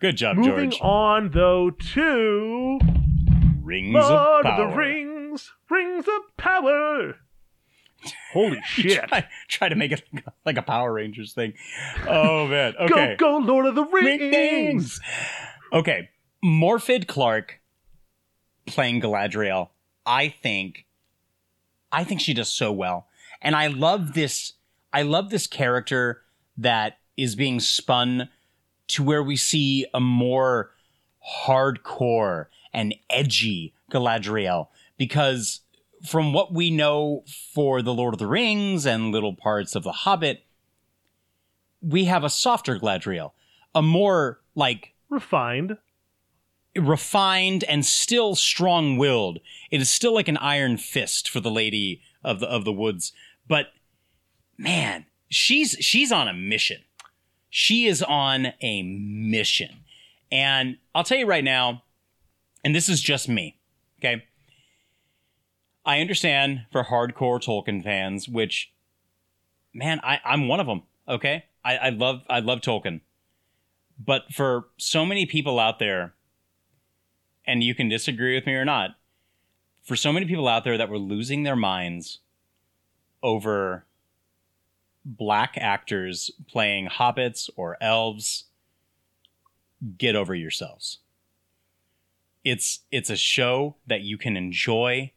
good 0.00 0.16
job, 0.16 0.36
Moving 0.36 0.70
George. 0.70 0.80
on 0.82 1.30
though 1.30 1.70
to 1.70 2.78
Rings 3.66 3.94
Lord 3.94 4.46
of 4.46 4.56
the 4.56 4.76
Rings, 4.76 5.52
Rings 5.68 6.06
of 6.06 6.36
Power. 6.36 7.16
Holy 8.32 8.60
shit! 8.64 9.08
try, 9.08 9.26
try 9.48 9.68
to 9.68 9.74
make 9.74 9.90
it 9.90 10.04
like 10.44 10.56
a 10.56 10.62
Power 10.62 10.92
Rangers 10.92 11.32
thing. 11.32 11.54
Oh 12.08 12.46
man. 12.46 12.74
Okay. 12.80 13.16
Go, 13.18 13.40
go, 13.40 13.44
Lord 13.44 13.66
of 13.66 13.74
the 13.74 13.84
Rings. 13.84 14.20
Rings. 14.20 15.00
Okay. 15.72 16.10
Morfydd 16.44 17.08
Clark 17.08 17.60
playing 18.66 19.00
Galadriel. 19.00 19.70
I 20.06 20.28
think 20.28 20.86
I 21.90 22.04
think 22.04 22.20
she 22.20 22.34
does 22.34 22.48
so 22.48 22.70
well. 22.70 23.08
And 23.42 23.56
I 23.56 23.66
love 23.66 24.14
this 24.14 24.52
I 24.92 25.02
love 25.02 25.30
this 25.30 25.48
character 25.48 26.22
that 26.56 26.98
is 27.16 27.34
being 27.34 27.58
spun 27.58 28.28
to 28.88 29.02
where 29.02 29.24
we 29.24 29.36
see 29.36 29.86
a 29.92 29.98
more 29.98 30.70
hardcore 31.44 32.46
and 32.76 32.94
edgy 33.10 33.74
Galadriel 33.90 34.68
because 34.96 35.62
from 36.08 36.32
what 36.32 36.52
we 36.52 36.70
know 36.70 37.24
for 37.52 37.82
the 37.82 37.94
Lord 37.94 38.14
of 38.14 38.20
the 38.20 38.28
Rings 38.28 38.86
and 38.86 39.10
little 39.10 39.34
parts 39.34 39.74
of 39.74 39.82
the 39.82 39.92
Hobbit 39.92 40.44
we 41.82 42.06
have 42.06 42.24
a 42.24 42.30
softer 42.30 42.78
Galadriel, 42.78 43.32
a 43.74 43.82
more 43.82 44.40
like 44.54 44.94
Refined. 45.08 45.76
refined 46.74 47.62
and 47.64 47.86
still 47.86 48.34
strong-willed. 48.34 49.38
It 49.70 49.80
is 49.80 49.88
still 49.88 50.14
like 50.14 50.26
an 50.26 50.38
iron 50.38 50.78
fist 50.78 51.28
for 51.28 51.38
the 51.40 51.50
lady 51.50 52.00
of 52.24 52.40
the 52.40 52.48
of 52.48 52.64
the 52.64 52.72
woods, 52.72 53.12
but 53.46 53.68
man, 54.58 55.06
she's 55.28 55.76
she's 55.80 56.10
on 56.10 56.26
a 56.28 56.32
mission. 56.34 56.82
She 57.50 57.86
is 57.86 58.02
on 58.02 58.52
a 58.60 58.82
mission. 58.82 59.84
And 60.32 60.78
I'll 60.94 61.04
tell 61.04 61.18
you 61.18 61.26
right 61.26 61.44
now, 61.44 61.84
and 62.66 62.74
this 62.74 62.88
is 62.88 63.00
just 63.00 63.28
me, 63.28 63.60
okay? 64.00 64.24
I 65.84 66.00
understand 66.00 66.66
for 66.72 66.82
hardcore 66.82 67.40
Tolkien 67.40 67.84
fans, 67.84 68.28
which 68.28 68.72
man, 69.72 70.00
I, 70.02 70.18
I'm 70.24 70.48
one 70.48 70.58
of 70.58 70.66
them, 70.66 70.82
okay? 71.08 71.44
I, 71.64 71.76
I 71.76 71.88
love 71.90 72.22
I 72.28 72.40
love 72.40 72.62
Tolkien. 72.62 73.02
But 74.04 74.32
for 74.32 74.66
so 74.78 75.06
many 75.06 75.26
people 75.26 75.60
out 75.60 75.78
there 75.78 76.14
and 77.46 77.62
you 77.62 77.72
can 77.72 77.88
disagree 77.88 78.34
with 78.34 78.46
me 78.46 78.54
or 78.54 78.64
not, 78.64 78.96
for 79.84 79.94
so 79.94 80.12
many 80.12 80.26
people 80.26 80.48
out 80.48 80.64
there 80.64 80.76
that 80.76 80.88
were 80.88 80.98
losing 80.98 81.44
their 81.44 81.54
minds 81.54 82.18
over 83.22 83.86
black 85.04 85.56
actors 85.56 86.32
playing 86.48 86.88
hobbits 86.88 87.48
or 87.54 87.76
elves, 87.80 88.46
get 89.96 90.16
over 90.16 90.34
yourselves. 90.34 90.98
It's 92.46 92.84
it's 92.92 93.10
a 93.10 93.16
show 93.16 93.76
that 93.88 94.02
you 94.02 94.16
can 94.16 94.36
enjoy 94.36 95.12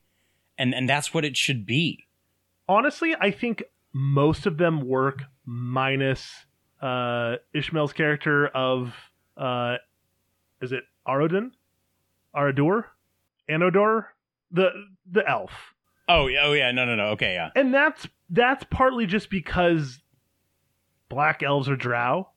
and 0.58 0.74
and 0.74 0.90
that's 0.90 1.14
what 1.14 1.24
it 1.24 1.38
should 1.38 1.66
be. 1.66 2.08
honestly, 2.68 3.16
I 3.20 3.30
think 3.32 3.64
most 3.94 4.46
of 4.46 4.58
them 4.58 4.88
work 4.88 5.22
minus 5.46 6.28
uh, 6.82 7.36
Ishmael's 7.54 7.94
character 7.94 8.48
of 8.48 8.94
uh, 9.38 9.76
is 10.62 10.72
it 10.72 10.84
Arodin, 11.08 11.52
Aradur, 12.36 12.86
Anodor, 13.50 14.06
the 14.52 14.70
the 15.10 15.28
elf, 15.30 15.52
Oh, 16.08 16.26
yeah, 16.26 16.42
oh 16.46 16.54
yeah, 16.54 16.72
no 16.72 16.86
no 16.86 16.96
no. 16.96 17.08
Okay, 17.10 17.34
yeah. 17.36 17.52
and 17.56 17.72
that's 17.74 18.08
that's 18.32 18.64
partly 18.72 19.06
just 19.06 19.30
because 19.30 20.00
black 21.10 21.44
elves 21.44 21.70
are 21.70 21.76
drow, 21.76 22.30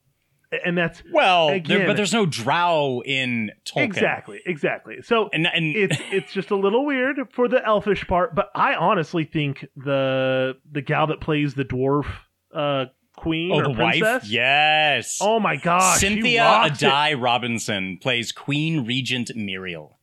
and 0.64 0.76
that's 0.76 1.02
Well, 1.12 1.60
there, 1.64 1.86
but 1.86 1.96
there's 1.96 2.12
no 2.12 2.26
drow 2.26 3.02
in 3.04 3.50
Tolkien. 3.64 3.84
exactly 3.84 4.40
exactly. 4.46 5.02
So 5.02 5.30
And 5.32 5.46
and 5.46 5.74
it's 5.74 5.96
it's 6.10 6.32
just 6.32 6.50
a 6.50 6.56
little 6.56 6.84
weird 6.84 7.18
for 7.32 7.48
the 7.48 7.64
elfish 7.64 8.06
part, 8.06 8.34
but 8.34 8.50
I 8.54 8.74
honestly 8.74 9.24
think 9.24 9.66
the 9.76 10.56
the 10.70 10.82
gal 10.82 11.06
that 11.08 11.20
plays 11.20 11.54
the 11.54 11.64
dwarf 11.64 12.06
uh, 12.54 12.86
queen 13.16 13.52
oh, 13.52 13.56
or 13.60 13.62
the 13.68 13.74
princess, 13.74 14.22
wife? 14.22 14.28
Yes. 14.30 15.18
Oh 15.20 15.40
my 15.40 15.56
gosh, 15.56 16.00
Cynthia 16.00 16.42
rocks 16.44 16.82
it. 16.82 16.86
Adai 16.86 17.20
Robinson 17.20 17.98
plays 18.00 18.32
Queen 18.32 18.84
Regent 18.84 19.30
Muriel. 19.34 19.98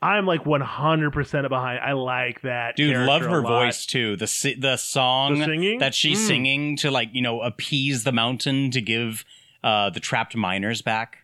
I'm 0.00 0.26
like 0.26 0.44
100% 0.44 1.48
behind. 1.48 1.80
I 1.80 1.92
like 1.92 2.42
that. 2.42 2.76
Dude, 2.76 2.96
love 2.98 3.22
her 3.22 3.42
voice 3.42 3.84
too. 3.84 4.14
The 4.16 4.28
si- 4.28 4.54
the 4.54 4.76
song 4.76 5.40
The 5.40 5.44
singing? 5.46 5.78
that 5.80 5.92
she's 5.94 6.20
Mm. 6.20 6.26
singing 6.26 6.76
to 6.78 6.90
like 6.92 7.10
you 7.12 7.22
know 7.22 7.40
appease 7.40 8.04
the 8.04 8.12
mountain 8.12 8.70
to 8.70 8.80
give 8.80 9.24
uh, 9.64 9.90
the 9.90 10.00
trapped 10.00 10.36
miners 10.36 10.82
back. 10.82 11.18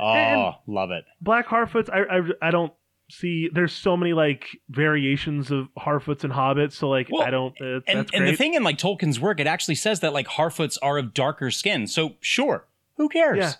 Oh, 0.00 0.12
And- 0.12 0.54
love 0.66 0.90
it. 0.90 1.04
Black 1.20 1.46
Harfoots, 1.46 1.88
I, 1.90 2.18
I 2.18 2.48
I 2.48 2.50
don't 2.50 2.72
see. 3.10 3.48
There's 3.52 3.72
so 3.72 3.96
many 3.96 4.12
like 4.12 4.46
variations 4.70 5.50
of 5.50 5.68
Harfoots 5.78 6.24
and 6.24 6.32
Hobbits. 6.32 6.72
So 6.72 6.88
like 6.88 7.08
Well, 7.10 7.22
I 7.22 7.30
don't. 7.30 7.54
Uh, 7.60 7.80
And 7.86 8.08
and 8.12 8.26
the 8.26 8.34
thing 8.36 8.54
in 8.54 8.62
like 8.64 8.78
Tolkien's 8.78 9.20
work, 9.20 9.38
it 9.38 9.46
actually 9.46 9.76
says 9.76 10.00
that 10.00 10.12
like 10.12 10.26
Harfoots 10.26 10.76
are 10.82 10.98
of 10.98 11.14
darker 11.14 11.50
skin. 11.50 11.86
So 11.86 12.14
sure, 12.20 12.66
who 12.96 13.08
cares? 13.08 13.38
Yeah. 13.38 13.52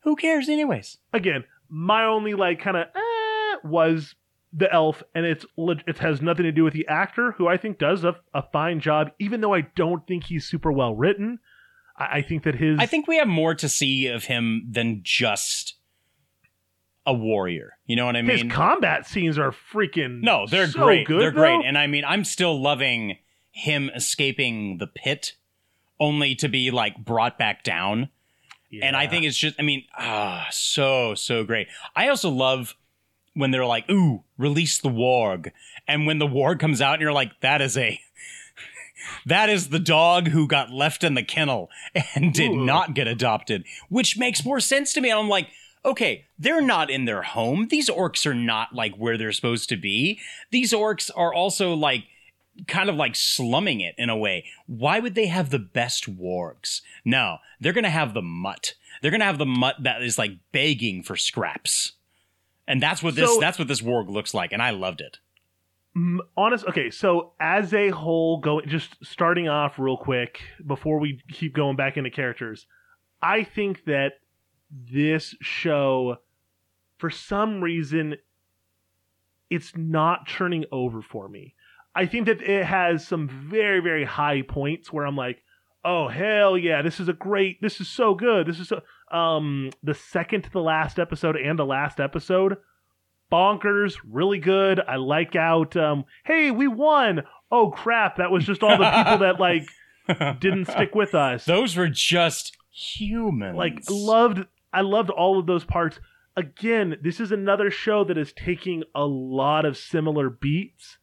Who 0.00 0.16
cares 0.16 0.48
anyways? 0.48 0.98
Again, 1.12 1.44
my 1.68 2.04
only 2.04 2.34
like 2.34 2.60
kind 2.60 2.76
of 2.76 2.86
eh, 2.94 3.56
was 3.64 4.14
the 4.52 4.72
elf, 4.72 5.02
and 5.14 5.26
it's 5.26 5.44
it 5.58 5.98
has 5.98 6.20
nothing 6.22 6.44
to 6.44 6.52
do 6.52 6.64
with 6.64 6.72
the 6.72 6.86
actor, 6.88 7.32
who 7.32 7.46
I 7.46 7.56
think 7.56 7.78
does 7.78 8.04
a, 8.04 8.16
a 8.34 8.42
fine 8.52 8.80
job, 8.80 9.10
even 9.18 9.40
though 9.42 9.54
I 9.54 9.62
don't 9.76 10.06
think 10.06 10.24
he's 10.24 10.46
super 10.46 10.72
well 10.72 10.94
written. 10.94 11.38
I, 11.98 12.18
I 12.18 12.22
think 12.22 12.44
that 12.44 12.54
his 12.54 12.78
I 12.78 12.86
think 12.86 13.06
we 13.06 13.16
have 13.16 13.28
more 13.28 13.54
to 13.56 13.68
see 13.68 14.06
of 14.06 14.24
him 14.24 14.66
than 14.70 15.00
just 15.02 15.74
a 17.04 17.12
warrior. 17.12 17.78
You 17.86 17.96
know 17.96 18.06
what 18.06 18.16
I 18.16 18.22
mean? 18.22 18.48
his 18.48 18.52
combat 18.52 19.06
scenes 19.06 19.38
are 19.38 19.52
freaking 19.72 20.20
no, 20.22 20.46
they're 20.46 20.68
so 20.68 20.84
great. 20.84 21.06
Good, 21.06 21.20
they're 21.20 21.30
though. 21.30 21.40
great. 21.40 21.64
And 21.64 21.76
I 21.76 21.86
mean, 21.86 22.04
I'm 22.04 22.24
still 22.24 22.60
loving 22.60 23.16
him 23.50 23.90
escaping 23.94 24.78
the 24.78 24.86
pit 24.86 25.32
only 25.98 26.34
to 26.36 26.48
be 26.48 26.70
like 26.70 26.96
brought 26.96 27.38
back 27.38 27.64
down. 27.64 28.10
And 28.82 28.94
I 28.94 29.06
think 29.06 29.24
it's 29.24 29.36
just, 29.36 29.56
I 29.58 29.62
mean, 29.62 29.84
ah, 29.96 30.46
so, 30.50 31.14
so 31.14 31.42
great. 31.42 31.68
I 31.96 32.08
also 32.08 32.28
love 32.28 32.76
when 33.32 33.50
they're 33.50 33.64
like, 33.64 33.88
ooh, 33.90 34.24
release 34.36 34.78
the 34.78 34.90
warg. 34.90 35.52
And 35.86 36.06
when 36.06 36.18
the 36.18 36.26
warg 36.26 36.60
comes 36.60 36.82
out 36.82 36.94
and 36.94 37.02
you're 37.02 37.12
like, 37.12 37.40
that 37.40 37.62
is 37.62 37.78
a, 37.78 37.98
that 39.26 39.48
is 39.48 39.68
the 39.68 39.78
dog 39.78 40.28
who 40.28 40.46
got 40.46 40.70
left 40.70 41.04
in 41.04 41.14
the 41.14 41.22
kennel 41.22 41.70
and 42.14 42.32
did 42.32 42.50
Ooh. 42.52 42.64
not 42.64 42.94
get 42.94 43.06
adopted, 43.06 43.64
which 43.88 44.18
makes 44.18 44.44
more 44.44 44.60
sense 44.60 44.92
to 44.92 45.00
me. 45.00 45.10
I'm 45.10 45.28
like, 45.28 45.48
okay, 45.84 46.26
they're 46.38 46.60
not 46.60 46.90
in 46.90 47.04
their 47.04 47.22
home. 47.22 47.68
These 47.70 47.88
orcs 47.88 48.26
are 48.26 48.34
not 48.34 48.74
like 48.74 48.94
where 48.96 49.16
they're 49.16 49.32
supposed 49.32 49.68
to 49.70 49.76
be. 49.76 50.18
These 50.50 50.72
orcs 50.72 51.10
are 51.14 51.32
also 51.32 51.74
like 51.74 52.04
kind 52.66 52.90
of 52.90 52.96
like 52.96 53.14
slumming 53.14 53.80
it 53.80 53.94
in 53.98 54.10
a 54.10 54.16
way. 54.16 54.44
Why 54.66 54.98
would 54.98 55.14
they 55.14 55.26
have 55.26 55.50
the 55.50 55.58
best 55.60 56.18
wargs? 56.18 56.80
No, 57.04 57.38
they're 57.60 57.72
going 57.72 57.84
to 57.84 57.90
have 57.90 58.14
the 58.14 58.22
mutt. 58.22 58.74
They're 59.00 59.12
going 59.12 59.20
to 59.20 59.26
have 59.26 59.38
the 59.38 59.46
mutt 59.46 59.76
that 59.84 60.02
is 60.02 60.18
like 60.18 60.32
begging 60.52 61.02
for 61.04 61.16
scraps. 61.16 61.92
And 62.66 62.82
that's 62.82 63.02
what 63.02 63.14
this 63.14 63.30
So- 63.32 63.40
that's 63.40 63.58
what 63.58 63.68
this 63.68 63.80
warg 63.80 64.08
looks 64.10 64.34
like 64.34 64.52
and 64.52 64.60
I 64.62 64.70
loved 64.70 65.00
it. 65.00 65.18
Honest 66.36 66.64
okay 66.66 66.90
so 66.90 67.32
as 67.40 67.72
a 67.74 67.88
whole 67.90 68.38
go 68.40 68.60
just 68.60 68.96
starting 69.04 69.48
off 69.48 69.78
real 69.78 69.96
quick 69.96 70.40
before 70.66 70.98
we 71.00 71.20
keep 71.32 71.54
going 71.54 71.76
back 71.76 71.96
into 71.96 72.10
characters 72.10 72.66
i 73.22 73.42
think 73.42 73.84
that 73.86 74.12
this 74.70 75.34
show 75.40 76.18
for 76.98 77.10
some 77.10 77.62
reason 77.62 78.16
it's 79.50 79.72
not 79.76 80.26
churning 80.26 80.64
over 80.70 81.00
for 81.00 81.28
me. 81.28 81.54
I 81.94 82.06
think 82.06 82.26
that 82.26 82.42
it 82.42 82.64
has 82.64 83.06
some 83.06 83.28
very 83.28 83.80
very 83.80 84.04
high 84.04 84.42
points 84.42 84.92
where 84.92 85.04
i'm 85.04 85.16
like 85.16 85.42
oh 85.84 86.06
hell 86.06 86.56
yeah 86.56 86.80
this 86.82 87.00
is 87.00 87.08
a 87.08 87.12
great 87.12 87.60
this 87.60 87.80
is 87.80 87.88
so 87.88 88.14
good 88.14 88.46
this 88.46 88.60
is 88.60 88.68
so 88.68 88.82
um 89.10 89.70
the 89.82 89.94
second 89.94 90.42
to 90.42 90.50
the 90.50 90.60
last 90.60 91.00
episode 91.00 91.36
and 91.36 91.58
the 91.58 91.66
last 91.66 91.98
episode 91.98 92.56
bonkers, 93.30 93.96
really 94.08 94.38
good. 94.38 94.80
I 94.80 94.96
like 94.96 95.36
out. 95.36 95.76
Um, 95.76 96.04
hey, 96.24 96.50
we 96.50 96.68
won. 96.68 97.22
Oh 97.50 97.70
crap! 97.70 98.16
That 98.16 98.30
was 98.30 98.44
just 98.44 98.62
all 98.62 98.76
the 98.76 98.90
people 98.90 99.18
that 99.18 99.40
like 99.40 99.68
didn't 100.40 100.66
stick 100.66 100.94
with 100.94 101.14
us. 101.14 101.44
Those 101.44 101.76
were 101.76 101.88
just 101.88 102.56
humans. 102.70 103.56
Like 103.56 103.80
loved. 103.90 104.44
I 104.72 104.82
loved 104.82 105.10
all 105.10 105.38
of 105.38 105.46
those 105.46 105.64
parts. 105.64 105.98
Again, 106.36 106.96
this 107.02 107.18
is 107.18 107.32
another 107.32 107.70
show 107.70 108.04
that 108.04 108.16
is 108.16 108.32
taking 108.32 108.84
a 108.94 109.04
lot 109.04 109.64
of 109.64 109.76
similar 109.76 110.30
beats 110.30 110.98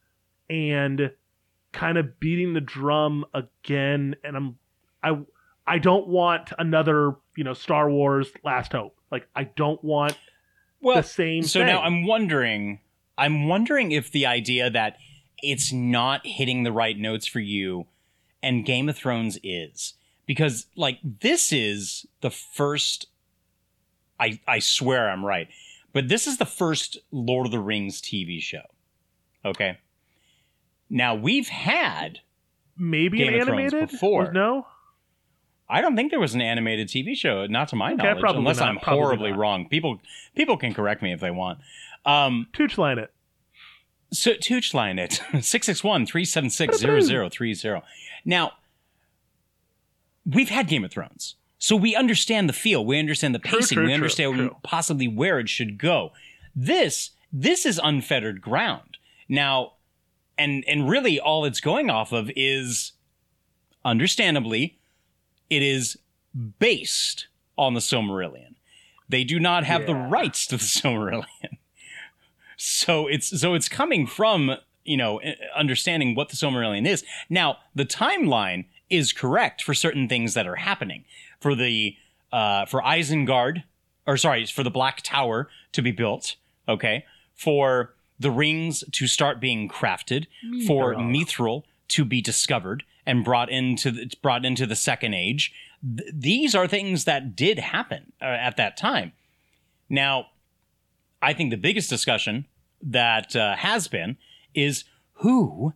and 0.48 1.10
kind 1.72 1.98
of 1.98 2.18
beating 2.18 2.54
the 2.54 2.60
drum 2.60 3.24
again. 3.34 4.16
And 4.24 4.36
I'm, 4.36 4.58
I, 5.02 5.18
I 5.66 5.78
don't 5.78 6.08
want 6.08 6.52
another, 6.58 7.16
you 7.36 7.44
know, 7.44 7.52
Star 7.52 7.90
Wars 7.90 8.30
Last 8.44 8.72
Hope. 8.72 8.96
Like 9.10 9.28
I 9.34 9.44
don't 9.44 9.82
want 9.84 10.16
well, 10.80 10.96
the 10.96 11.02
same. 11.02 11.42
So 11.42 11.60
thing. 11.60 11.68
now 11.68 11.80
I'm 11.80 12.06
wondering, 12.06 12.80
I'm 13.16 13.48
wondering 13.48 13.92
if 13.92 14.10
the 14.10 14.26
idea 14.26 14.70
that 14.70 14.96
it's 15.42 15.72
not 15.72 16.26
hitting 16.26 16.62
the 16.62 16.72
right 16.72 16.98
notes 16.98 17.26
for 17.26 17.40
you 17.40 17.86
and 18.42 18.64
Game 18.64 18.88
of 18.88 18.96
Thrones 18.96 19.38
is 19.42 19.94
because 20.26 20.66
like 20.76 20.98
this 21.02 21.52
is 21.52 22.06
the 22.20 22.30
first 22.30 23.08
I 24.18 24.40
I 24.46 24.58
swear 24.58 25.10
I'm 25.10 25.24
right. 25.24 25.48
But 25.92 26.08
this 26.08 26.26
is 26.26 26.36
the 26.36 26.46
first 26.46 26.98
Lord 27.10 27.46
of 27.46 27.52
the 27.52 27.58
Rings 27.58 28.02
TV 28.02 28.40
show. 28.40 28.62
Okay? 29.44 29.78
Now 30.90 31.14
we've 31.14 31.48
had 31.48 32.20
maybe 32.76 33.18
Game 33.18 33.34
an 33.34 33.40
animated 33.40 33.90
before. 33.90 34.30
No. 34.32 34.66
I 35.68 35.80
don't 35.80 35.96
think 35.96 36.10
there 36.10 36.20
was 36.20 36.34
an 36.34 36.40
animated 36.40 36.88
TV 36.88 37.16
show, 37.16 37.46
not 37.46 37.68
to 37.68 37.76
my 37.76 37.92
Okay, 37.92 38.02
knowledge, 38.02 38.24
unless 38.36 38.58
not, 38.60 38.68
I'm 38.68 38.76
horribly 38.76 39.30
not. 39.30 39.38
wrong. 39.38 39.68
People 39.68 40.00
people 40.34 40.56
can 40.56 40.74
correct 40.74 41.02
me 41.02 41.12
if 41.12 41.20
they 41.20 41.30
want. 41.30 41.58
Um, 42.04 42.46
Toochline 42.52 42.98
it. 42.98 43.12
so 44.12 44.32
Toochline 44.34 44.98
it 45.00 45.20
661-376-0030. 45.32 47.82
Now, 48.24 48.52
we've 50.24 50.50
had 50.50 50.68
Game 50.68 50.84
of 50.84 50.92
Thrones. 50.92 51.34
So 51.58 51.74
we 51.74 51.96
understand 51.96 52.48
the 52.48 52.52
feel, 52.52 52.84
we 52.84 52.98
understand 52.98 53.34
the 53.34 53.38
pacing, 53.40 53.76
true, 53.76 53.84
we 53.84 53.88
true, 53.88 53.94
understand 53.94 54.34
true. 54.36 54.56
possibly 54.62 55.08
where 55.08 55.40
it 55.40 55.48
should 55.48 55.78
go. 55.78 56.12
This 56.54 57.10
this 57.32 57.66
is 57.66 57.80
unfettered 57.82 58.40
ground. 58.40 58.98
Now, 59.28 59.72
and 60.38 60.62
and 60.68 60.88
really 60.88 61.18
all 61.18 61.44
it's 61.44 61.60
going 61.60 61.90
off 61.90 62.12
of 62.12 62.30
is 62.36 62.92
understandably 63.84 64.78
it 65.50 65.62
is 65.62 65.98
based 66.58 67.28
on 67.56 67.74
the 67.74 67.80
Silmarillion. 67.80 68.54
They 69.08 69.24
do 69.24 69.38
not 69.38 69.64
have 69.64 69.86
the 69.86 69.94
rights 69.94 70.46
to 70.46 70.56
the 70.56 70.64
Silmarillion. 70.64 71.58
So 72.56 73.06
it's 73.06 73.40
so 73.40 73.54
it's 73.54 73.68
coming 73.68 74.06
from, 74.06 74.56
you 74.84 74.96
know, 74.96 75.18
eh, 75.18 75.34
understanding 75.54 76.14
what 76.14 76.30
the 76.30 76.36
Silmarillion 76.36 76.86
is. 76.86 77.04
Now, 77.28 77.58
the 77.74 77.84
timeline 77.84 78.66
is 78.88 79.12
correct 79.12 79.62
for 79.62 79.74
certain 79.74 80.08
things 80.08 80.34
that 80.34 80.46
are 80.46 80.56
happening. 80.56 81.04
For 81.40 81.54
the 81.54 81.96
uh 82.32 82.66
for 82.66 82.82
Isengard, 82.82 83.64
or 84.06 84.16
sorry, 84.16 84.46
for 84.46 84.62
the 84.62 84.70
Black 84.70 85.02
Tower 85.02 85.48
to 85.72 85.82
be 85.82 85.92
built, 85.92 86.36
okay? 86.68 87.04
For 87.34 87.94
the 88.18 88.30
rings 88.30 88.82
to 88.92 89.06
start 89.06 89.40
being 89.40 89.68
crafted, 89.68 90.26
for 90.66 90.94
Mithril 90.94 91.64
to 91.88 92.04
be 92.04 92.22
discovered 92.22 92.82
and 93.06 93.24
brought 93.24 93.50
into 93.50 93.90
the, 93.90 94.10
brought 94.20 94.44
into 94.44 94.66
the 94.66 94.76
second 94.76 95.14
age. 95.14 95.52
Th- 95.82 96.10
these 96.12 96.54
are 96.54 96.66
things 96.66 97.04
that 97.04 97.36
did 97.36 97.58
happen 97.58 98.12
uh, 98.20 98.24
at 98.24 98.56
that 98.56 98.76
time. 98.76 99.12
Now, 99.88 100.26
I 101.22 101.32
think 101.32 101.50
the 101.50 101.56
biggest 101.56 101.88
discussion 101.88 102.46
that 102.82 103.34
uh, 103.34 103.56
has 103.56 103.88
been 103.88 104.16
is 104.54 104.84
who 105.14 105.72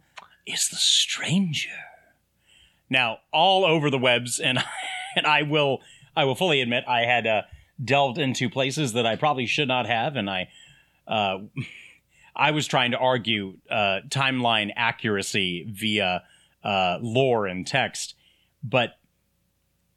is 0.46 0.68
the 0.68 0.76
stranger? 0.76 1.70
Now, 2.88 3.18
all 3.32 3.64
over 3.64 3.88
the 3.90 3.98
webs, 3.98 4.40
and 4.40 4.58
and 5.16 5.26
I 5.26 5.42
will 5.42 5.80
I 6.16 6.24
will 6.24 6.34
fully 6.34 6.60
admit 6.60 6.84
I 6.88 7.02
had 7.02 7.26
uh, 7.26 7.42
delved 7.82 8.18
into 8.18 8.50
places 8.50 8.92
that 8.94 9.06
I 9.06 9.16
probably 9.16 9.46
should 9.46 9.68
not 9.68 9.86
have, 9.86 10.16
and 10.16 10.28
I 10.28 10.48
uh, 11.06 11.38
I 12.36 12.50
was 12.50 12.66
trying 12.66 12.92
to 12.92 12.98
argue 12.98 13.58
uh, 13.70 14.00
timeline 14.08 14.72
accuracy 14.76 15.66
via 15.68 16.22
uh, 16.64 16.98
lore 17.00 17.46
and 17.46 17.66
text, 17.66 18.14
but 18.62 18.96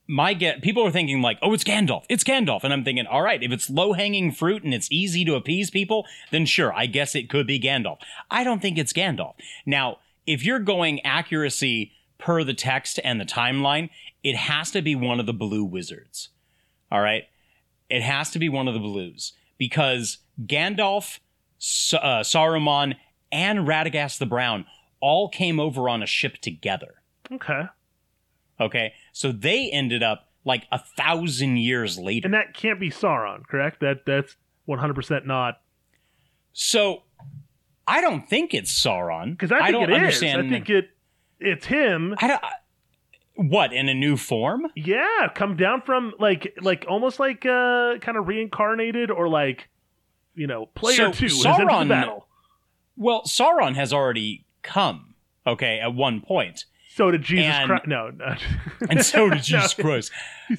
my 0.08 0.34
get 0.34 0.62
people 0.62 0.86
are 0.86 0.92
thinking 0.92 1.22
like, 1.22 1.40
oh, 1.42 1.54
it's 1.54 1.64
Gandalf, 1.64 2.04
it's 2.10 2.24
Gandalf, 2.24 2.64
and 2.64 2.74
I'm 2.74 2.84
thinking, 2.84 3.08
all 3.08 3.22
right, 3.22 3.42
if 3.42 3.52
it's 3.52 3.70
low 3.70 3.94
hanging 3.94 4.32
fruit 4.32 4.64
and 4.64 4.74
it's 4.74 4.92
easy 4.92 5.24
to 5.26 5.36
appease 5.36 5.70
people, 5.70 6.06
then 6.32 6.46
sure, 6.46 6.74
I 6.74 6.88
guess 6.88 7.16
it 7.16 7.30
could 7.30 7.48
be 7.48 7.60
Gandalf. 7.60 8.00
I 8.30 8.44
don't 8.44 8.62
think 8.62 8.78
it's 8.78 8.94
Gandalf. 8.94 9.36
Now, 9.66 10.00
if 10.28 10.44
you're 10.44 10.60
going 10.60 11.06
accuracy 11.06 11.92
per 12.18 12.44
the 12.44 12.54
text 12.54 13.00
and 13.04 13.20
the 13.20 13.26
timeline, 13.26 13.90
it 14.24 14.36
has 14.36 14.72
to 14.72 14.82
be 14.82 14.96
one 14.96 15.20
of 15.20 15.26
the 15.26 15.34
blue 15.34 15.64
wizards. 15.64 16.30
All 16.92 17.02
right, 17.02 17.24
it 17.90 18.02
has 18.02 18.30
to 18.32 18.40
be 18.40 18.50
one 18.50 18.68
of 18.68 18.74
the 18.74 18.80
blues 18.80 19.34
because 19.58 20.20
Gandalf, 20.42 21.20
uh, 21.94 22.24
Saruman, 22.24 22.96
and 23.32 23.60
Radagast 23.60 24.20
the 24.20 24.26
Brown 24.26 24.66
all 25.04 25.28
came 25.28 25.60
over 25.60 25.90
on 25.90 26.02
a 26.02 26.06
ship 26.08 26.38
together. 26.38 27.02
Okay. 27.32 27.64
Okay, 28.62 28.94
so 29.12 29.32
they 29.34 29.70
ended 29.70 30.02
up 30.04 30.30
like 30.46 30.66
a 30.72 30.80
thousand 30.80 31.58
years 31.58 32.00
later. 32.00 32.28
And 32.28 32.34
that 32.34 32.54
can't 32.54 32.80
be 32.80 32.90
Sauron, 32.90 33.46
correct? 33.46 33.82
That 33.82 34.06
that's 34.06 34.38
one 34.66 34.80
hundred 34.80 34.94
percent 34.96 35.28
not 35.28 35.60
so 36.54 37.04
I 37.88 38.00
don't 38.02 38.30
think 38.30 38.54
it's 38.54 38.72
Sauron 38.72 39.32
because 39.32 39.52
I 39.52 39.60
think 39.64 39.72
don't 39.74 39.84
it 39.84 39.90
is. 39.92 39.98
understand. 39.98 40.48
I 40.48 40.50
think 40.50 40.70
it 40.70 40.90
it's 41.40 41.66
him. 41.66 42.16
I 42.20 42.28
don't. 42.28 42.42
What 43.36 43.74
in 43.74 43.90
a 43.90 43.94
new 43.96 44.16
form? 44.16 44.68
Yeah, 44.76 45.28
come 45.34 45.58
down 45.58 45.82
from 45.82 46.14
like 46.20 46.54
like 46.62 46.86
almost 46.88 47.20
like 47.20 47.46
uh 47.46 47.98
kind 48.00 48.16
of 48.18 48.28
reincarnated 48.28 49.10
or 49.10 49.28
like 49.28 49.68
you 50.36 50.46
know 50.46 50.68
player 50.68 50.96
So, 50.96 51.12
two 51.12 51.26
has 51.26 51.46
entered 51.46 51.68
the 51.68 51.72
Sauron- 51.72 51.90
battle. 51.90 52.28
Well, 52.96 53.24
Sauron 53.24 53.74
has 53.76 53.92
already 53.92 54.43
come. 54.64 55.14
Okay, 55.46 55.80
at 55.80 55.94
one 55.94 56.22
point, 56.22 56.66
So 56.96 57.12
did 57.12 57.22
Jesus 57.24 57.54
and- 57.54 57.68
Christ? 57.68 57.88
No, 57.88 58.10
no. 58.12 58.36
and 58.90 59.06
so 59.06 59.26
did 59.30 59.36
No, 59.36 59.42
Jesus 59.42 59.74
Christ. 59.74 60.12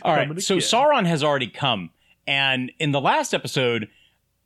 All 0.03 0.15
coming 0.15 0.41
so 0.41 0.57
again. 0.57 0.69
Sauron 0.69 1.07
has 1.07 1.25
already 1.25 1.49
come, 1.49 1.91
and 2.27 2.71
in 2.79 2.93
the 2.93 3.01
last 3.01 3.33
episode, 3.35 3.89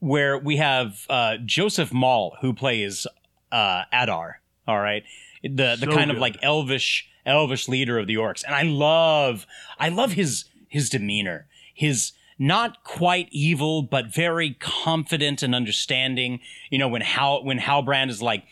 where 0.00 0.38
we 0.38 0.56
have 0.58 1.04
uh, 1.10 1.36
Joseph 1.44 1.90
Mawle 1.90 2.36
who 2.40 2.52
plays 2.54 3.06
uh, 3.50 3.82
Adar. 3.92 4.40
All 4.68 4.78
right, 4.78 5.02
the 5.42 5.76
the 5.80 5.86
So 5.90 5.92
kind 5.92 6.10
of 6.10 6.18
like 6.18 6.36
elvish 6.42 7.08
elvish 7.26 7.68
leader 7.68 7.98
of 7.98 8.06
the 8.06 8.14
orcs, 8.16 8.44
and 8.44 8.54
I 8.54 8.62
love 8.62 9.46
I 9.78 9.88
love 9.88 10.12
his 10.12 10.44
his 10.68 10.88
demeanor, 10.90 11.46
his 11.74 12.12
not 12.38 12.84
quite 12.84 13.28
evil 13.32 13.82
but 13.82 14.14
very 14.14 14.52
confident 14.60 15.42
and 15.42 15.54
understanding. 15.54 16.38
You 16.70 16.78
know 16.78 16.88
when 16.88 17.00
Hal 17.02 17.42
when 17.44 17.58
Halbrand 17.58 18.10
is 18.10 18.20
like, 18.22 18.44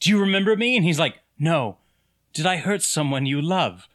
"Do 0.00 0.10
you 0.10 0.18
remember 0.20 0.56
me?" 0.56 0.76
and 0.76 0.84
he's 0.84 0.98
like, 0.98 1.16
"No." 1.38 1.78
Did 2.32 2.44
I 2.46 2.58
hurt 2.58 2.82
someone 2.82 3.24
you 3.24 3.40
love? 3.40 3.88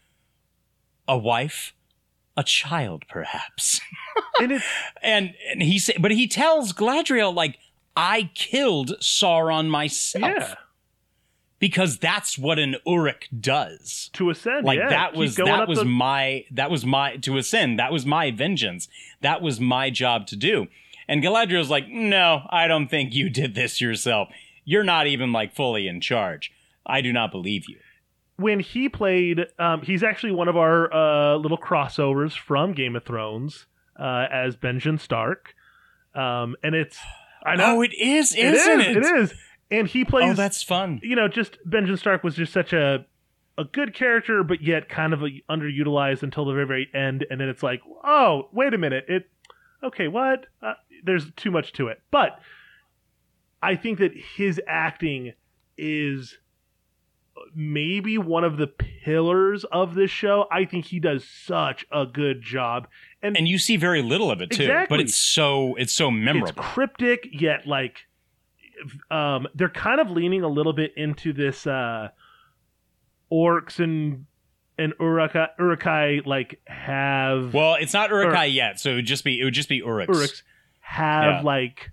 A 1.07 1.15
wife? 1.17 1.73
A 2.35 2.43
child, 2.43 3.05
perhaps. 3.07 3.79
and 4.41 4.63
and 5.03 5.35
and 5.51 5.61
he 5.61 5.77
say, 5.77 5.95
but 5.99 6.11
he 6.11 6.27
tells 6.27 6.73
Galadriel 6.73 7.35
like, 7.35 7.57
"I 7.95 8.31
killed 8.33 8.93
Sauron 8.99 9.67
myself." 9.69 10.23
yeah. 10.23 10.55
because 11.59 11.97
that's 11.99 12.37
what 12.39 12.57
an 12.57 12.77
Uruk 12.87 13.27
does. 13.39 14.09
To 14.13 14.29
ascend, 14.31 14.65
Like 14.65 14.79
yeah. 14.79 14.89
that 14.89 15.13
was 15.13 15.35
that 15.35 15.67
was 15.67 15.79
the- 15.79 15.85
my 15.85 16.45
that 16.51 16.71
was 16.71 16.83
my 16.85 17.17
to 17.17 17.37
ascend. 17.37 17.77
That 17.77 17.91
was 17.91 18.05
my 18.05 18.31
vengeance. 18.31 18.87
That 19.21 19.41
was 19.43 19.59
my 19.59 19.89
job 19.91 20.25
to 20.27 20.35
do. 20.35 20.67
And 21.07 21.21
Galadriel's 21.21 21.69
like, 21.69 21.89
no, 21.89 22.47
I 22.49 22.67
don't 22.67 22.87
think 22.87 23.13
you 23.13 23.29
did 23.29 23.53
this 23.53 23.81
yourself. 23.81 24.29
You're 24.63 24.83
not 24.83 25.07
even 25.07 25.31
like 25.31 25.53
fully 25.55 25.87
in 25.87 26.01
charge. 26.01 26.51
I 26.85 27.01
do 27.01 27.11
not 27.13 27.31
believe 27.31 27.69
you. 27.69 27.77
when 28.37 28.59
he 28.59 28.89
played. 28.89 29.45
Um, 29.59 29.81
he's 29.81 30.03
actually 30.03 30.31
one 30.31 30.47
of 30.47 30.57
our 30.57 30.91
uh, 30.93 31.35
little 31.37 31.57
crossovers 31.57 32.37
from 32.37 32.73
Game 32.73 32.95
of 32.95 33.03
Thrones 33.05 33.65
uh, 33.99 34.25
as 34.31 34.55
Benjamin 34.55 34.97
Stark, 34.97 35.53
um, 36.15 36.55
and 36.63 36.73
it's 36.75 36.97
I 37.45 37.55
know 37.55 37.77
Oh, 37.77 37.81
it 37.81 37.93
is, 37.93 38.33
it 38.35 38.45
isn't 38.45 38.81
is, 38.81 38.87
it? 38.87 38.97
it 38.97 39.05
is, 39.17 39.33
and 39.69 39.87
he 39.87 40.03
plays. 40.05 40.31
Oh, 40.31 40.33
that's 40.33 40.63
fun. 40.63 40.99
you 41.03 41.15
know, 41.15 41.27
just 41.27 41.57
Benjamin 41.65 41.97
Stark 41.97 42.23
was 42.23 42.35
just 42.35 42.51
such 42.53 42.73
a 42.73 43.05
a 43.57 43.63
good 43.65 43.93
character, 43.93 44.43
but 44.43 44.61
yet 44.61 44.89
kind 44.89 45.13
of 45.13 45.21
a, 45.21 45.29
underutilized 45.49 46.23
until 46.23 46.45
the 46.45 46.53
very, 46.53 46.65
very 46.65 46.87
end, 46.95 47.25
and 47.29 47.39
then 47.39 47.49
it's 47.49 47.61
like, 47.61 47.81
oh, 48.03 48.47
wait 48.53 48.73
a 48.73 48.77
minute, 48.77 49.05
it 49.07 49.29
okay, 49.83 50.07
what? 50.07 50.45
Uh, 50.63 50.73
there's 51.03 51.29
too 51.35 51.51
much 51.51 51.73
to 51.73 51.87
it, 51.89 52.01
but 52.11 52.39
I 53.61 53.75
think 53.75 53.99
that 53.99 54.11
his 54.15 54.59
acting 54.67 55.33
is 55.77 56.37
maybe 57.55 58.17
one 58.17 58.43
of 58.43 58.57
the 58.57 58.67
pillars 58.67 59.63
of 59.71 59.95
this 59.95 60.11
show. 60.11 60.47
I 60.51 60.65
think 60.65 60.85
he 60.85 60.99
does 60.99 61.25
such 61.27 61.85
a 61.91 62.05
good 62.05 62.41
job, 62.41 62.87
and, 63.21 63.35
And 63.37 63.47
you 63.47 63.57
see 63.57 63.77
very 63.77 64.01
little 64.01 64.29
of 64.31 64.41
it 64.41 64.51
too, 64.51 64.63
Exactly. 64.63 64.97
but 64.97 65.01
it's 65.03 65.15
so 65.15 65.75
it's 65.75 65.93
so 65.93 66.11
memorable. 66.11 66.49
it's 66.49 66.57
cryptic 66.73 67.27
yet 67.31 67.65
like 67.67 67.99
um 69.11 69.47
they're 69.53 69.69
kind 69.69 69.99
of 70.01 70.09
leaning 70.09 70.41
a 70.43 70.47
little 70.47 70.73
bit 70.73 70.91
into 70.97 71.33
this 71.33 71.67
uh 71.67 72.09
orcs 73.31 73.79
and 73.79 74.25
and 74.77 74.93
Uruk-hai, 74.99 75.49
Uruk-hai 75.59 76.21
like 76.25 76.59
have 76.65 77.53
well, 77.53 77.75
it's 77.79 77.93
not 77.93 78.09
Uruk-hai 78.09 78.45
yet, 78.45 78.79
so 78.79 78.91
it 78.91 78.95
would 78.95 79.05
just 79.05 79.23
be 79.23 79.39
it 79.39 79.43
would 79.43 79.53
just 79.53 79.69
be 79.69 79.81
Uruks. 79.81 80.07
uruks 80.07 80.41
have 80.79 81.35
Yeah. 81.35 81.41
like 81.41 81.91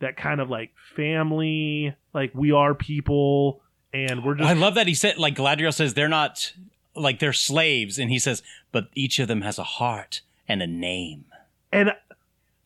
that 0.00 0.16
kind 0.16 0.40
of 0.40 0.50
like 0.50 0.72
family 0.96 1.94
like 2.12 2.32
we 2.34 2.52
are 2.52 2.74
people 2.74 3.60
and 3.92 4.24
we're 4.24 4.34
just 4.34 4.48
I 4.48 4.54
love 4.54 4.74
that 4.74 4.86
he 4.86 4.94
said 4.94 5.18
like 5.18 5.34
Galadriel 5.36 5.72
says 5.74 5.94
they're 5.94 6.08
not 6.08 6.52
like 6.96 7.20
they're 7.20 7.32
slaves, 7.32 7.98
and 7.98 8.10
he 8.10 8.18
says, 8.18 8.42
but 8.72 8.88
each 8.94 9.20
of 9.20 9.28
them 9.28 9.42
has 9.42 9.58
a 9.58 9.64
heart 9.64 10.22
and 10.48 10.60
a 10.60 10.66
name. 10.66 11.24
and 11.72 11.92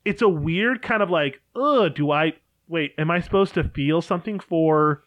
it's 0.05 0.23
a 0.23 0.29
weird 0.29 0.81
kind 0.83 1.03
of 1.03 1.11
like 1.11 1.41
ugh 1.57 1.95
do 1.95 2.11
i 2.11 2.33
wait 2.69 2.95
am 2.99 3.11
i 3.11 3.21
supposed 3.21 3.55
to 3.55 3.65
feel 3.65 4.01
something 4.03 4.39
for 4.41 5.03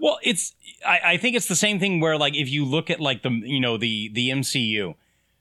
Well, 0.00 0.18
it's 0.22 0.54
I, 0.86 1.00
I 1.04 1.16
think 1.16 1.34
it's 1.36 1.48
the 1.48 1.56
same 1.56 1.78
thing 1.80 2.00
where 2.00 2.16
like 2.16 2.34
if 2.36 2.48
you 2.48 2.64
look 2.64 2.88
at 2.90 3.00
like 3.00 3.22
the 3.22 3.30
you 3.30 3.60
know 3.60 3.76
the 3.76 4.08
the 4.12 4.30
MCU. 4.30 4.94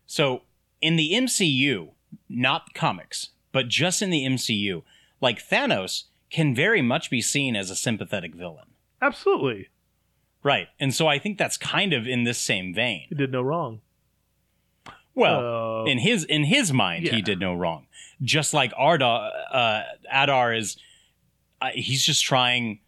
So 0.08 0.42
in 0.82 0.96
the 0.96 1.12
MCU, 1.14 1.90
not 2.30 2.74
comics, 2.74 3.30
but 3.52 3.68
just 3.68 4.02
in 4.02 4.10
the 4.10 4.24
MCU, 4.26 4.82
like 5.22 5.40
Thanos 5.48 6.04
can 6.30 6.54
very 6.56 6.82
much 6.82 7.10
be 7.10 7.22
seen 7.22 7.56
as 7.56 7.70
a 7.70 7.76
sympathetic 7.76 8.36
villain. 8.36 8.68
absolutely 9.02 9.70
Right. 10.44 10.68
And 10.80 10.94
so 10.94 11.08
I 11.08 11.20
think 11.20 11.38
that's 11.38 11.58
kind 11.58 11.92
of 11.94 12.08
in 12.08 12.24
this 12.24 12.38
same 12.38 12.74
vein. 12.74 13.08
he 13.10 13.16
did 13.16 13.32
no 13.32 13.42
wrong 13.42 13.82
Well, 15.14 15.82
Uh, 15.82 15.86
in 15.86 15.98
his 16.00 16.24
in 16.24 16.44
his 16.46 16.72
mind, 16.72 17.08
he 17.08 17.22
did 17.22 17.40
no 17.40 17.54
wrong. 17.54 17.88
Just 18.22 18.54
like 18.54 18.72
Arda, 18.78 19.06
uh, 19.06 19.84
Adar 20.12 20.54
is, 20.54 20.78
uh, 21.62 21.70
he's 21.74 22.04
just 22.06 22.24
trying 22.24 22.80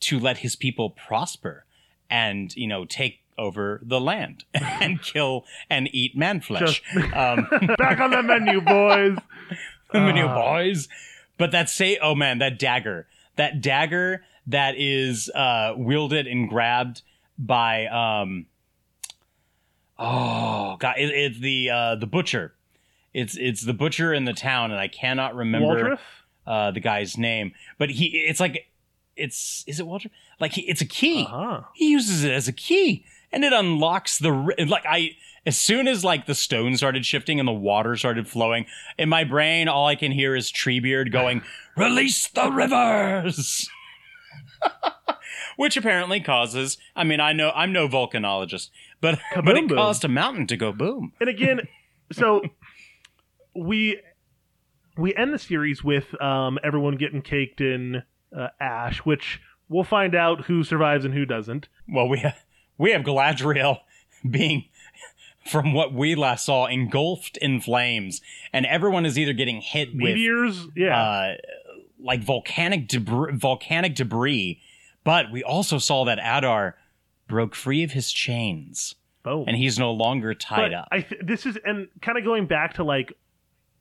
to 0.00 0.18
let 0.18 0.38
his 0.38 0.54
people 0.56 0.90
prosper 0.90 1.64
and 2.10 2.54
you 2.56 2.66
know 2.66 2.84
take 2.84 3.20
over 3.36 3.80
the 3.82 4.00
land 4.00 4.44
and 4.54 5.02
kill 5.02 5.44
and 5.68 5.88
eat 5.92 6.16
man 6.16 6.40
flesh. 6.40 6.82
Just- 6.94 7.14
um, 7.14 7.48
back 7.78 7.98
on 8.00 8.10
the 8.10 8.22
menu 8.22 8.60
boys 8.60 9.18
the 9.92 10.00
menu 10.00 10.24
Ah. 10.26 10.34
boys. 10.34 10.88
But 11.36 11.50
that 11.50 11.68
say, 11.68 11.98
oh 12.00 12.14
man, 12.14 12.38
that 12.38 12.58
dagger, 12.58 13.06
that 13.36 13.60
dagger 13.60 14.24
that 14.46 14.74
is 14.76 15.30
uh, 15.30 15.74
wielded 15.76 16.26
and 16.26 16.48
grabbed 16.48 17.02
by, 17.38 17.86
um, 17.86 18.46
oh 19.98 20.76
god, 20.78 20.96
it, 20.98 21.10
it's 21.10 21.40
the 21.40 21.70
uh, 21.70 21.94
the 21.96 22.06
butcher. 22.06 22.54
It's 23.12 23.36
it's 23.36 23.62
the 23.62 23.72
butcher 23.72 24.12
in 24.12 24.24
the 24.24 24.32
town, 24.32 24.70
and 24.70 24.80
I 24.80 24.88
cannot 24.88 25.34
remember 25.34 25.98
uh, 26.46 26.70
the 26.72 26.80
guy's 26.80 27.16
name. 27.16 27.52
But 27.78 27.90
he, 27.90 28.06
it's 28.06 28.40
like, 28.40 28.70
it's 29.16 29.64
is 29.66 29.80
it 29.80 29.86
Walter? 29.86 30.10
Like 30.40 30.52
he, 30.52 30.62
it's 30.62 30.80
a 30.80 30.86
key. 30.86 31.24
Uh-huh. 31.24 31.62
He 31.74 31.90
uses 31.90 32.24
it 32.24 32.32
as 32.32 32.48
a 32.48 32.52
key, 32.52 33.04
and 33.32 33.44
it 33.44 33.52
unlocks 33.52 34.18
the 34.18 34.30
like 34.68 34.84
I. 34.86 35.16
As 35.46 35.56
soon 35.58 35.86
as 35.88 36.02
like 36.04 36.26
the 36.26 36.34
stone 36.34 36.76
started 36.76 37.04
shifting 37.04 37.38
and 37.38 37.46
the 37.46 37.52
water 37.52 37.96
started 37.96 38.26
flowing, 38.26 38.64
in 38.98 39.08
my 39.08 39.24
brain, 39.24 39.68
all 39.68 39.86
I 39.86 39.94
can 39.94 40.10
hear 40.12 40.34
is 40.34 40.50
Treebeard 40.50 41.12
going, 41.12 41.42
"Release 41.76 42.28
the 42.28 42.50
rivers," 42.50 43.68
which 45.56 45.76
apparently 45.76 46.20
causes. 46.20 46.78
I 46.96 47.04
mean, 47.04 47.20
I 47.20 47.32
know 47.32 47.50
I'm 47.54 47.72
no 47.72 47.88
volcanologist, 47.88 48.70
but 49.00 49.18
but 49.44 49.56
it 49.56 49.68
boom. 49.68 49.76
caused 49.76 50.04
a 50.04 50.08
mountain 50.08 50.46
to 50.48 50.56
go 50.56 50.72
boom. 50.72 51.12
and 51.20 51.28
again 51.28 51.60
so 52.12 52.42
we 53.54 54.00
we 54.96 55.14
end 55.14 55.32
the 55.34 55.38
series 55.38 55.82
with 55.84 56.20
um, 56.22 56.58
everyone 56.64 56.96
getting 56.96 57.22
caked 57.22 57.60
in 57.60 58.02
uh, 58.36 58.48
ash 58.60 58.98
which 59.00 59.40
we'll 59.68 59.84
find 59.84 60.14
out 60.14 60.44
who 60.46 60.62
survives 60.64 61.04
and 61.04 61.14
who 61.14 61.24
doesn't 61.24 61.68
Well, 61.88 62.08
we 62.08 62.18
have, 62.20 62.44
we 62.78 62.92
have 62.92 63.02
Galadriel 63.02 63.78
being, 64.28 64.64
from 65.46 65.72
what 65.74 65.92
we 65.92 66.14
last 66.14 66.46
saw, 66.46 66.66
engulfed 66.66 67.36
in 67.36 67.60
flames, 67.60 68.20
and 68.52 68.64
everyone 68.66 69.04
is 69.04 69.18
either 69.18 69.32
getting 69.32 69.60
hit 69.60 69.88
with 69.88 70.00
meteors? 70.00 70.66
Yeah. 70.74 70.98
uh, 70.98 71.34
like 71.98 72.22
volcanic 72.22 72.88
debris, 72.88 73.36
volcanic 73.36 73.94
debris. 73.94 74.60
But 75.04 75.30
we 75.30 75.42
also 75.42 75.78
saw 75.78 76.04
that 76.04 76.18
Adar 76.18 76.76
broke 77.28 77.54
free 77.54 77.82
of 77.82 77.92
his 77.92 78.10
chains, 78.10 78.94
oh 79.24 79.44
and 79.44 79.56
he's 79.56 79.78
no 79.78 79.92
longer 79.92 80.34
tied 80.34 80.70
but 80.70 80.74
up. 80.74 80.88
I 80.90 81.00
th- 81.00 81.22
this 81.24 81.46
is 81.46 81.58
and 81.64 81.88
kind 82.00 82.18
of 82.18 82.24
going 82.24 82.46
back 82.46 82.74
to 82.74 82.84
like 82.84 83.12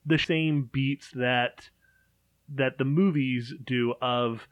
the 0.05 0.18
same 0.18 0.70
beats 0.72 1.11
that 1.16 1.70
that 2.55 2.78
the 2.78 2.86
movies 2.86 3.53
do 3.64 3.93
of 4.01 4.47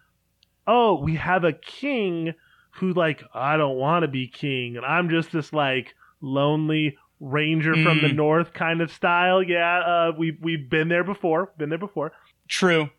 oh 0.67 0.95
we 1.01 1.15
have 1.15 1.43
a 1.43 1.53
king 1.53 2.33
who 2.75 2.93
like 2.93 3.21
I 3.33 3.57
don't 3.57 3.75
want 3.75 4.03
to 4.03 4.07
be 4.07 4.27
king 4.27 4.77
and 4.77 4.85
I'm 4.85 5.09
just 5.09 5.31
this 5.31 5.51
like 5.51 5.93
lonely 6.21 6.97
ranger 7.23 7.73
from 7.73 8.01
the 8.01 8.07
Mm. 8.09 8.15
north 8.15 8.51
kind 8.53 8.81
of 8.81 8.91
style 8.91 9.41
yeah 9.43 9.79
uh 9.79 10.11
we 10.17 10.35
we've 10.41 10.69
been 10.69 10.87
there 10.89 11.03
before 11.03 11.51
been 11.57 11.69
there 11.69 11.77
before 11.77 12.11
True. 12.47 12.89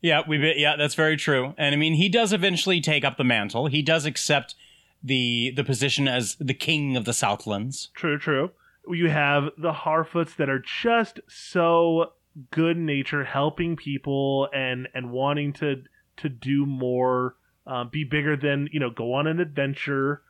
Yeah, 0.00 0.22
we 0.26 0.54
yeah, 0.56 0.74
that's 0.74 0.96
very 0.96 1.16
true. 1.16 1.54
And 1.56 1.72
I 1.72 1.78
mean, 1.78 1.94
he 1.94 2.08
does 2.08 2.32
eventually 2.32 2.80
take 2.80 3.04
up 3.04 3.16
the 3.16 3.22
mantle. 3.22 3.66
He 3.68 3.82
does 3.82 4.04
accept 4.06 4.56
the 5.00 5.52
the 5.54 5.62
position 5.62 6.08
as 6.08 6.34
the 6.40 6.54
king 6.54 6.96
of 6.96 7.04
the 7.04 7.12
Southlands. 7.12 7.90
True, 7.94 8.18
true. 8.18 8.50
You 8.88 9.08
have 9.10 9.50
the 9.56 9.72
Harfoots 9.72 10.34
that 10.38 10.48
are 10.48 10.58
just 10.82 11.20
so 11.28 12.14
good 12.50 12.76
nature, 12.76 13.22
helping 13.22 13.76
people 13.76 14.48
and 14.52 14.88
and 14.92 15.12
wanting 15.12 15.52
to 15.54 15.84
to 16.16 16.28
do 16.28 16.66
more, 16.66 17.36
um, 17.68 17.88
be 17.88 18.02
bigger 18.02 18.36
than 18.36 18.68
you 18.72 18.80
know, 18.80 18.90
go 18.90 19.12
on 19.12 19.28
an 19.28 19.38
adventure. 19.38 20.22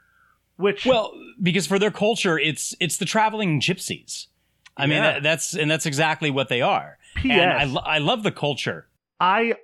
Which 0.57 0.85
Well, 0.87 1.13
because 1.43 1.67
for 1.67 1.79
their 1.79 1.91
culture, 1.91 2.39
it's 2.39 2.75
it's 2.81 2.97
the 2.99 3.05
traveling 3.05 3.61
gypsies. 3.61 4.27
I 4.77 4.87
mean, 4.87 5.03
that, 5.03 5.23
that's 5.23 5.55
and 5.55 5.71
that's 5.71 5.87
exactly 5.87 6.31
what 6.31 6.49
they 6.49 6.63
are. 6.63 6.99
P.S. 7.17 7.39
And 7.39 7.51
I, 7.53 7.65
lo- 7.65 7.83
I 7.85 7.99
love 7.99 8.23
the 8.23 8.33
culture. 8.33 8.89
I 9.21 9.55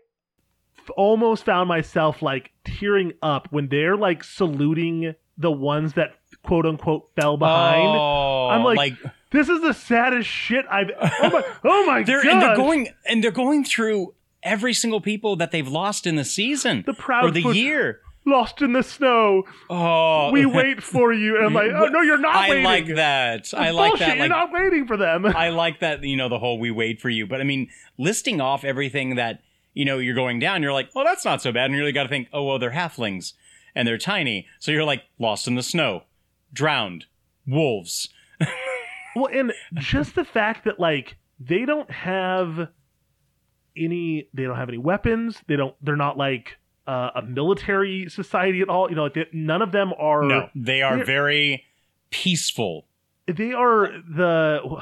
almost 0.97 1.45
found 1.45 1.69
myself 1.69 2.23
like 2.23 2.51
tearing 2.65 3.13
up 3.23 3.49
when 3.51 3.69
they're 3.69 3.97
like 3.97 4.25
saluting 4.25 5.15
the 5.37 5.51
ones 5.51 5.95
that 5.95 6.15
quote 6.43 6.67
unquote 6.67 7.11
fell 7.19 7.37
behind. 7.37 7.87
Oh, 7.87 8.49
I'm 8.49 8.65
like, 8.65 8.95
this 9.31 9.49
is 9.49 9.61
the 9.61 9.73
saddest 9.73 10.29
shit 10.29 10.65
I've. 10.71 10.91
Oh 11.01 11.31
my! 11.31 11.45
Oh 11.65 11.87
my 11.87 12.03
they're 12.07 12.23
god! 12.23 12.33
and 12.33 12.43
they're 12.43 12.57
going 12.57 12.89
and 13.07 13.23
they're 13.25 13.31
going 13.31 13.65
through 13.65 14.15
every 14.43 14.75
single 14.75 15.01
people 15.01 15.37
that 15.37 15.51
they've 15.51 15.69
lost 15.69 16.07
in 16.07 16.17
the 16.17 16.25
season 16.25 16.85
The 16.87 16.95
proud 16.95 17.25
or 17.25 17.31
the 17.31 17.43
foot- 17.43 17.57
year. 17.57 18.01
Lost 18.29 18.63
in 18.63 18.73
the 18.73 18.83
snow. 18.83 19.45
Oh, 19.71 20.31
we 20.31 20.47
wait 20.47 20.83
for 20.83 21.13
you. 21.13 21.37
And 21.37 21.47
I'm 21.47 21.55
like, 21.55 21.71
oh 21.75 21.87
no, 21.87 22.01
you're 22.01 22.19
not 22.19 22.37
I 22.37 22.51
waiting. 22.51 22.65
like 22.65 22.87
that. 22.97 23.53
I 23.55 23.71
like 23.71 23.93
bullshit. 23.93 24.07
that. 24.07 24.17
You're 24.19 24.29
not 24.29 24.53
waiting 24.53 24.87
for 24.87 24.97
them. 24.97 25.27
I 25.27 25.51
like 25.51 25.81
that. 25.81 26.03
You 26.03 26.17
know, 26.17 26.29
the 26.29 26.39
whole 26.39 26.59
"we 26.59 26.71
wait 26.71 27.01
for 27.01 27.09
you." 27.09 27.27
But 27.27 27.41
I 27.41 27.45
mean, 27.45 27.69
listing 27.99 28.41
off 28.41 28.65
everything 28.65 29.17
that 29.17 29.43
you 29.75 29.85
know 29.85 29.99
you're 29.99 30.15
going 30.15 30.39
down. 30.39 30.63
You're 30.63 30.73
like, 30.73 30.91
"Oh, 30.95 31.05
that's 31.05 31.25
not 31.25 31.43
so 31.43 31.53
bad." 31.53 31.67
And 31.67 31.75
you 31.75 31.81
really 31.81 31.93
got 31.93 32.05
to 32.05 32.09
think, 32.09 32.29
"Oh, 32.33 32.45
well, 32.45 32.59
they're 32.59 32.71
halflings 32.71 33.33
and 33.75 33.87
they're 33.87 33.99
tiny." 33.99 34.47
So 34.59 34.71
you're 34.71 34.85
like, 34.85 35.05
lost 35.19 35.47
in 35.49 35.55
the 35.55 35.63
snow, 35.63 36.05
drowned, 36.53 37.07
wolves. 37.47 38.09
well, 39.17 39.29
and 39.33 39.53
just 39.75 40.15
the 40.15 40.25
fact 40.25 40.65
that 40.65 40.79
like 40.79 41.17
they 41.41 41.65
don't 41.65 41.91
have 41.91 42.69
any, 43.77 44.29
they 44.35 44.43
don't 44.45 44.57
have 44.57 44.69
any 44.69 44.79
weapons. 44.79 45.41
They 45.47 45.57
don't. 45.57 45.75
They're 45.83 45.97
not 45.97 46.17
like 46.19 46.58
uh, 46.89 47.11
a 47.17 47.23
military 47.23 48.09
society 48.09 48.61
at 48.63 48.69
all. 48.69 48.89
You 48.91 48.97
know, 48.97 49.05
like 49.05 49.15
they, 49.15 49.27
none 49.33 49.63
of 49.63 49.71
them 49.73 49.93
are. 49.99 50.23
No, 50.25 50.49
they 50.55 50.83
are 50.83 51.05
very 51.05 51.65
peaceful, 52.11 52.87
They 53.27 53.53
are 53.53 53.89
the. 54.09 54.81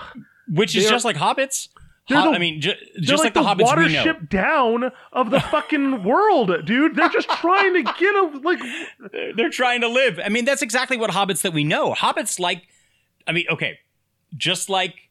which 0.48 0.76
is 0.76 0.88
just 0.88 1.04
like 1.04 1.16
hobbits. 1.16 1.68
They're 2.08 2.22
the- 2.22 2.28
I 2.28 2.38
mean, 2.38 2.60
ju- 2.60 2.72
just 3.00 3.24
like, 3.24 3.34
like, 3.34 3.58
the, 3.58 3.64
hobbits 3.64 3.76
we 3.76 3.92
know. 3.92 4.04
watership 4.04 4.28
down 4.28 4.92
of 5.12 5.30
the 5.32 5.40
fucking 5.40 6.04
world, 6.04 6.52
dude. 6.64 6.94
They're 6.94 7.08
just 7.08 7.28
trying 7.28 7.74
to 7.74 7.82
get 7.82 8.14
a 8.14 8.40
like. 8.44 8.60
They're 9.36 9.50
trying 9.50 9.80
to 9.80 9.88
live. 9.88 10.20
I 10.24 10.28
mean, 10.28 10.44
that's 10.44 10.62
exactly 10.62 10.96
what 10.96 11.10
hobbits 11.10 11.42
that 11.42 11.52
we 11.52 11.64
know. 11.64 11.94
Hobbits 11.94 12.38
like, 12.38 12.62
I 13.26 13.32
mean, 13.32 13.46
okay, 13.50 13.80
just 14.36 14.68
like 14.70 15.05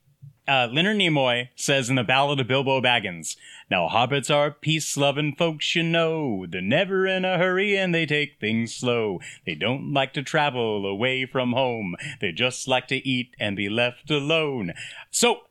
uh, 0.48 0.68
Leonard 0.72 0.98
Nimoy 0.98 1.50
says 1.56 1.90
in 1.90 1.96
the 1.96 2.04
Ballad 2.04 2.40
of 2.40 2.48
Bilbo 2.48 2.82
Baggins. 2.82 3.36
Now, 3.70 3.90
hobbits 3.90 4.34
are 4.34 4.52
peace-loving 4.52 5.36
folks, 5.38 5.76
you 5.76 5.84
know. 5.84 6.46
They're 6.48 6.62
never 6.62 7.08
in 7.08 7.26
a 7.26 7.38
hurry 7.38 7.78
and 7.78 7.94
they 7.94 8.06
take 8.06 8.40
things 8.40 8.76
slow. 8.76 9.20
They 9.46 9.56
don't 9.56 9.92
like 9.92 10.14
to 10.14 10.24
travel 10.24 10.86
away 10.86 11.26
from 11.26 11.54
home. 11.54 11.96
They 12.22 12.32
just 12.32 12.68
like 12.68 12.88
to 12.90 13.08
eat 13.08 13.36
and 13.40 13.56
be 13.56 13.70
left 13.70 14.12
alone. 14.12 14.74
So, 15.10 15.42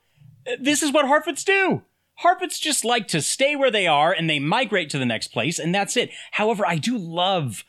uh, 0.46 0.56
this 0.60 0.82
is 0.82 0.92
what 0.92 1.06
Harfoots 1.06 1.44
do. 1.44 1.82
Harfoots 2.22 2.60
just 2.60 2.84
like 2.84 3.08
to 3.08 3.20
stay 3.20 3.56
where 3.56 3.72
they 3.72 3.88
are 3.88 4.12
and 4.12 4.30
they 4.30 4.38
migrate 4.38 4.90
to 4.90 4.98
the 4.98 5.06
next 5.06 5.28
place, 5.28 5.58
and 5.58 5.74
that's 5.74 5.96
it. 5.96 6.10
However, 6.32 6.64
I 6.66 6.76
do 6.76 6.96
love 6.96 7.64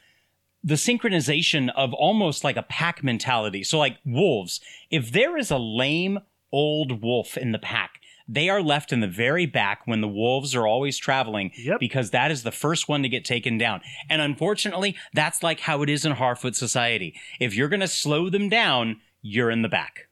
the 0.63 0.75
synchronization 0.75 1.71
of 1.75 1.93
almost 1.93 2.43
like 2.43 2.57
a 2.57 2.63
pack 2.63 3.03
mentality. 3.03 3.63
So, 3.63 3.79
like 3.79 3.97
wolves, 4.05 4.61
if 4.91 5.11
there 5.11 5.37
is 5.37 5.49
a 5.49 5.57
lame 5.57 6.19
old 6.51 7.01
wolf 7.01 7.37
in 7.37 7.51
the 7.51 7.59
pack, 7.59 8.01
they 8.27 8.49
are 8.49 8.61
left 8.61 8.91
in 8.91 9.01
the 9.01 9.07
very 9.07 9.45
back 9.45 9.81
when 9.85 10.01
the 10.01 10.07
wolves 10.07 10.55
are 10.55 10.65
always 10.65 10.97
traveling 10.97 11.51
Yep. 11.57 11.79
because 11.79 12.09
that 12.11 12.31
is 12.31 12.43
the 12.43 12.51
first 12.51 12.89
one 12.89 13.03
to 13.03 13.09
get 13.09 13.23
taken 13.23 13.57
down. 13.57 13.81
And 14.09 14.21
unfortunately, 14.21 14.95
that's 15.13 15.43
like 15.43 15.59
how 15.59 15.83
it 15.83 15.89
is 15.89 16.05
in 16.05 16.13
Harfoot 16.13 16.55
society. 16.55 17.13
If 17.39 17.55
you're 17.55 17.69
going 17.69 17.81
to 17.81 17.87
slow 17.87 18.29
them 18.29 18.49
down, 18.49 19.01
you're 19.21 19.51
in 19.51 19.61
the 19.61 19.69
back. 19.69 20.07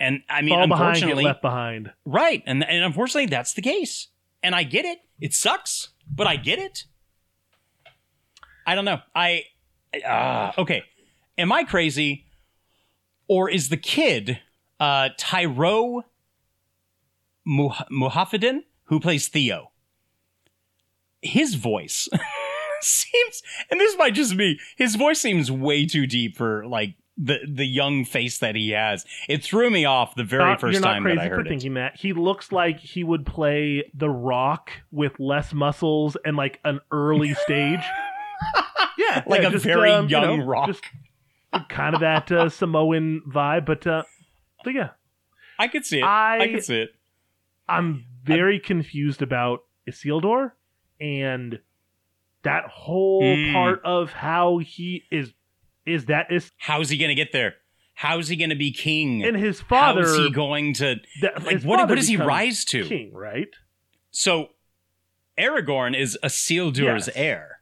And 0.00 0.22
I 0.28 0.42
mean, 0.42 0.54
fall 0.54 0.66
behind, 0.66 0.96
unfortunately, 0.96 1.24
left 1.24 1.42
behind. 1.42 1.92
Right. 2.04 2.42
And, 2.46 2.64
and 2.64 2.84
unfortunately, 2.84 3.26
that's 3.26 3.52
the 3.54 3.62
case. 3.62 4.08
And 4.42 4.54
I 4.54 4.62
get 4.62 4.84
it. 4.84 4.98
It 5.20 5.34
sucks, 5.34 5.90
but 6.10 6.26
I 6.26 6.36
get 6.36 6.58
it. 6.58 6.84
I 8.66 8.74
don't 8.74 8.84
know. 8.84 9.00
I, 9.14 9.44
uh, 10.04 10.52
okay. 10.58 10.82
Am 11.36 11.52
I 11.52 11.64
crazy? 11.64 12.26
Or 13.28 13.50
is 13.50 13.68
the 13.68 13.76
kid, 13.76 14.40
uh, 14.80 15.10
Tyroe 15.18 16.02
Muh- 17.46 17.84
Muhafidin, 17.92 18.60
who 18.84 18.98
plays 19.00 19.28
Theo? 19.28 19.70
His 21.22 21.54
voice 21.54 22.08
seems, 22.80 23.42
and 23.70 23.78
this 23.78 23.96
might 23.98 24.14
just 24.14 24.36
be, 24.36 24.58
his 24.76 24.94
voice 24.96 25.20
seems 25.20 25.50
way 25.50 25.86
too 25.86 26.06
deep 26.06 26.36
for 26.36 26.66
like 26.66 26.94
the 27.22 27.38
the 27.46 27.66
young 27.66 28.06
face 28.06 28.38
that 28.38 28.54
he 28.54 28.70
has. 28.70 29.04
It 29.28 29.44
threw 29.44 29.68
me 29.68 29.84
off 29.84 30.14
the 30.14 30.24
very 30.24 30.44
Not- 30.44 30.60
1st 30.60 30.72
you're 30.72 30.80
not 30.80 30.92
time 30.94 31.02
crazy 31.02 31.16
that 31.18 31.24
I 31.24 31.28
for 31.28 31.34
heard 31.36 31.46
it. 31.46 31.50
thinking 31.50 31.74
that. 31.74 31.96
He 31.96 32.14
looks 32.14 32.50
like 32.52 32.80
he 32.80 33.04
would 33.04 33.26
play 33.26 33.84
The 33.92 34.08
Rock 34.08 34.70
with 34.90 35.20
less 35.20 35.52
muscles 35.52 36.16
and 36.24 36.36
like 36.38 36.58
an 36.64 36.80
early 36.90 37.34
stage. 37.44 37.80
yeah, 38.96 39.22
Like 39.26 39.42
yeah, 39.42 39.48
a 39.48 39.50
just, 39.50 39.64
very 39.66 39.90
um, 39.90 40.06
you 40.06 40.12
young 40.18 40.38
know, 40.38 40.46
Rock. 40.46 40.68
just 40.68 40.82
kind 41.68 41.94
of 41.94 42.00
that 42.00 42.32
uh, 42.32 42.48
Samoan 42.48 43.20
vibe, 43.28 43.66
but 43.66 43.86
uh, 43.86 44.04
but 44.64 44.74
yeah, 44.74 44.90
I 45.58 45.68
could 45.68 45.84
see 45.84 45.98
it. 45.98 46.04
I- 46.04 46.38
I, 46.42 46.48
could 46.48 46.64
see 46.64 46.80
it. 46.82 46.90
I'm 47.68 48.04
very 48.24 48.58
confused 48.58 49.22
about 49.22 49.60
Isildur 49.88 50.52
and 51.00 51.60
that 52.42 52.64
whole 52.66 53.22
Mm. 53.22 53.52
part 53.52 53.80
of 53.84 54.12
how 54.12 54.58
he 54.58 55.04
is 55.10 55.32
is 55.86 56.06
that 56.06 56.30
is 56.30 56.50
How's 56.58 56.88
he 56.90 56.96
going 56.98 57.08
to 57.10 57.14
get 57.14 57.32
there? 57.32 57.54
How's 57.94 58.28
he 58.28 58.36
going 58.36 58.50
to 58.50 58.56
be 58.56 58.72
king? 58.72 59.22
and 59.24 59.36
his 59.36 59.60
father 59.60 60.02
How's 60.06 60.16
he 60.16 60.30
going 60.30 60.74
to 60.74 60.96
that- 61.22 61.42
like 61.44 61.62
what? 61.62 61.86
What 61.88 61.94
does 61.96 62.08
he 62.08 62.16
rise 62.16 62.64
to? 62.66 62.84
King, 62.84 63.12
right? 63.14 63.48
So, 64.10 64.48
Aragorn 65.38 65.96
is 65.98 66.18
Isildur's 66.22 67.06
Yes. 67.06 67.10
heir. 67.14 67.60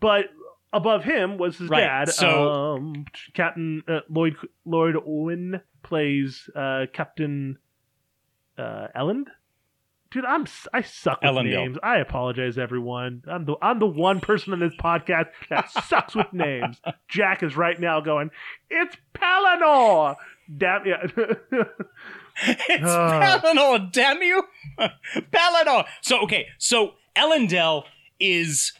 but 0.00 0.26
above 0.74 1.04
him 1.04 1.38
was 1.38 1.56
his 1.58 1.70
Right, 1.70 1.80
dad. 1.80 2.08
so- 2.10 2.52
um, 2.52 3.06
Captain 3.32 3.82
uh, 3.88 4.00
Lloyd 4.10 4.36
Lloyd 4.66 4.96
Owen 5.06 5.60
plays 5.82 6.48
uh, 6.54 6.86
Captain 6.92 7.58
uh, 8.58 8.88
Elend. 8.96 9.26
Dude, 10.10 10.24
I'm 10.24 10.46
I 10.72 10.82
suck 10.82 11.22
with 11.22 11.30
Elendil. 11.32 11.44
names. 11.50 11.76
I 11.82 11.98
apologize, 11.98 12.56
everyone. 12.56 13.22
I'm 13.28 13.46
the 13.46 13.56
I'm 13.60 13.80
the 13.80 13.86
one 13.86 14.20
person 14.20 14.52
on 14.52 14.60
this 14.60 14.74
podcast 14.76 15.26
that 15.50 15.70
sucks 15.88 16.14
with 16.14 16.32
names. 16.32 16.80
Jack 17.08 17.42
is 17.42 17.56
right 17.56 17.78
now 17.80 18.00
going, 18.00 18.30
"It's 18.70 18.96
Pelennor." 19.14 20.14
Damn 20.56 20.86
yeah. 20.86 21.06
it's. 22.46 22.84
Pelennor, 22.84 23.90
damn 23.92 24.22
you, 24.22 24.44
Pelennor. 24.78 25.86
So 26.02 26.20
okay, 26.22 26.46
so 26.58 26.94
Elendil 27.16 27.82
is, 28.20 28.72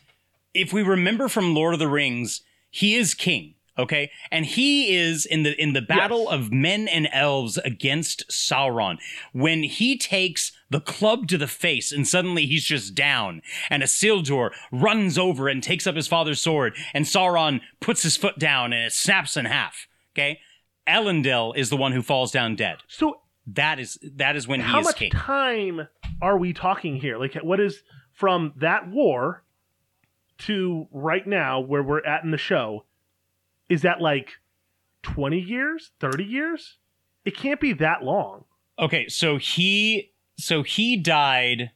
if 0.55 0.73
we 0.73 0.83
remember 0.83 1.29
from 1.29 1.55
Lord 1.55 1.75
of 1.75 1.81
the 1.81 1.89
Rings, 1.89 2.43
he 2.71 2.95
is 2.95 3.15
king. 3.15 3.55
Okay, 3.77 4.13
and 4.31 4.47
he 4.47 4.95
is 4.95 5.27
in 5.27 5.43
the 5.43 5.61
in 5.61 5.73
the 5.73 5.83
battle 5.83 6.27
Yes. 6.31 6.33
of 6.35 6.53
men 6.53 6.87
and 6.87 7.09
elves 7.13 7.59
against 7.59 8.23
Sauron. 8.31 8.99
When 9.33 9.65
he 9.65 9.99
takes 9.99 10.53
the 10.71 10.79
club 10.81 11.27
to 11.29 11.37
the 11.39 11.49
face, 11.49 11.91
and 11.91 12.07
suddenly 12.07 12.47
he's 12.47 12.65
just 12.65 12.95
down, 12.95 13.43
and 13.69 13.83
Isildur 13.83 14.53
runs 14.71 15.19
over 15.19 15.49
and 15.49 15.61
takes 15.61 15.89
up 15.89 15.97
his 15.97 16.07
father's 16.07 16.41
sword, 16.41 16.77
and 16.95 17.05
Sauron 17.05 17.63
puts 17.81 18.05
his 18.05 18.17
foot 18.17 18.39
down, 18.39 18.73
and 18.73 18.85
it 18.87 18.93
snaps 18.93 19.37
in 19.37 19.47
half. 19.47 19.89
Okay, 20.15 20.39
Elendil 20.87 21.57
is 21.57 21.69
the 21.71 21.77
one 21.77 21.91
who 21.91 22.03
falls 22.03 22.31
down 22.31 22.55
dead. 22.55 22.77
so 22.87 23.23
That 23.47 23.81
is 23.81 23.99
that 24.17 24.37
is 24.37 24.47
when 24.47 24.61
he 24.61 24.67
how 24.67 24.79
is 24.81 24.85
much 24.87 25.11
time 25.11 25.89
are 26.23 26.39
we 26.39 26.53
talking 26.53 26.97
here? 26.97 27.19
Like, 27.19 27.35
what 27.43 27.59
is 27.59 27.83
from 28.13 28.53
that 28.59 28.89
war 28.89 29.43
to 30.39 30.89
right 30.91 31.27
now, 31.27 31.61
where 31.61 31.83
we're 31.83 32.05
at 32.05 32.25
in 32.25 32.31
the 32.31 32.39
show? 32.39 32.85
Is 33.69 33.83
that 33.83 34.01
like 34.01 34.33
twenty 35.03 35.41
years, 35.41 35.93
thirty 36.01 36.25
years? 36.25 36.77
It 37.25 37.37
can't 37.37 37.61
be 37.61 37.73
that 37.75 38.03
long. 38.03 38.45
Okay, 38.79 39.09
so 39.09 39.39
he 39.39 40.13
so 40.37 40.63
he 40.63 40.97
died 40.97 41.71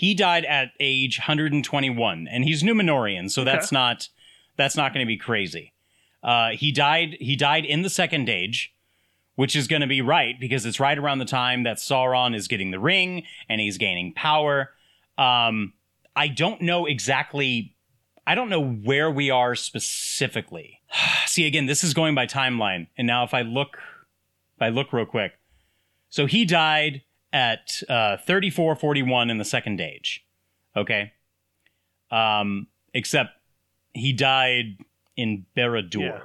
he 0.00 0.14
died 0.14 0.46
at 0.46 0.70
age 0.80 1.18
121 1.18 2.26
and 2.26 2.44
he's 2.44 2.62
Numenorean, 2.62 3.30
so 3.30 3.44
that's 3.44 3.70
not 3.70 4.08
that's 4.56 4.76
not 4.76 4.94
going 4.94 5.04
to 5.04 5.08
be 5.08 5.18
crazy. 5.18 5.74
Uh, 6.22 6.50
he 6.50 6.72
died 6.72 7.16
he 7.20 7.36
died 7.36 7.64
in 7.64 7.82
the 7.82 7.90
second 7.90 8.28
age, 8.28 8.74
which 9.34 9.54
is 9.54 9.68
going 9.68 9.82
to 9.82 9.86
be 9.86 10.00
right 10.00 10.38
because 10.40 10.66
it's 10.66 10.80
right 10.80 10.98
around 10.98 11.18
the 11.18 11.24
time 11.24 11.64
that 11.64 11.76
Sauron 11.76 12.34
is 12.34 12.48
getting 12.48 12.70
the 12.70 12.78
ring 12.78 13.24
and 13.48 13.60
he's 13.60 13.78
gaining 13.78 14.12
power. 14.14 14.70
Um, 15.18 15.74
I 16.16 16.28
don't 16.28 16.60
know 16.62 16.86
exactly 16.86 17.76
I 18.26 18.34
don't 18.34 18.48
know 18.48 18.62
where 18.62 19.10
we 19.10 19.30
are 19.30 19.54
specifically. 19.56 20.80
See 21.26 21.46
again, 21.46 21.66
this 21.66 21.82
is 21.82 21.94
going 21.94 22.14
by 22.14 22.26
timeline. 22.26 22.86
And 22.96 23.06
now 23.06 23.24
if 23.24 23.34
I 23.34 23.42
look 23.42 23.76
if 24.56 24.62
I 24.62 24.68
look 24.68 24.92
real 24.92 25.06
quick. 25.06 25.32
So 26.10 26.26
he 26.26 26.44
died 26.44 27.02
at 27.32 27.82
uh, 27.88 28.16
3441 28.18 29.30
in 29.30 29.38
the 29.38 29.44
second 29.44 29.80
age. 29.80 30.24
Okay. 30.76 31.12
Um, 32.10 32.66
except 32.92 33.30
he 33.92 34.12
died 34.12 34.78
in 35.16 35.46
Barad-dûr, 35.56 36.00
Yeah. 36.00 36.20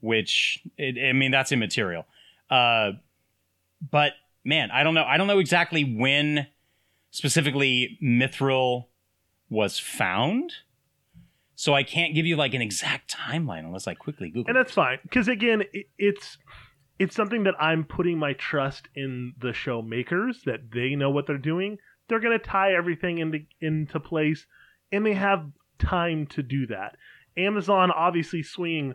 which, 0.00 0.62
it, 0.76 0.96
I 1.08 1.12
mean, 1.12 1.30
that's 1.32 1.50
immaterial. 1.50 2.06
Uh, 2.48 2.92
but 3.90 4.12
man, 4.44 4.70
I 4.70 4.82
don't 4.84 4.94
know. 4.94 5.04
I 5.04 5.16
don't 5.16 5.26
know 5.26 5.38
exactly 5.40 5.82
when 5.84 6.46
specifically 7.10 7.98
Mithril 8.02 8.86
was 9.50 9.78
found. 9.78 10.52
So 11.54 11.74
I 11.74 11.82
can't 11.82 12.14
give 12.14 12.26
you 12.26 12.36
like 12.36 12.54
an 12.54 12.62
exact 12.62 13.14
timeline 13.14 13.64
unless 13.64 13.88
I 13.88 13.94
quickly 13.94 14.28
Google. 14.28 14.48
and 14.48 14.56
that's 14.56 14.72
fine 14.72 14.98
because 15.02 15.28
again 15.28 15.62
it, 15.72 15.86
it's 15.98 16.38
it's 16.98 17.14
something 17.14 17.44
that 17.44 17.54
i'm 17.60 17.84
putting 17.84 18.18
my 18.18 18.32
trust 18.34 18.88
in 18.94 19.32
the 19.40 19.52
show 19.52 19.82
makers 19.82 20.42
that 20.46 20.70
they 20.72 20.94
know 20.94 21.10
what 21.10 21.26
they're 21.26 21.38
doing 21.38 21.78
they're 22.08 22.20
going 22.20 22.36
to 22.36 22.44
tie 22.44 22.74
everything 22.74 23.18
into 23.18 23.38
into 23.60 24.00
place 24.00 24.46
and 24.92 25.04
they 25.06 25.14
have 25.14 25.46
time 25.78 26.26
to 26.26 26.42
do 26.42 26.66
that 26.66 26.96
amazon 27.36 27.90
obviously 27.90 28.42
swinging 28.42 28.94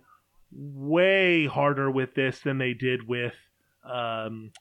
way 0.51 1.45
harder 1.47 1.89
with 1.89 2.13
this 2.13 2.39
than 2.41 2.57
they 2.57 2.73
did 2.73 3.07
with 3.07 3.33
um 3.89 4.51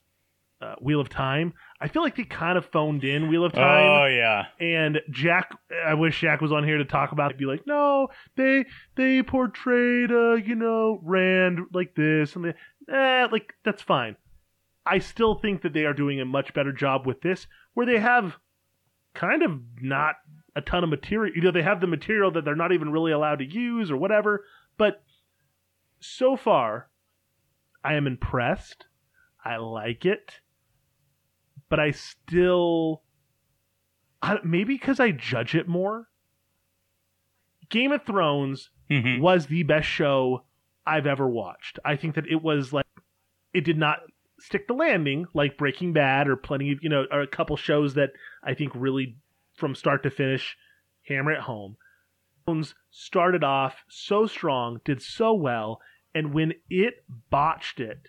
uh, 0.63 0.75
Wheel 0.81 1.01
of 1.01 1.09
Time. 1.09 1.55
I 1.81 1.89
feel 1.89 2.03
like 2.03 2.17
they 2.17 2.25
kind 2.25 2.57
of 2.57 2.67
phoned 2.67 3.05
in 3.05 3.29
Wheel 3.29 3.45
of 3.45 3.53
Time. 3.53 3.85
Oh 3.85 4.07
yeah. 4.07 4.45
And 4.61 5.01
Jack, 5.11 5.51
I 5.85 5.95
wish 5.95 6.21
Jack 6.21 6.41
was 6.41 6.53
on 6.53 6.65
here 6.65 6.79
to 6.79 6.85
talk 6.85 7.13
about 7.13 7.31
it. 7.31 7.39
Be 7.39 7.45
like, 7.45 7.67
no, 7.67 8.09
they 8.37 8.65
they 8.95 9.23
portrayed, 9.23 10.13
uh, 10.13 10.35
you 10.35 10.55
know, 10.55 11.01
Rand 11.03 11.61
like 11.73 11.95
this, 11.95 12.37
and 12.37 12.45
they, 12.45 12.95
eh, 12.95 13.27
like 13.31 13.55
that's 13.65 13.83
fine. 13.83 14.17
I 14.87 14.99
still 14.99 15.35
think 15.35 15.63
that 15.63 15.73
they 15.73 15.85
are 15.85 15.95
doing 15.95 16.21
a 16.21 16.25
much 16.25 16.55
better 16.55 16.73
job 16.73 17.07
with 17.07 17.21
this, 17.21 17.47
where 17.75 17.87
they 17.87 17.99
have 17.99 18.37
kind 19.15 19.43
of 19.43 19.61
not 19.81 20.17
a 20.55 20.61
ton 20.61 20.85
of 20.85 20.91
material. 20.91 21.35
You 21.35 21.43
know, 21.43 21.51
they 21.51 21.63
have 21.63 21.81
the 21.81 21.87
material 21.87 22.31
that 22.33 22.45
they're 22.45 22.55
not 22.55 22.73
even 22.73 22.91
really 22.93 23.13
allowed 23.13 23.39
to 23.41 23.45
use 23.45 23.91
or 23.91 23.97
whatever. 23.97 24.45
But 24.79 25.03
so 26.01 26.37
far, 26.37 26.89
I 27.85 27.95
am 27.95 28.07
impressed. 28.07 28.87
I 29.45 29.57
like 29.57 30.05
it, 30.05 30.41
but 31.73 31.81
I 31.81 31.91
still 31.91 33.03
I, 34.21 34.37
maybe 34.45 34.75
because 34.75 35.01
I 35.01 35.11
judge 35.11 35.55
it 35.55 35.67
more. 35.67 36.11
Game 37.71 37.93
of 37.93 38.05
Thrones 38.05 38.69
Mhm. 38.91 39.21
was 39.21 39.47
the 39.47 39.63
best 39.63 39.89
show 39.89 40.45
I've 40.87 41.07
ever 41.07 41.27
watched. 41.27 41.79
I 41.83 41.97
think 41.97 42.15
that 42.17 42.27
it 42.27 42.43
was 42.43 42.75
like 42.75 42.85
it 43.55 43.65
did 43.65 43.79
not 43.79 44.01
stick 44.39 44.69
the 44.69 44.75
landing 44.75 45.25
like 45.33 45.57
Breaking 45.57 45.95
Bad 45.95 46.29
or 46.29 46.37
plenty 46.37 46.73
of 46.73 46.83
you 46.83 46.91
know 46.91 47.07
or 47.11 47.23
a 47.23 47.27
couple 47.27 47.57
shows 47.57 47.95
that 47.95 48.11
I 48.43 48.53
think 48.53 48.73
really 48.75 49.17
from 49.55 49.75
start 49.75 50.03
to 50.03 50.11
finish 50.11 50.59
hammer 51.09 51.33
it 51.33 51.41
home. 51.41 51.79
Thrones 52.45 52.75
started 52.91 53.43
off 53.43 53.83
so 53.89 54.27
strong, 54.27 54.83
did 54.85 55.01
so 55.01 55.33
well, 55.33 55.81
and 56.15 56.35
when 56.35 56.53
it 56.69 57.03
botched 57.31 57.81
it, 57.81 58.09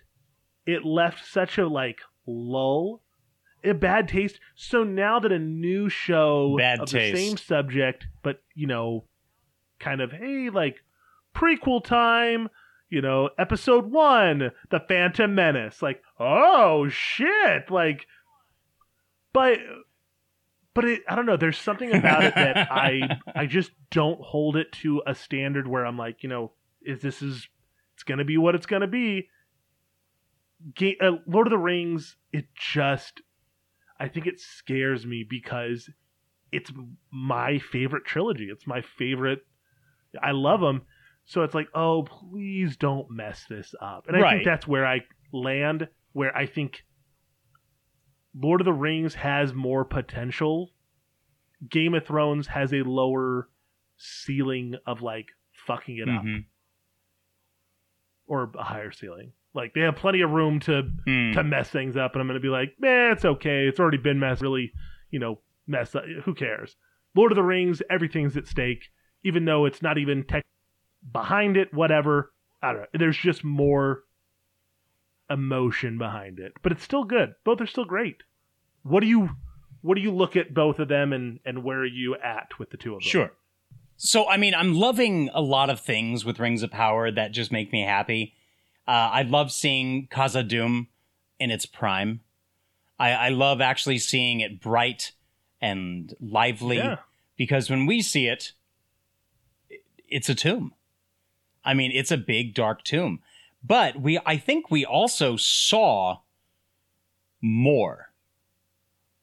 it 0.66 0.84
left 0.84 1.24
such 1.24 1.56
a 1.56 1.66
like 1.66 2.02
lull, 2.26 3.00
a 3.64 3.74
bad 3.74 4.08
taste. 4.08 4.40
So 4.54 4.84
now 4.84 5.18
that 5.20 5.32
a 5.32 5.38
new 5.38 5.88
show 5.88 6.56
Bad 6.58 6.80
of 6.80 6.88
taste. 6.88 7.14
the 7.14 7.26
same 7.28 7.36
subject, 7.36 8.06
but 8.22 8.42
you 8.54 8.66
know, 8.66 9.04
kind 9.78 10.00
of 10.00 10.12
hey 10.12 10.50
like 10.50 10.82
prequel 11.34 11.82
time, 11.84 12.48
you 12.90 13.00
know, 13.02 13.30
episode 13.38 13.90
one, 13.90 14.50
the 14.70 14.80
Phantom 14.80 15.34
Menace, 15.34 15.82
like 15.82 16.02
oh 16.18 16.88
shit, 16.88 17.70
like, 17.70 18.06
but 19.32 19.58
but 20.74 20.84
it, 20.84 21.02
I 21.08 21.14
don't 21.14 21.26
know. 21.26 21.36
There's 21.36 21.58
something 21.58 21.94
about 21.94 22.24
it 22.24 22.34
that 22.34 22.56
I 22.70 23.18
I 23.34 23.46
just 23.46 23.70
don't 23.90 24.20
hold 24.20 24.56
it 24.56 24.72
to 24.72 25.02
a 25.06 25.14
standard 25.14 25.68
where 25.68 25.86
I'm 25.86 25.96
like, 25.98 26.22
you 26.22 26.28
know, 26.28 26.52
is 26.82 27.00
this 27.00 27.22
is 27.22 27.48
it's 27.94 28.02
gonna 28.02 28.24
be 28.24 28.36
what 28.36 28.54
it's 28.54 28.66
gonna 28.66 28.86
be. 28.88 29.28
Ga- 30.74 30.96
uh, 31.00 31.12
Lord 31.26 31.46
of 31.46 31.50
the 31.50 31.58
Rings, 31.58 32.16
it 32.32 32.46
just 32.54 33.20
I 33.98 34.08
think 34.08 34.26
it 34.26 34.40
scares 34.40 35.06
me 35.06 35.24
because 35.28 35.88
it's 36.52 36.70
my 37.10 37.58
favorite 37.58 38.04
trilogy. 38.04 38.48
It's 38.50 38.66
my 38.66 38.82
favorite. 38.82 39.46
I 40.22 40.30
love 40.32 40.60
them, 40.60 40.82
so 41.24 41.42
it's 41.42 41.54
like, 41.54 41.68
oh, 41.74 42.02
please 42.04 42.76
don't 42.76 43.10
mess 43.10 43.44
this 43.48 43.74
up. 43.80 44.06
And 44.08 44.16
I 44.16 44.20
Right. 44.20 44.32
think 44.34 44.44
that's 44.44 44.66
where 44.66 44.86
I 44.86 45.00
land. 45.32 45.88
Where 46.12 46.36
I 46.36 46.46
think 46.46 46.84
Lord 48.34 48.60
of 48.60 48.64
the 48.64 48.72
Rings 48.72 49.14
has 49.14 49.52
more 49.52 49.84
potential. 49.84 50.72
Game 51.68 51.94
of 51.94 52.04
Thrones 52.06 52.46
has 52.48 52.72
a 52.72 52.82
lower 52.82 53.48
ceiling 53.96 54.76
of 54.86 55.02
like 55.02 55.28
fucking 55.66 55.98
it 55.98 56.08
up, 56.08 56.22
Mhm. 56.24 56.44
or 58.26 58.50
a 58.58 58.62
higher 58.62 58.90
ceiling. 58.92 59.32
Like 59.54 59.72
they 59.74 59.82
have 59.82 59.96
plenty 59.96 60.20
of 60.22 60.30
room 60.30 60.58
to 60.60 60.82
Hmm. 61.06 61.32
to 61.32 61.44
mess 61.44 61.70
things 61.70 61.96
up, 61.96 62.12
and 62.14 62.20
I'm 62.20 62.26
going 62.26 62.34
to 62.40 62.40
be 62.40 62.48
like, 62.48 62.74
man, 62.78 63.12
it's 63.12 63.24
okay. 63.24 63.66
It's 63.66 63.78
already 63.80 63.98
been 63.98 64.18
messed. 64.18 64.42
Really, 64.42 64.72
you 65.10 65.18
know, 65.20 65.40
messed 65.66 65.94
up. 65.96 66.04
Who 66.24 66.34
cares? 66.34 66.76
Lord 67.14 67.30
of 67.30 67.36
the 67.36 67.42
Rings, 67.44 67.80
everything's 67.88 68.36
at 68.36 68.48
stake, 68.48 68.90
even 69.22 69.44
though 69.44 69.64
it's 69.66 69.80
not 69.80 69.96
even 69.98 70.24
tech 70.24 70.44
behind 71.12 71.56
it. 71.56 71.72
Whatever. 71.72 72.32
I 72.62 72.72
don't 72.72 72.80
know. 72.80 72.86
There's 72.98 73.16
just 73.18 73.44
more 73.44 74.02
emotion 75.30 75.98
behind 75.98 76.38
it, 76.38 76.52
but 76.62 76.72
it's 76.72 76.82
still 76.82 77.04
good. 77.04 77.34
Both 77.44 77.60
are 77.60 77.66
still 77.66 77.84
great. 77.84 78.22
What 78.82 79.00
do 79.00 79.06
you 79.06 79.30
what 79.82 79.96
do 79.96 80.00
you 80.00 80.10
look 80.12 80.34
at 80.36 80.52
both 80.54 80.78
of 80.78 80.88
them, 80.88 81.12
and 81.12 81.40
and 81.44 81.62
where 81.62 81.78
are 81.78 81.86
you 81.86 82.16
at 82.16 82.58
with 82.58 82.70
the 82.70 82.76
two 82.76 82.94
of 82.94 83.00
them? 83.02 83.08
Sure. 83.08 83.30
So, 83.96 84.28
I 84.28 84.38
mean, 84.38 84.54
I'm 84.56 84.74
loving 84.74 85.30
a 85.32 85.40
lot 85.40 85.70
of 85.70 85.78
things 85.78 86.24
with 86.24 86.40
Rings 86.40 86.64
of 86.64 86.70
Power 86.72 87.12
that 87.12 87.30
just 87.30 87.52
make 87.52 87.70
me 87.70 87.82
happy. 87.84 88.34
Uh, 88.86 88.90
I 89.12 89.22
love 89.22 89.50
seeing 89.50 90.08
Khazad 90.08 90.48
Dûm 90.50 90.88
in 91.38 91.50
its 91.50 91.66
prime. 91.66 92.20
I, 92.98 93.10
I 93.12 93.28
love 93.30 93.60
actually 93.60 93.98
seeing 93.98 94.40
it 94.40 94.60
bright 94.60 95.12
and 95.60 96.14
lively 96.20 96.76
Yeah. 96.76 96.96
because 97.36 97.70
when 97.70 97.86
we 97.86 98.02
see 98.02 98.26
it, 98.26 98.52
it- 99.70 99.82
it's 100.08 100.28
a 100.28 100.34
tomb. 100.34 100.74
I 101.64 101.72
mean, 101.74 101.90
it's 101.92 102.10
a 102.10 102.18
big 102.18 102.54
dark 102.54 102.84
tomb. 102.84 103.20
But 103.66 103.98
we, 104.00 104.18
I 104.26 104.36
think 104.36 104.70
we 104.70 104.84
also 104.84 105.36
saw 105.36 106.18
more 107.40 108.10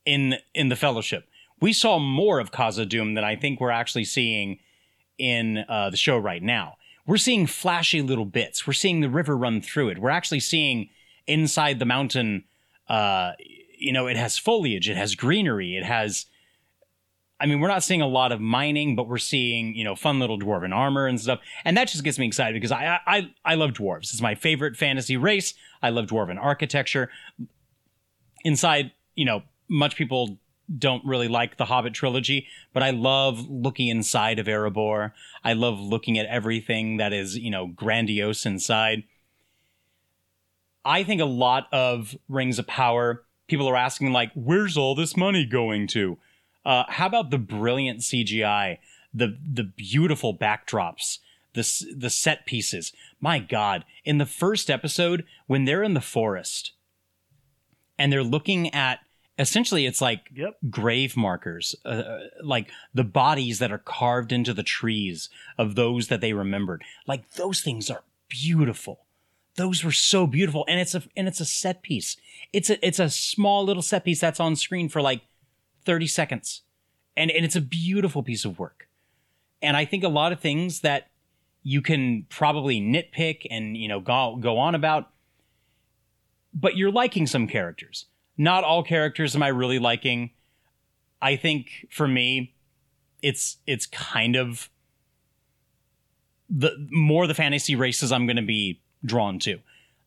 in 0.06 0.36
in 0.54 0.70
the 0.70 0.76
Fellowship. 0.76 1.30
We 1.60 1.74
saw 1.74 2.00
more 2.00 2.40
of 2.40 2.52
Khazad 2.52 2.90
Dûm 2.90 3.14
than 3.16 3.24
I 3.24 3.36
think 3.36 3.60
we're 3.60 3.70
actually 3.70 4.06
seeing 4.06 4.58
in 5.20 5.60
uh, 5.70 5.92
the 5.92 5.98
show 5.98 6.18
right 6.18 6.42
now. 6.42 6.78
We're 7.06 7.18
seeing 7.18 7.48
flashy 7.48 8.02
little 8.02 8.26
bits. 8.26 8.66
We're 8.66 8.74
seeing 8.74 9.02
the 9.02 9.10
river 9.10 9.36
run 9.36 9.62
through 9.62 9.90
it. 9.90 10.00
We're 10.00 10.10
actually 10.10 10.40
seeing 10.40 10.90
inside 11.28 11.80
the 11.80 11.86
mountain. 11.86 12.44
Uh, 12.88 13.32
you 13.78 13.92
know, 13.92 14.08
it 14.08 14.18
has 14.18 14.38
foliage. 14.38 14.90
It 14.90 14.98
has 14.98 15.16
greenery. 15.16 15.76
It 15.76 15.84
has. 15.84 16.26
I 17.40 17.48
mean, 17.48 17.60
we're 17.60 17.70
not 17.70 17.84
seeing 17.84 18.02
a 18.02 18.08
lot 18.08 18.32
of 18.32 18.40
mining, 18.40 18.96
but 18.96 19.08
we're 19.08 19.18
seeing 19.18 19.74
you 19.76 19.84
know 19.84 19.96
fun 19.96 20.20
little 20.20 20.40
dwarven 20.40 20.76
armor 20.76 21.08
and 21.08 21.20
stuff, 21.20 21.40
and 21.66 21.76
that 21.76 21.88
just 21.88 22.04
gets 22.04 22.20
me 22.20 22.28
excited 22.28 22.54
because 22.54 22.72
I 22.72 23.00
I 23.08 23.34
I 23.44 23.56
love 23.56 23.72
dwarves. 23.72 24.12
It's 24.12 24.22
my 24.22 24.36
favorite 24.36 24.78
fantasy 24.78 25.18
race. 25.18 25.56
I 25.82 25.90
love 25.90 26.08
dwarven 26.08 26.38
architecture. 26.40 27.10
Inside, 28.44 28.92
you 29.16 29.26
know, 29.26 29.44
much 29.68 29.96
people 29.96 30.38
don't 30.78 31.06
really 31.06 31.28
like 31.28 31.58
the 31.58 31.66
Hobbit 31.66 31.94
trilogy, 31.94 32.48
but 32.74 32.84
I 32.84 32.92
love 32.92 33.50
looking 33.50 33.88
inside 33.88 34.40
of 34.40 34.48
Erebor. 34.48 35.12
I 35.44 35.54
love 35.54 35.80
looking 35.80 36.18
at 36.18 36.26
everything 36.28 36.98
that 36.98 37.14
is, 37.14 37.38
you 37.38 37.52
know, 37.52 37.68
grandiose 37.68 38.46
inside. 38.46 39.04
I 40.84 41.04
think 41.04 41.22
a 41.22 41.26
lot 41.26 41.68
of 41.72 42.16
Rings 42.28 42.60
of 42.60 42.68
Power, 42.68 43.24
people 43.48 43.68
are 43.68 43.76
asking, 43.76 44.12
like, 44.12 44.32
where's 44.34 44.78
all 44.78 44.96
this 44.96 45.16
money 45.16 45.46
going 45.46 45.88
to? 45.88 46.18
Uh, 46.66 46.84
how 46.88 47.08
about 47.08 47.32
the 47.32 47.38
brilliant 47.38 48.02
CGI, 48.02 48.78
the 49.14 49.38
the 49.44 49.64
beautiful 49.64 50.38
backdrops, 50.38 51.20
the 51.54 51.96
the 51.96 52.10
set 52.10 52.46
pieces? 52.46 52.94
My 53.20 53.40
God! 53.40 53.84
In 54.06 54.20
the 54.20 54.26
first 54.26 54.70
episode, 54.70 55.26
when 55.48 55.66
they're 55.66 55.84
in 55.84 55.96
the 55.96 56.02
forest 56.02 56.74
and 57.98 58.12
they're 58.12 58.24
looking 58.24 58.74
at 58.74 59.00
essentially, 59.42 59.86
it's 59.86 60.00
like 60.02 60.30
Yep. 60.34 60.58
grave 60.70 61.18
markers, 61.18 61.76
uh, 61.84 61.90
uh, 61.90 62.20
like 62.44 62.70
the 62.94 63.04
bodies 63.04 63.60
that 63.60 63.72
are 63.72 63.78
carved 63.78 64.32
into 64.32 64.54
the 64.54 64.64
trees 64.64 65.30
of 65.58 65.76
those 65.76 66.08
that 66.08 66.22
they 66.22 66.34
remembered. 66.34 66.84
Like 67.08 67.32
those 67.32 67.62
things 67.62 67.90
are 67.90 68.04
beautiful. 68.30 69.06
Those 69.56 69.84
were 69.84 69.92
so 69.92 70.28
beautiful, 70.28 70.64
and 70.70 70.80
it's 70.80 70.96
a 70.96 71.04
and 71.18 71.28
it's 71.28 71.42
a 71.42 71.46
set 71.46 71.82
piece. 71.82 72.16
It's 72.54 72.70
a 72.70 72.86
it's 72.86 73.00
a 73.00 73.10
small 73.10 73.66
little 73.66 73.84
set 73.84 74.06
piece 74.06 74.22
that's 74.22 74.40
on 74.40 74.56
screen 74.56 74.88
for 74.88 75.02
like 75.02 75.22
thirty 75.84 76.08
seconds, 76.08 76.62
and 77.18 77.30
and 77.30 77.44
it's 77.44 77.58
a 77.58 77.62
beautiful 77.62 78.24
piece 78.24 78.46
of 78.46 78.58
work. 78.60 78.88
And 79.62 79.76
I 79.76 79.84
think 79.86 80.04
a 80.04 80.10
lot 80.10 80.32
of 80.32 80.40
things 80.40 80.80
that 80.82 81.10
you 81.64 81.82
can 81.82 82.26
probably 82.30 82.80
nitpick 82.80 83.46
and 83.52 83.76
you 83.76 83.90
know 83.90 84.00
go 84.00 84.38
go 84.40 84.58
on 84.58 84.74
about, 84.74 85.10
but 86.54 86.78
you're 86.78 86.92
liking 86.92 87.28
some 87.28 87.46
characters. 87.48 88.06
Not 88.38 88.64
all 88.64 88.84
characters 88.84 89.36
am 89.36 89.44
I 89.44 89.50
really 89.50 89.80
liking. 89.80 90.32
I 91.22 91.36
think 91.36 91.88
for 91.90 92.08
me, 92.08 92.56
it's 93.22 93.58
it's 93.68 93.86
kind 93.86 94.36
of 94.36 94.70
the 96.50 96.88
more 96.92 97.28
the 97.28 97.34
fantasy 97.34 97.76
races 97.76 98.12
I'm 98.12 98.26
going 98.26 98.38
to 98.38 98.42
be 98.42 98.82
drawn 99.06 99.40
to. 99.40 99.60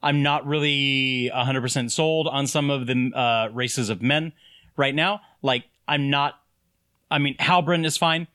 I'm 0.03 0.23
not 0.23 0.47
really 0.47 1.31
100% 1.35 1.91
sold 1.91 2.29
on 2.29 2.47
some 2.47 2.69
of 2.69 2.87
the 2.87 3.11
uh, 3.15 3.49
races 3.55 3.89
of 3.89 4.03
men 4.03 4.35
right 4.77 4.95
now. 4.95 5.23
Like 5.41 5.65
I'm 5.89 6.11
not. 6.11 6.35
I 7.11 7.19
mean, 7.19 7.37
Halbrand 7.39 7.87
is 7.87 7.97
fine. 7.97 8.27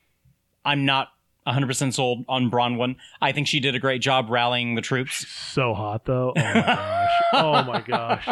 I'm 0.65 0.85
not 0.85 1.09
100% 1.49 1.93
sold 1.93 2.25
on 2.29 2.49
Bronwyn. 2.51 2.95
I 3.21 3.31
think 3.31 3.47
she 3.47 3.59
did 3.59 3.75
a 3.75 3.79
great 3.79 4.01
job 4.01 4.29
rallying 4.29 4.75
the 4.75 4.81
troops. 4.81 5.27
So 5.27 5.73
hot 5.73 6.05
though. 6.05 6.33
Oh 6.35 6.43
my 6.43 6.51
gosh. 6.53 7.05
Oh 7.33 7.63
my 7.63 7.81
gosh. 7.81 8.27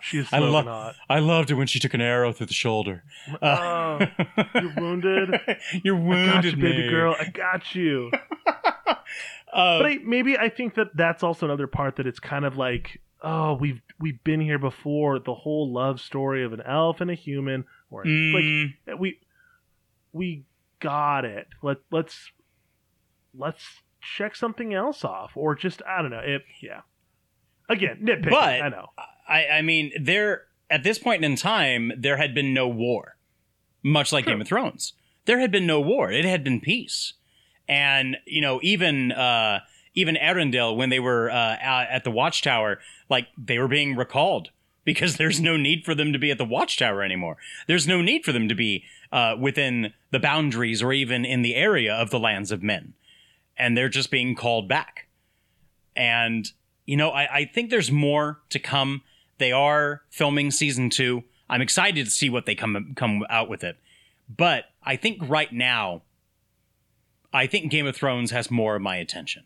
She's 0.00 0.32
I 0.32 0.38
so 0.38 0.44
love. 0.50 0.64
hot. 0.64 0.94
I 1.10 1.18
loved 1.18 1.50
it 1.50 1.54
when 1.54 1.66
she 1.66 1.78
took 1.78 1.92
an 1.94 2.00
arrow 2.00 2.32
through 2.32 2.46
the 2.46 2.54
shoulder. 2.54 3.04
Uh, 3.42 4.06
Oh, 4.06 4.24
you're 4.54 4.74
wounded. 4.76 5.30
You're 5.84 5.96
I 5.96 6.00
wounded, 6.00 6.56
you, 6.56 6.62
baby 6.62 6.88
girl. 6.88 7.14
I 7.18 7.24
got 7.30 7.74
you. 7.74 8.10
Uh, 9.50 9.78
but 9.78 9.86
I, 9.86 9.98
maybe 10.04 10.36
I 10.36 10.50
think 10.50 10.74
that 10.74 10.88
that's 10.94 11.22
also 11.22 11.46
another 11.46 11.66
part 11.66 11.96
that 11.96 12.06
it's 12.06 12.20
kind 12.20 12.44
of 12.44 12.58
like, 12.58 13.00
oh, 13.22 13.54
we've 13.54 13.80
we've 13.98 14.22
been 14.22 14.40
here 14.40 14.58
before. 14.58 15.18
The 15.18 15.34
whole 15.34 15.72
love 15.72 16.00
story 16.00 16.44
of 16.44 16.52
an 16.52 16.60
elf 16.60 17.00
and 17.00 17.10
a 17.10 17.14
human, 17.14 17.64
or 17.90 18.04
Mm. 18.04 18.74
like 18.86 19.00
we 19.00 19.18
we 20.12 20.44
got 20.80 21.24
it. 21.24 21.48
Let 21.62 21.78
let's 21.90 22.30
let's 23.36 23.64
check 24.00 24.36
something 24.36 24.74
else 24.74 25.04
off, 25.04 25.32
or 25.36 25.54
just 25.54 25.82
I 25.86 26.02
don't 26.02 26.10
know. 26.10 26.20
It 26.20 26.42
yeah. 26.60 26.80
Again, 27.68 28.00
nitpicking. 28.02 28.30
But- 28.30 28.62
I 28.62 28.68
know. 28.68 28.86
I, 29.28 29.46
I 29.58 29.62
mean, 29.62 29.92
there 30.00 30.44
at 30.70 30.82
this 30.84 30.98
point 30.98 31.22
in 31.24 31.36
time, 31.36 31.92
there 31.96 32.16
had 32.16 32.34
been 32.34 32.54
no 32.54 32.66
war, 32.66 33.16
much 33.82 34.12
like 34.12 34.24
True. 34.24 34.34
Game 34.34 34.40
of 34.40 34.48
Thrones. 34.48 34.94
there 35.26 35.38
had 35.38 35.50
been 35.50 35.66
no 35.66 35.80
war. 35.80 36.10
It 36.10 36.24
had 36.24 36.42
been 36.42 36.60
peace. 36.60 37.14
And, 37.68 38.16
you 38.26 38.40
know, 38.40 38.58
even 38.62 39.12
uh 39.12 39.60
even 39.94 40.14
Arondir, 40.16 40.76
when 40.76 40.90
they 40.90 41.00
were 41.00 41.28
uh, 41.28 41.56
at 41.60 42.04
the 42.04 42.10
watchtower, 42.10 42.78
like 43.10 43.26
they 43.36 43.58
were 43.58 43.68
being 43.68 43.96
recalled 43.96 44.50
because 44.84 45.16
there's 45.18 45.40
no 45.40 45.56
need 45.56 45.84
for 45.84 45.94
them 45.94 46.12
to 46.12 46.18
be 46.18 46.30
at 46.30 46.38
the 46.38 46.44
watchtower 46.44 47.02
anymore. 47.02 47.36
There's 47.66 47.86
no 47.86 48.00
need 48.00 48.24
for 48.24 48.32
them 48.32 48.48
to 48.48 48.54
be 48.54 48.84
uh, 49.10 49.34
within 49.38 49.92
the 50.10 50.20
boundaries 50.20 50.82
or 50.82 50.92
even 50.92 51.24
in 51.24 51.42
the 51.42 51.54
area 51.56 51.92
of 51.92 52.10
the 52.10 52.20
lands 52.20 52.52
of 52.52 52.62
men. 52.62 52.94
And 53.58 53.76
they're 53.76 53.88
just 53.88 54.10
being 54.10 54.34
called 54.34 54.68
back. 54.68 55.08
And, 55.96 56.50
you 56.86 56.96
know, 56.96 57.10
I, 57.10 57.38
I 57.38 57.44
think 57.44 57.70
there's 57.70 57.90
more 57.90 58.40
to 58.50 58.58
come. 58.58 59.02
They 59.38 59.52
are 59.52 60.02
filming 60.10 60.50
season 60.50 60.90
two. 60.90 61.24
I'm 61.50 61.60
excited 61.60 62.04
to 62.04 62.10
see 62.10 62.30
what 62.30 62.46
they 62.46 62.54
come 62.54 62.94
come 62.94 63.24
out 63.28 63.48
with 63.48 63.64
it. 63.64 63.76
But 64.28 64.66
I 64.84 64.96
think 64.96 65.18
right 65.22 65.52
now, 65.52 66.02
I 67.32 67.46
think 67.46 67.70
Game 67.70 67.86
of 67.86 67.96
Thrones 67.96 68.30
has 68.30 68.50
more 68.50 68.76
of 68.76 68.82
my 68.82 68.96
attention. 68.96 69.44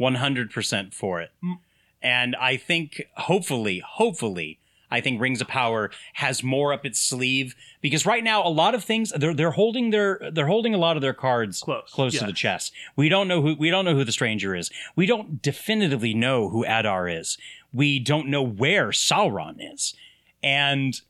100% 0.00 0.92
for 0.92 1.20
it. 1.20 1.30
Mm. 1.42 1.58
And 2.02 2.36
I 2.36 2.56
think 2.56 3.06
hopefully, 3.16 3.82
hopefully, 3.84 4.58
I 4.90 5.00
think 5.00 5.20
Rings 5.20 5.40
of 5.40 5.48
Power 5.48 5.90
has 6.14 6.42
more 6.42 6.72
up 6.72 6.86
its 6.86 7.00
sleeve 7.00 7.54
because 7.80 8.06
right 8.06 8.22
now 8.22 8.46
a 8.46 8.48
lot 8.48 8.74
of 8.74 8.84
things 8.84 9.12
they're 9.16 9.34
they're 9.34 9.50
holding 9.50 9.90
their 9.90 10.20
they're 10.32 10.46
holding 10.46 10.74
a 10.74 10.78
lot 10.78 10.96
of 10.96 11.02
their 11.02 11.14
cards 11.14 11.60
Close, 11.60 12.18
to 12.18 12.26
the 12.26 12.32
chest. 12.32 12.72
We 12.94 13.08
don't 13.08 13.28
know 13.28 13.42
who 13.42 13.54
we 13.54 13.70
don't 13.70 13.84
know 13.84 13.94
who 13.94 14.04
the 14.04 14.12
stranger 14.12 14.54
is. 14.54 14.70
We 14.94 15.06
don't 15.06 15.42
definitively 15.42 16.14
know 16.14 16.48
who 16.48 16.64
Adar 16.64 17.08
is. 17.08 17.38
We 17.72 17.98
don't 17.98 18.28
know 18.28 18.42
where 18.42 18.88
Sauron 18.88 19.56
is. 19.58 19.94
And 20.42 21.00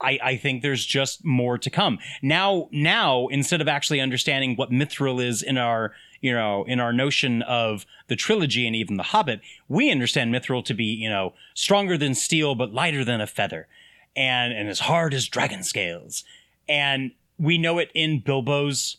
I, 0.00 0.18
I 0.22 0.36
think 0.36 0.62
there's 0.62 0.86
just 0.86 1.24
more 1.24 1.58
to 1.58 1.70
come. 1.70 1.98
Now, 2.22 2.68
now 2.70 3.26
instead 3.28 3.60
of 3.60 3.68
actually 3.68 4.00
understanding 4.00 4.54
what 4.56 4.70
Mithril 4.70 5.22
is 5.22 5.42
in 5.42 5.58
our, 5.58 5.92
you 6.20 6.32
know, 6.32 6.64
in 6.64 6.80
our 6.80 6.92
notion 6.92 7.42
of 7.42 7.86
the 8.08 8.16
trilogy 8.16 8.66
and 8.66 8.74
even 8.74 8.96
the 8.96 9.02
Hobbit, 9.04 9.40
we 9.68 9.90
understand 9.90 10.34
Mithril 10.34 10.64
to 10.64 10.74
be, 10.74 10.84
you 10.84 11.08
know, 11.08 11.34
stronger 11.54 11.96
than 11.96 12.14
steel 12.14 12.54
but 12.54 12.72
lighter 12.72 13.04
than 13.04 13.20
a 13.20 13.26
feather, 13.26 13.68
and 14.16 14.52
and 14.52 14.68
as 14.68 14.80
hard 14.80 15.14
as 15.14 15.28
dragon 15.28 15.62
scales, 15.62 16.24
and 16.68 17.12
we 17.38 17.58
know 17.58 17.78
it 17.78 17.90
in 17.94 18.20
Bilbo's 18.20 18.96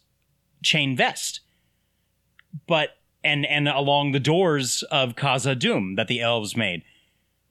chain 0.63 0.95
vest, 0.95 1.41
but 2.67 2.97
and 3.23 3.45
and 3.45 3.67
along 3.67 4.11
the 4.11 4.19
doors 4.19 4.83
of 4.83 5.15
Khazad-dûm 5.15 5.95
that 5.97 6.07
the 6.07 6.21
elves 6.21 6.55
made. 6.55 6.83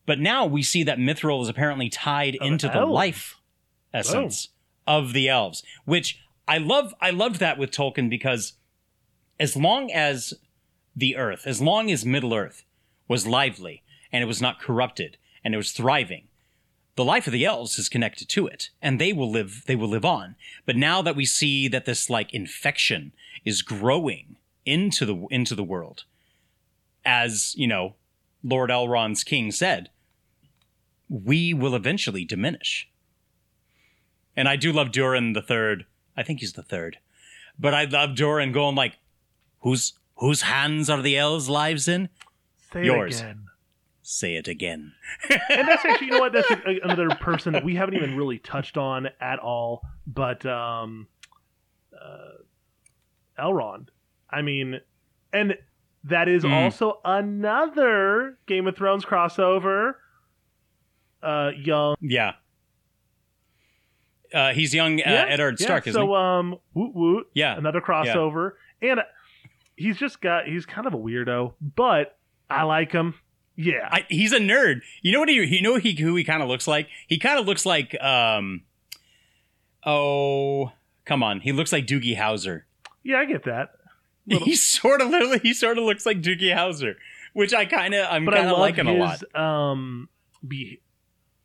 But 0.07 0.19
now 0.19 0.47
we 0.47 0.63
see 0.63 0.83
that 0.85 0.99
Mithril 0.99 1.43
is 1.43 1.49
apparently 1.49 1.91
tied 1.91 2.35
into 2.37 2.69
the 2.69 2.79
elves. 2.79 2.93
life 2.93 3.41
essence 3.93 4.49
of 4.87 5.13
the 5.13 5.29
elves, 5.29 5.63
which 5.85 6.19
I 6.47 6.57
love. 6.59 6.95
I 7.01 7.11
loved 7.11 7.41
that 7.41 7.59
with 7.59 7.71
Tolkien 7.71 8.09
because 8.09 8.55
as 9.39 9.57
long 9.57 9.91
as 9.91 10.35
the 10.95 11.17
earth, 11.17 11.47
as 11.47 11.61
long 11.61 11.91
as 11.91 12.05
Middle 12.05 12.35
Earth 12.35 12.65
was 13.07 13.27
lively 13.27 13.83
and 14.13 14.23
it 14.23 14.27
was 14.27 14.43
not 14.43 14.61
corrupted 14.61 15.17
and 15.45 15.55
it 15.55 15.59
was 15.59 15.73
thriving, 15.73 16.29
the 16.97 17.05
life 17.05 17.27
of 17.27 17.33
the 17.33 17.45
elves 17.45 17.79
is 17.79 17.89
connected 17.89 18.29
to 18.31 18.47
it 18.47 18.71
and 18.83 19.01
they 19.01 19.13
will 19.13 19.31
live 19.31 19.63
they 19.67 19.77
will 19.77 19.89
live 19.89 20.05
on. 20.05 20.35
But 20.67 20.77
now 20.77 21.01
that 21.03 21.17
we 21.17 21.25
see 21.25 21.69
that 21.69 21.85
this 21.85 22.11
like 22.11 22.35
infection 22.35 23.13
is 23.45 23.63
growing 23.63 24.37
into 24.67 25.07
the 25.07 25.27
into 25.31 25.55
the 25.55 25.65
world, 25.65 26.05
as 27.05 27.55
you 27.57 27.69
know, 27.69 27.95
Lord 28.43 28.71
Elrond's 28.71 29.25
king 29.25 29.53
said, 29.53 29.91
we 31.09 31.55
will 31.55 31.75
eventually 31.75 32.25
diminish. 32.25 32.89
And 34.37 34.49
I 34.49 34.57
do 34.57 34.73
love 34.73 34.93
Durin 34.93 35.33
the 35.33 35.43
third. 35.43 35.87
I 36.17 36.23
think 36.23 36.41
he's 36.41 36.53
the 36.53 36.63
third. 36.63 36.99
But 37.59 37.75
I 37.75 37.85
love 37.85 38.15
Durin 38.15 38.53
going 38.53 38.77
like, 38.77 38.99
whose 39.61 39.95
whose 40.17 40.43
hands 40.43 40.89
are 40.91 41.01
the 41.03 41.17
elves' 41.17 41.49
lives 41.49 41.89
in? 41.89 42.09
Say 42.73 42.85
Yours. 42.85 43.21
it 43.21 43.23
again. 43.23 43.45
Say 44.03 44.37
it 44.37 44.49
again. 44.49 44.93
and 45.31 45.69
that's 45.69 45.85
actually, 45.85 46.07
you 46.07 46.13
know 46.15 46.21
what? 46.21 46.33
That's 46.33 46.51
a, 46.51 46.57
a- 46.67 46.81
another 46.83 47.09
person 47.11 47.53
that 47.53 47.65
we 47.65 47.75
haven't 47.75 47.95
even 47.95 48.17
really 48.17 48.39
touched 48.39 48.77
on 48.79 49.09
at 49.21 49.39
all. 49.39 49.83
But 50.07 50.45
um, 50.47 51.09
uh, 51.95 52.43
Elrond. 53.39 53.89
I 54.31 54.43
mean, 54.43 54.81
and 55.33 55.57
that 56.05 56.29
is 56.29 56.43
Hmm. 56.45 56.53
also 56.53 57.01
another 57.05 58.39
Game 58.47 58.67
of 58.67 58.77
Thrones 58.77 59.05
crossover. 59.05 59.95
Uh, 61.23 61.51
young 61.57 61.97
Yeah. 62.01 62.33
Uh, 64.33 64.53
he's 64.53 64.75
young 64.75 65.01
uh, 65.01 65.05
Yeah, 65.07 65.25
Eddard 65.29 65.59
yeah, 65.61 65.65
Stark, 65.67 65.87
isn't 65.87 65.99
so 66.01 66.15
um, 66.15 66.59
woot 66.75 66.95
woot. 66.95 67.27
Yeah, 67.35 67.57
another 67.57 67.81
crossover, 67.81 68.53
and 68.83 69.01
he's 69.79 69.97
just 69.97 70.21
got 70.21 70.47
he's 70.47 70.67
kind 70.67 70.87
of 70.87 70.93
a 70.95 70.99
weirdo, 70.99 71.55
but 71.61 72.19
I 72.51 72.65
like 72.65 72.93
him. 72.93 73.15
Yeah, 73.57 73.89
I, 73.91 74.07
he's 74.09 74.33
a 74.33 74.39
nerd. 74.39 74.81
You 75.03 75.13
know 75.13 75.21
what 75.21 75.29
he? 75.29 75.35
You 75.37 75.63
know 75.63 75.77
he 75.77 75.93
who 75.95 76.15
he 76.17 76.25
kind 76.25 76.43
of 76.43 76.49
looks 76.49 76.69
like? 76.69 76.89
He 77.07 77.19
kind 77.19 77.39
of 77.39 77.47
looks 77.47 77.65
like 77.65 78.01
um. 78.03 78.63
Oh, 79.87 80.73
come 81.05 81.23
on! 81.23 81.41
He 81.41 81.53
looks 81.53 81.73
like 81.73 81.87
Doogie 81.87 82.17
Howser. 82.17 82.63
yeah, 83.03 83.19
I 83.19 83.25
get 83.25 83.45
that. 83.45 83.71
He 84.27 84.55
sort 84.57 85.01
of 85.01 85.09
literally. 85.09 85.39
He 85.39 85.55
sort 85.55 85.79
of 85.79 85.85
looks 85.85 86.05
like 86.05 86.21
Doogie 86.21 86.55
Howser, 86.55 86.95
which 87.33 87.55
I 87.55 87.65
kind 87.65 87.95
of 87.95 88.07
I'm 88.11 88.27
kind 88.27 88.49
of 88.49 88.59
liking 88.59 88.87
his, 88.87 88.97
a 88.97 88.99
lot. 89.35 89.71
Um, 89.71 90.09
be 90.47 90.81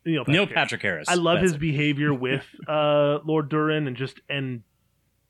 Neil 0.06 0.26
Neil 0.28 0.48
Patrick 0.48 0.82
Harris. 0.82 1.08
I 1.08 1.16
love 1.16 1.38
That's 1.38 1.44
his 1.44 1.54
it. 1.54 1.60
behavior 1.60 2.14
with 2.14 2.46
uh 2.68 3.20
Lord 3.24 3.50
Durin 3.50 3.88
and 3.88 3.96
just 3.96 4.20
and 4.30 4.64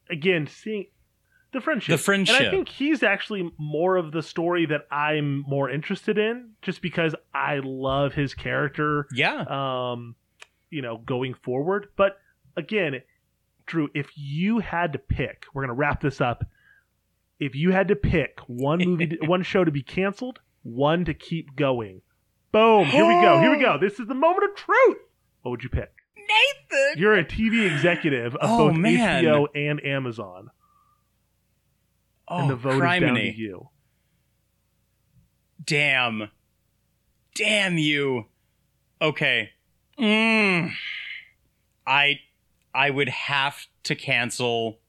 again 0.10 0.48
seeing 0.48 0.88
the 1.54 1.62
friendship. 1.62 1.98
The 1.98 2.04
friendship. 2.04 2.40
And 2.40 2.48
I 2.48 2.52
think 2.52 2.68
he's 2.70 3.04
actually 3.04 3.52
more 3.58 3.96
of 3.98 4.12
the 4.12 4.22
story 4.22 4.66
that 4.66 4.82
I'm 4.92 5.40
more 5.48 5.70
interested 5.70 6.18
in, 6.18 6.52
just 6.62 6.82
because 6.82 7.16
I 7.34 7.60
love 7.64 8.14
his 8.14 8.34
character. 8.34 9.08
Yeah. 9.14 9.46
Um, 9.48 10.16
you 10.70 10.82
know, 10.82 10.98
going 10.98 11.34
forward. 11.36 11.88
But 11.96 12.18
again, 12.58 13.02
Drew, 13.66 13.90
if 13.94 14.10
you 14.16 14.60
had 14.60 14.94
to 14.94 15.00
pick, 15.00 15.46
we're 15.54 15.64
gonna 15.64 15.74
wrap 15.74 16.02
this 16.02 16.20
up. 16.20 16.44
If 17.40 17.56
you 17.56 17.72
had 17.72 17.88
to 17.90 17.96
pick 17.96 18.40
one 18.48 18.80
movie, 18.80 19.08
to, 19.08 19.18
one 19.26 19.44
show 19.44 19.64
to 19.64 19.72
be 19.72 19.84
canceled, 19.84 20.40
one 20.64 21.06
to 21.06 21.14
keep 21.14 21.56
going, 21.56 22.02
boom! 22.52 22.86
Here 22.86 23.06
we 23.06 23.14
go. 23.22 23.40
Here 23.40 23.52
we 23.52 23.60
go. 23.62 23.78
This 23.82 24.00
is 24.00 24.08
the 24.08 24.14
moment 24.16 24.50
of 24.50 24.56
truth. 24.56 24.98
What 25.42 25.52
would 25.52 25.64
you 25.64 25.70
pick? 25.70 25.92
Nathan. 26.16 26.98
You're 27.02 27.16
a 27.16 27.26
TV 27.26 27.70
executive 27.72 28.34
of 28.36 28.50
Oh, 28.50 28.70
both 28.70 28.78
man. 28.78 29.24
HBO 29.24 29.48
and 29.54 29.84
Amazon, 29.86 30.50
and 32.30 32.50
the 32.50 32.54
Oh, 32.54 32.58
vote 32.58 32.74
is 32.76 32.80
down 32.80 33.02
to 33.02 33.08
criminy. 33.08 33.38
you. 33.38 33.70
Damn. 35.64 36.30
Damn 37.36 37.78
you. 37.78 38.26
Okay. 39.02 39.50
Mm. 40.00 40.72
I 41.86 42.20
I 42.74 42.90
would 42.90 43.10
have 43.10 43.68
to 43.84 43.96
cancel 43.96 44.80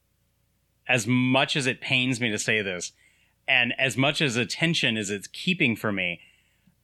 as 0.89 1.07
much 1.07 1.57
as 1.57 1.67
it 1.67 1.81
pains 1.81 2.21
me 2.21 2.31
to 2.31 2.39
say 2.39 2.63
this 2.63 2.93
and 3.47 3.73
as 3.79 3.97
much 3.97 4.21
as 4.23 4.37
attention 4.37 4.97
as 4.97 5.11
it's 5.11 5.27
keeping 5.27 5.77
for 5.77 5.93
me. 5.93 6.21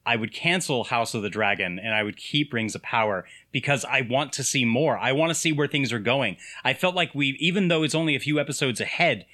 I 0.07 0.17
would 0.17 0.33
cancel 0.33 0.85
House 0.85 1.13
of 1.15 1.23
the 1.23 1.29
Dragon 1.31 1.79
and 1.79 1.95
I 1.95 2.03
would 2.03 2.17
keep 2.17 2.53
Rings 2.55 2.75
of 2.75 2.83
Power 2.83 3.27
because 3.53 3.85
I 3.85 4.01
want 4.01 4.33
to 4.35 4.43
see 4.43 4.65
more. 4.65 4.99
I 4.99 5.13
want 5.13 5.31
to 5.31 5.35
see 5.35 5.53
where 5.53 5.69
things 5.69 5.93
are 5.93 5.99
going. 5.99 6.37
I 6.65 6.73
felt 6.73 6.95
like 6.95 7.15
we 7.15 7.37
even 7.39 7.69
though 7.69 7.83
it's 7.83 7.95
only 7.95 8.17
a 8.17 8.21
few 8.21 8.41
episodes 8.41 8.81
ahead, 8.81 9.27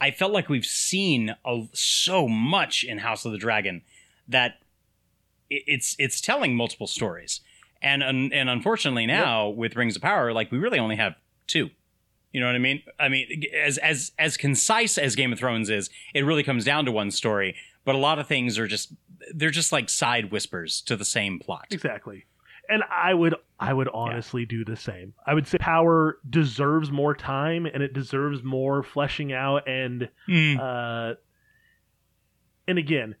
I 0.00 0.10
felt 0.10 0.32
like 0.32 0.48
we've 0.48 0.66
seen 0.66 1.34
a, 1.44 1.64
so 1.72 2.28
much 2.28 2.84
in 2.84 2.98
House 2.98 3.24
of 3.24 3.32
the 3.32 3.38
Dragon 3.38 3.82
that 4.28 4.58
it, 5.50 5.62
it's 5.66 5.96
it's 5.98 6.20
telling 6.20 6.56
multiple 6.56 6.86
stories. 6.86 7.40
And 7.82 8.02
un, 8.02 8.30
and 8.32 8.48
unfortunately 8.48 9.06
now 9.06 9.48
with 9.48 9.76
Rings 9.76 9.96
of 9.96 10.02
Power, 10.02 10.32
like 10.32 10.50
we 10.50 10.58
really 10.58 10.78
only 10.78 10.96
have 10.96 11.14
two. 11.46 11.70
You 12.32 12.40
know 12.40 12.46
what 12.46 12.56
I 12.56 12.58
mean? 12.58 12.82
I 12.98 13.08
mean, 13.08 13.44
as 13.54 13.78
as 13.78 14.12
as 14.18 14.36
concise 14.36 14.98
as 14.98 15.14
Game 15.14 15.32
of 15.32 15.38
Thrones 15.38 15.70
is, 15.70 15.88
it 16.14 16.24
really 16.24 16.42
comes 16.42 16.64
down 16.64 16.84
to 16.86 16.92
one 16.92 17.10
story. 17.10 17.54
But 17.84 17.94
a 17.94 17.98
lot 17.98 18.18
of 18.18 18.26
things 18.26 18.58
are 18.58 18.66
just 18.66 18.92
they're 19.34 19.50
just 19.50 19.70
like 19.70 19.88
side 19.88 20.32
whispers 20.32 20.80
to 20.82 20.96
the 20.96 21.04
same 21.04 21.38
plot. 21.38 21.66
Exactly. 21.70 22.24
And 22.68 22.82
I 22.90 23.12
would 23.14 23.34
I 23.60 23.72
would 23.72 23.88
honestly 23.88 24.44
do 24.46 24.64
the 24.64 24.76
same. 24.76 25.14
I 25.26 25.34
would 25.34 25.46
say 25.46 25.58
Power 25.58 26.18
deserves 26.28 26.90
more 26.90 27.14
time 27.14 27.66
and 27.66 27.82
it 27.82 27.92
deserves 27.92 28.42
more 28.42 28.82
fleshing 28.82 29.32
out 29.32 29.68
and 29.68 30.08
Mm. 30.28 30.58
uh 30.58 31.14
and 32.66 32.78
again, 32.78 33.14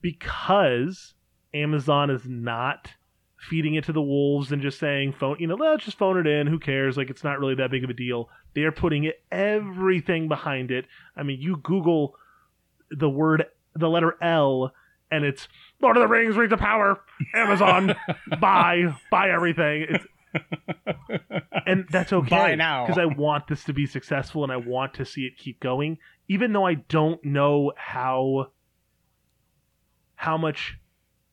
because 0.00 1.14
Amazon 1.52 2.10
is 2.10 2.22
not 2.26 2.90
feeding 3.38 3.74
it 3.74 3.84
to 3.84 3.92
the 3.92 4.02
wolves 4.02 4.50
and 4.50 4.62
just 4.62 4.78
saying 4.78 5.12
phone 5.12 5.36
you 5.38 5.46
know, 5.46 5.54
let's 5.54 5.84
just 5.84 5.98
phone 5.98 6.18
it 6.18 6.26
in, 6.26 6.46
who 6.46 6.58
cares? 6.58 6.96
Like 6.96 7.10
it's 7.10 7.22
not 7.24 7.38
really 7.38 7.54
that 7.56 7.70
big 7.70 7.84
of 7.84 7.90
a 7.90 7.94
deal. 7.94 8.28
They 8.54 8.62
are 8.62 8.72
putting 8.72 9.04
it, 9.04 9.22
everything 9.30 10.28
behind 10.28 10.70
it. 10.70 10.86
I 11.16 11.22
mean, 11.22 11.40
you 11.40 11.58
Google 11.58 12.16
the 12.90 13.10
word 13.10 13.44
the 13.74 13.88
letter 13.90 14.16
L 14.22 14.72
and 15.10 15.24
it's 15.24 15.48
Lord 15.80 15.96
of 15.96 16.02
the 16.02 16.08
Rings, 16.08 16.36
Rings 16.36 16.52
of 16.52 16.58
Power, 16.58 17.00
Amazon, 17.34 17.94
buy, 18.40 18.94
buy 19.10 19.30
everything. 19.30 19.86
It's 19.88 20.06
and 21.66 21.86
that's 21.90 22.12
okay 22.12 22.28
Bye 22.28 22.54
now. 22.56 22.86
because 22.86 22.98
I 22.98 23.06
want 23.06 23.48
this 23.48 23.64
to 23.64 23.72
be 23.72 23.86
successful 23.86 24.42
and 24.42 24.52
I 24.52 24.56
want 24.56 24.94
to 24.94 25.04
see 25.04 25.22
it 25.22 25.38
keep 25.38 25.60
going, 25.60 25.98
even 26.28 26.52
though 26.52 26.66
I 26.66 26.74
don't 26.74 27.24
know 27.24 27.72
how 27.76 28.50
how 30.14 30.36
much 30.36 30.78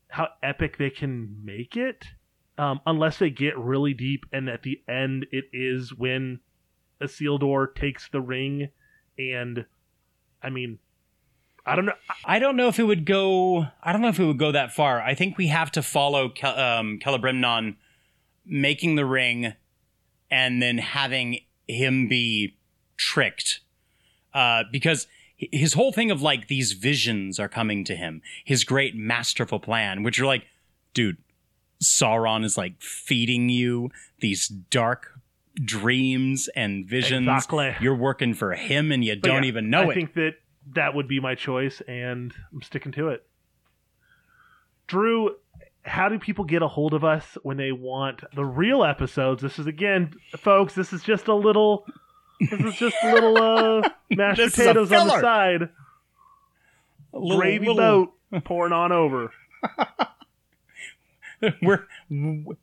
how 0.07 0.27
epic 0.41 0.77
they 0.77 0.89
can 0.89 1.43
make 1.43 1.75
it, 1.75 2.05
um, 2.57 2.79
unless 2.85 3.17
they 3.17 3.29
get 3.29 3.57
really 3.57 3.93
deep 3.93 4.25
and 4.31 4.47
at 4.47 4.63
the 4.63 4.81
end 4.87 5.25
it 5.31 5.45
is 5.51 5.93
when 5.93 6.39
Isildur 7.01 7.73
takes 7.75 8.09
the 8.09 8.21
ring, 8.21 8.69
and 9.17 9.65
I 10.41 10.49
mean, 10.49 10.79
I 11.65 11.75
don't 11.75 11.85
know. 11.85 11.93
I 12.25 12.39
don't 12.39 12.57
know 12.57 12.67
if 12.67 12.77
it 12.77 12.83
would 12.83 13.05
go. 13.05 13.67
I 13.81 13.93
don't 13.93 14.01
know 14.01 14.09
if 14.09 14.19
it 14.19 14.25
would 14.25 14.37
go 14.37 14.51
that 14.51 14.73
far. 14.73 15.01
I 15.01 15.15
think 15.15 15.37
we 15.37 15.47
have 15.47 15.71
to 15.71 15.81
follow 15.81 16.29
Kel, 16.29 16.57
um, 16.59 16.99
Celebrimbor 16.99 17.75
making 18.45 18.95
the 18.95 19.05
ring, 19.05 19.53
and 20.29 20.61
then 20.61 20.77
having 20.77 21.39
him 21.67 22.09
be 22.09 22.57
tricked, 22.97 23.61
uh, 24.33 24.63
because 24.71 25.07
his 25.37 25.73
whole 25.73 25.93
thing 25.93 26.11
of 26.11 26.21
like 26.21 26.47
these 26.47 26.73
visions 26.73 27.39
are 27.39 27.47
coming 27.47 27.85
to 27.85 27.95
him, 27.95 28.21
his 28.43 28.65
great 28.65 28.95
masterful 28.95 29.59
plan, 29.59 30.03
which 30.03 30.19
are 30.19 30.25
like, 30.25 30.45
dude, 30.93 31.17
Sauron 31.81 32.43
is 32.43 32.57
like 32.57 32.81
feeding 32.81 33.47
you 33.47 33.89
these 34.19 34.47
dark 34.47 35.19
dreams 35.63 36.49
and 36.55 36.85
visions. 36.85 37.27
Exactly. 37.27 37.75
You're 37.79 37.95
working 37.95 38.33
for 38.33 38.53
him, 38.53 38.91
and 38.91 39.03
you 39.05 39.15
But 39.15 39.27
don't 39.29 39.43
yeah, 39.43 39.47
even 39.47 39.69
know 39.69 39.81
I 39.81 39.85
it. 39.85 39.89
I 39.89 39.93
think 39.93 40.13
that 40.15 40.35
that 40.75 40.93
would 40.95 41.07
be 41.07 41.19
my 41.19 41.35
choice, 41.35 41.81
and 41.87 42.33
I'm 42.53 42.61
sticking 42.61 42.91
to 42.93 43.09
it. 43.09 43.25
Drew, 44.87 45.35
how 45.83 46.09
do 46.09 46.19
people 46.19 46.45
get 46.45 46.61
a 46.61 46.67
hold 46.67 46.93
of 46.93 47.03
us 47.03 47.37
when 47.43 47.57
they 47.57 47.71
want 47.71 48.23
the 48.35 48.45
real 48.45 48.83
episodes? 48.83 49.41
This 49.41 49.59
is 49.59 49.67
again, 49.67 50.13
folks. 50.37 50.73
This 50.75 50.93
is 50.93 51.03
just 51.03 51.27
a 51.27 51.35
little. 51.35 51.85
This 52.39 52.59
is 52.59 52.75
just 52.75 52.95
a 53.03 53.13
little 53.13 53.37
uh, 53.37 53.89
mashed 54.11 54.37
This 54.37 54.55
potatoes 54.55 54.91
on 54.91 55.07
the 55.07 55.19
side. 55.21 55.61
A 57.13 57.19
little- 57.19 57.37
Gravy 57.37 57.67
little- 57.67 58.05
boat 58.31 58.43
pouring 58.43 58.73
on 58.73 58.91
over. 58.91 59.31
We're 61.61 61.85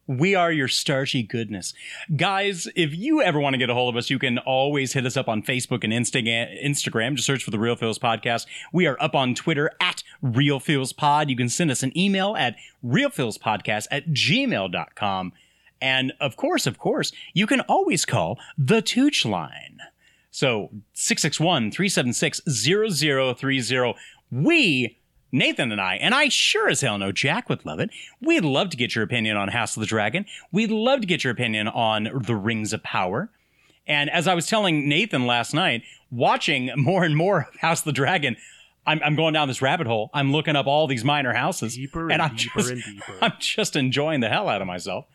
we 0.06 0.34
are 0.34 0.52
your 0.52 0.68
starchy 0.68 1.22
goodness, 1.22 1.72
guys. 2.16 2.68
If 2.74 2.94
you 2.94 3.22
ever 3.22 3.40
want 3.40 3.54
to 3.54 3.58
get 3.58 3.70
a 3.70 3.74
hold 3.74 3.94
of 3.94 3.98
us, 3.98 4.10
you 4.10 4.18
can 4.18 4.38
always 4.38 4.92
hit 4.92 5.06
us 5.06 5.16
up 5.16 5.28
on 5.28 5.42
Facebook 5.42 5.84
and 5.84 5.92
Instagram. 5.92 6.64
Instagram, 6.64 7.14
just 7.14 7.26
search 7.26 7.44
for 7.44 7.50
the 7.50 7.58
Real 7.58 7.76
Feels 7.76 7.98
Podcast. 7.98 8.46
We 8.72 8.86
are 8.86 8.96
up 9.00 9.14
on 9.14 9.34
Twitter 9.34 9.70
at 9.80 10.02
Real 10.22 10.60
Feels 10.60 10.92
Pod. 10.92 11.30
You 11.30 11.36
can 11.36 11.48
send 11.48 11.70
us 11.70 11.82
an 11.82 11.96
email 11.96 12.36
at 12.36 12.56
realfeelspodcast 12.84 13.86
at 13.90 14.08
gmail.com. 14.08 15.32
and 15.80 16.12
of 16.20 16.36
course, 16.36 16.66
of 16.66 16.78
course, 16.78 17.12
you 17.34 17.46
can 17.46 17.60
always 17.62 18.04
call 18.04 18.38
the 18.56 18.82
Tooch 18.82 19.24
line. 19.24 19.78
So 20.30 20.70
661-376-0030. 20.94 23.94
We 24.30 24.99
Nathan 25.32 25.72
and 25.72 25.80
I, 25.80 25.96
and 25.96 26.14
I 26.14 26.28
sure 26.28 26.68
as 26.68 26.80
hell 26.80 26.98
know 26.98 27.12
Jack 27.12 27.48
would 27.48 27.64
love 27.64 27.80
it. 27.80 27.90
We'd 28.20 28.44
love 28.44 28.70
to 28.70 28.76
get 28.76 28.94
your 28.94 29.04
opinion 29.04 29.36
on 29.36 29.48
House 29.48 29.76
of 29.76 29.80
the 29.80 29.86
Dragon. 29.86 30.26
We'd 30.52 30.70
love 30.70 31.00
to 31.00 31.06
get 31.06 31.24
your 31.24 31.32
opinion 31.32 31.68
on 31.68 32.08
The 32.26 32.36
Rings 32.36 32.72
of 32.72 32.82
Power. 32.82 33.30
And 33.86 34.10
as 34.10 34.28
I 34.28 34.34
was 34.34 34.46
telling 34.46 34.88
Nathan 34.88 35.26
last 35.26 35.54
night, 35.54 35.82
watching 36.10 36.70
more 36.76 37.04
and 37.04 37.16
more 37.16 37.48
of 37.52 37.60
House 37.60 37.80
of 37.80 37.86
the 37.86 37.92
Dragon, 37.92 38.36
I'm, 38.86 39.00
I'm 39.04 39.16
going 39.16 39.34
down 39.34 39.48
this 39.48 39.62
rabbit 39.62 39.86
hole. 39.86 40.10
I'm 40.14 40.32
looking 40.32 40.56
up 40.56 40.66
all 40.66 40.86
these 40.86 41.04
minor 41.04 41.32
houses, 41.32 41.74
Deeper 41.74 42.04
and 42.04 42.12
and 42.14 42.22
I'm 42.22 42.36
deeper 42.36 42.58
just, 42.58 42.70
and 42.70 42.82
deeper. 42.82 43.18
I'm 43.22 43.32
just 43.38 43.76
enjoying 43.76 44.20
the 44.20 44.28
hell 44.28 44.48
out 44.48 44.60
of 44.60 44.66
myself. 44.66 45.06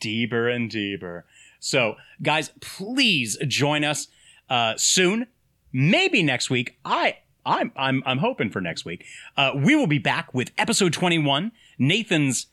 Deeper 0.00 0.48
and 0.48 0.70
deeper. 0.70 1.24
So, 1.58 1.96
guys, 2.22 2.52
please 2.60 3.36
join 3.46 3.84
us 3.84 4.08
uh, 4.48 4.74
soon. 4.76 5.26
Maybe 5.72 6.22
next 6.22 6.50
week. 6.50 6.78
I 6.84 7.18
I'm 7.46 7.72
I'm 7.76 8.02
I'm 8.06 8.18
hoping 8.18 8.50
for 8.50 8.60
next 8.60 8.84
week. 8.84 9.04
Uh, 9.36 9.52
we 9.54 9.74
will 9.76 9.86
be 9.86 9.98
back 9.98 10.32
with 10.34 10.50
episode 10.58 10.92
21, 10.92 11.52
Nathan's 11.78 12.46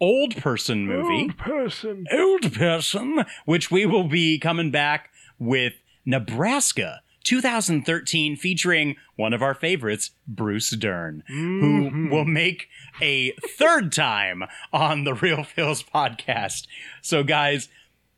old 0.00 0.36
person 0.36 0.86
movie 0.86 1.22
Old 1.22 1.38
person. 1.38 2.06
old 2.12 2.52
person, 2.54 3.24
which 3.44 3.70
we 3.70 3.86
will 3.86 4.08
be 4.08 4.38
coming 4.38 4.70
back 4.72 5.10
with 5.38 5.74
Nebraska 6.04 7.02
2013, 7.22 8.36
featuring 8.36 8.96
one 9.14 9.32
of 9.32 9.42
our 9.42 9.54
favorites, 9.54 10.10
Bruce 10.26 10.70
Dern, 10.70 11.22
who 11.28 12.08
will 12.10 12.24
make 12.24 12.66
a 13.00 13.30
third 13.56 13.92
time 13.92 14.42
on 14.72 15.04
the 15.04 15.14
Real 15.14 15.44
Feels 15.44 15.84
podcast. 15.84 16.66
So, 17.00 17.22
guys, 17.22 17.68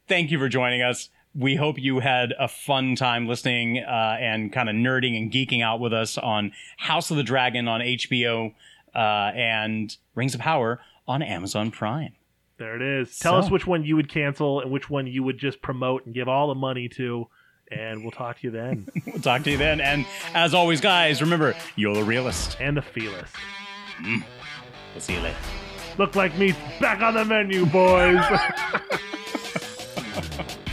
thank 0.09 0.31
you 0.31 0.39
for 0.39 0.49
joining 0.49 0.81
us. 0.81 1.11
We 1.37 1.57
hope 1.57 1.79
you 1.79 1.99
had 2.01 2.33
a 2.39 2.47
fun 2.47 2.95
time 2.95 3.27
listening 3.27 3.79
uh, 3.79 4.17
and 4.21 4.53
kind 4.53 4.69
of 4.69 4.77
nerding 4.77 5.17
and 5.21 5.33
geeking 5.33 5.63
out 5.63 5.81
with 5.81 5.93
us 5.93 6.17
on 6.17 6.53
House 6.77 7.11
of 7.11 7.17
the 7.17 7.25
Dragon 7.25 7.67
on 7.67 7.81
HBO 7.81 8.55
uh, 8.95 8.99
and 8.99 9.97
Rings 10.15 10.35
of 10.35 10.41
Power 10.41 10.81
on 11.09 11.23
Amazon 11.23 11.73
Prime. 11.73 12.13
There 12.57 12.77
it 12.77 12.83
is. 12.83 13.19
Tell 13.19 13.33
So- 13.33 13.39
us 13.47 13.51
which 13.51 13.67
one 13.67 13.85
you 13.85 13.97
would 13.97 14.09
cancel 14.09 14.61
and 14.61 14.71
which 14.71 14.89
one 14.89 15.09
you 15.09 15.25
would 15.25 15.39
just 15.39 15.61
promote 15.61 16.07
and 16.07 16.15
give 16.15 16.29
all 16.29 16.47
the 16.49 16.55
money 16.55 16.89
to, 16.91 17.27
and 17.69 18.03
we'll 18.03 18.13
talk 18.13 18.39
to 18.39 18.47
you 18.47 18.51
then. 18.53 18.87
We'll 19.07 19.21
talk 19.21 19.43
to 19.43 19.51
you 19.51 19.59
then. 19.59 19.81
And 19.81 20.07
as 20.35 20.55
always, 20.55 20.81
guys, 20.81 21.21
remember, 21.21 21.57
you're 21.75 21.95
the 21.95 22.05
realist. 22.05 22.57
and 22.61 22.77
the 22.77 22.81
feelist. 22.81 23.27
We'll 24.05 25.01
see 25.01 25.15
you 25.15 25.21
later. 25.21 25.37
Look 25.99 26.15
like 26.15 26.37
meat's 26.39 26.59
back 26.81 27.01
on 27.01 27.15
the 27.15 27.25
menu, 27.25 27.67
boys. 27.67 28.25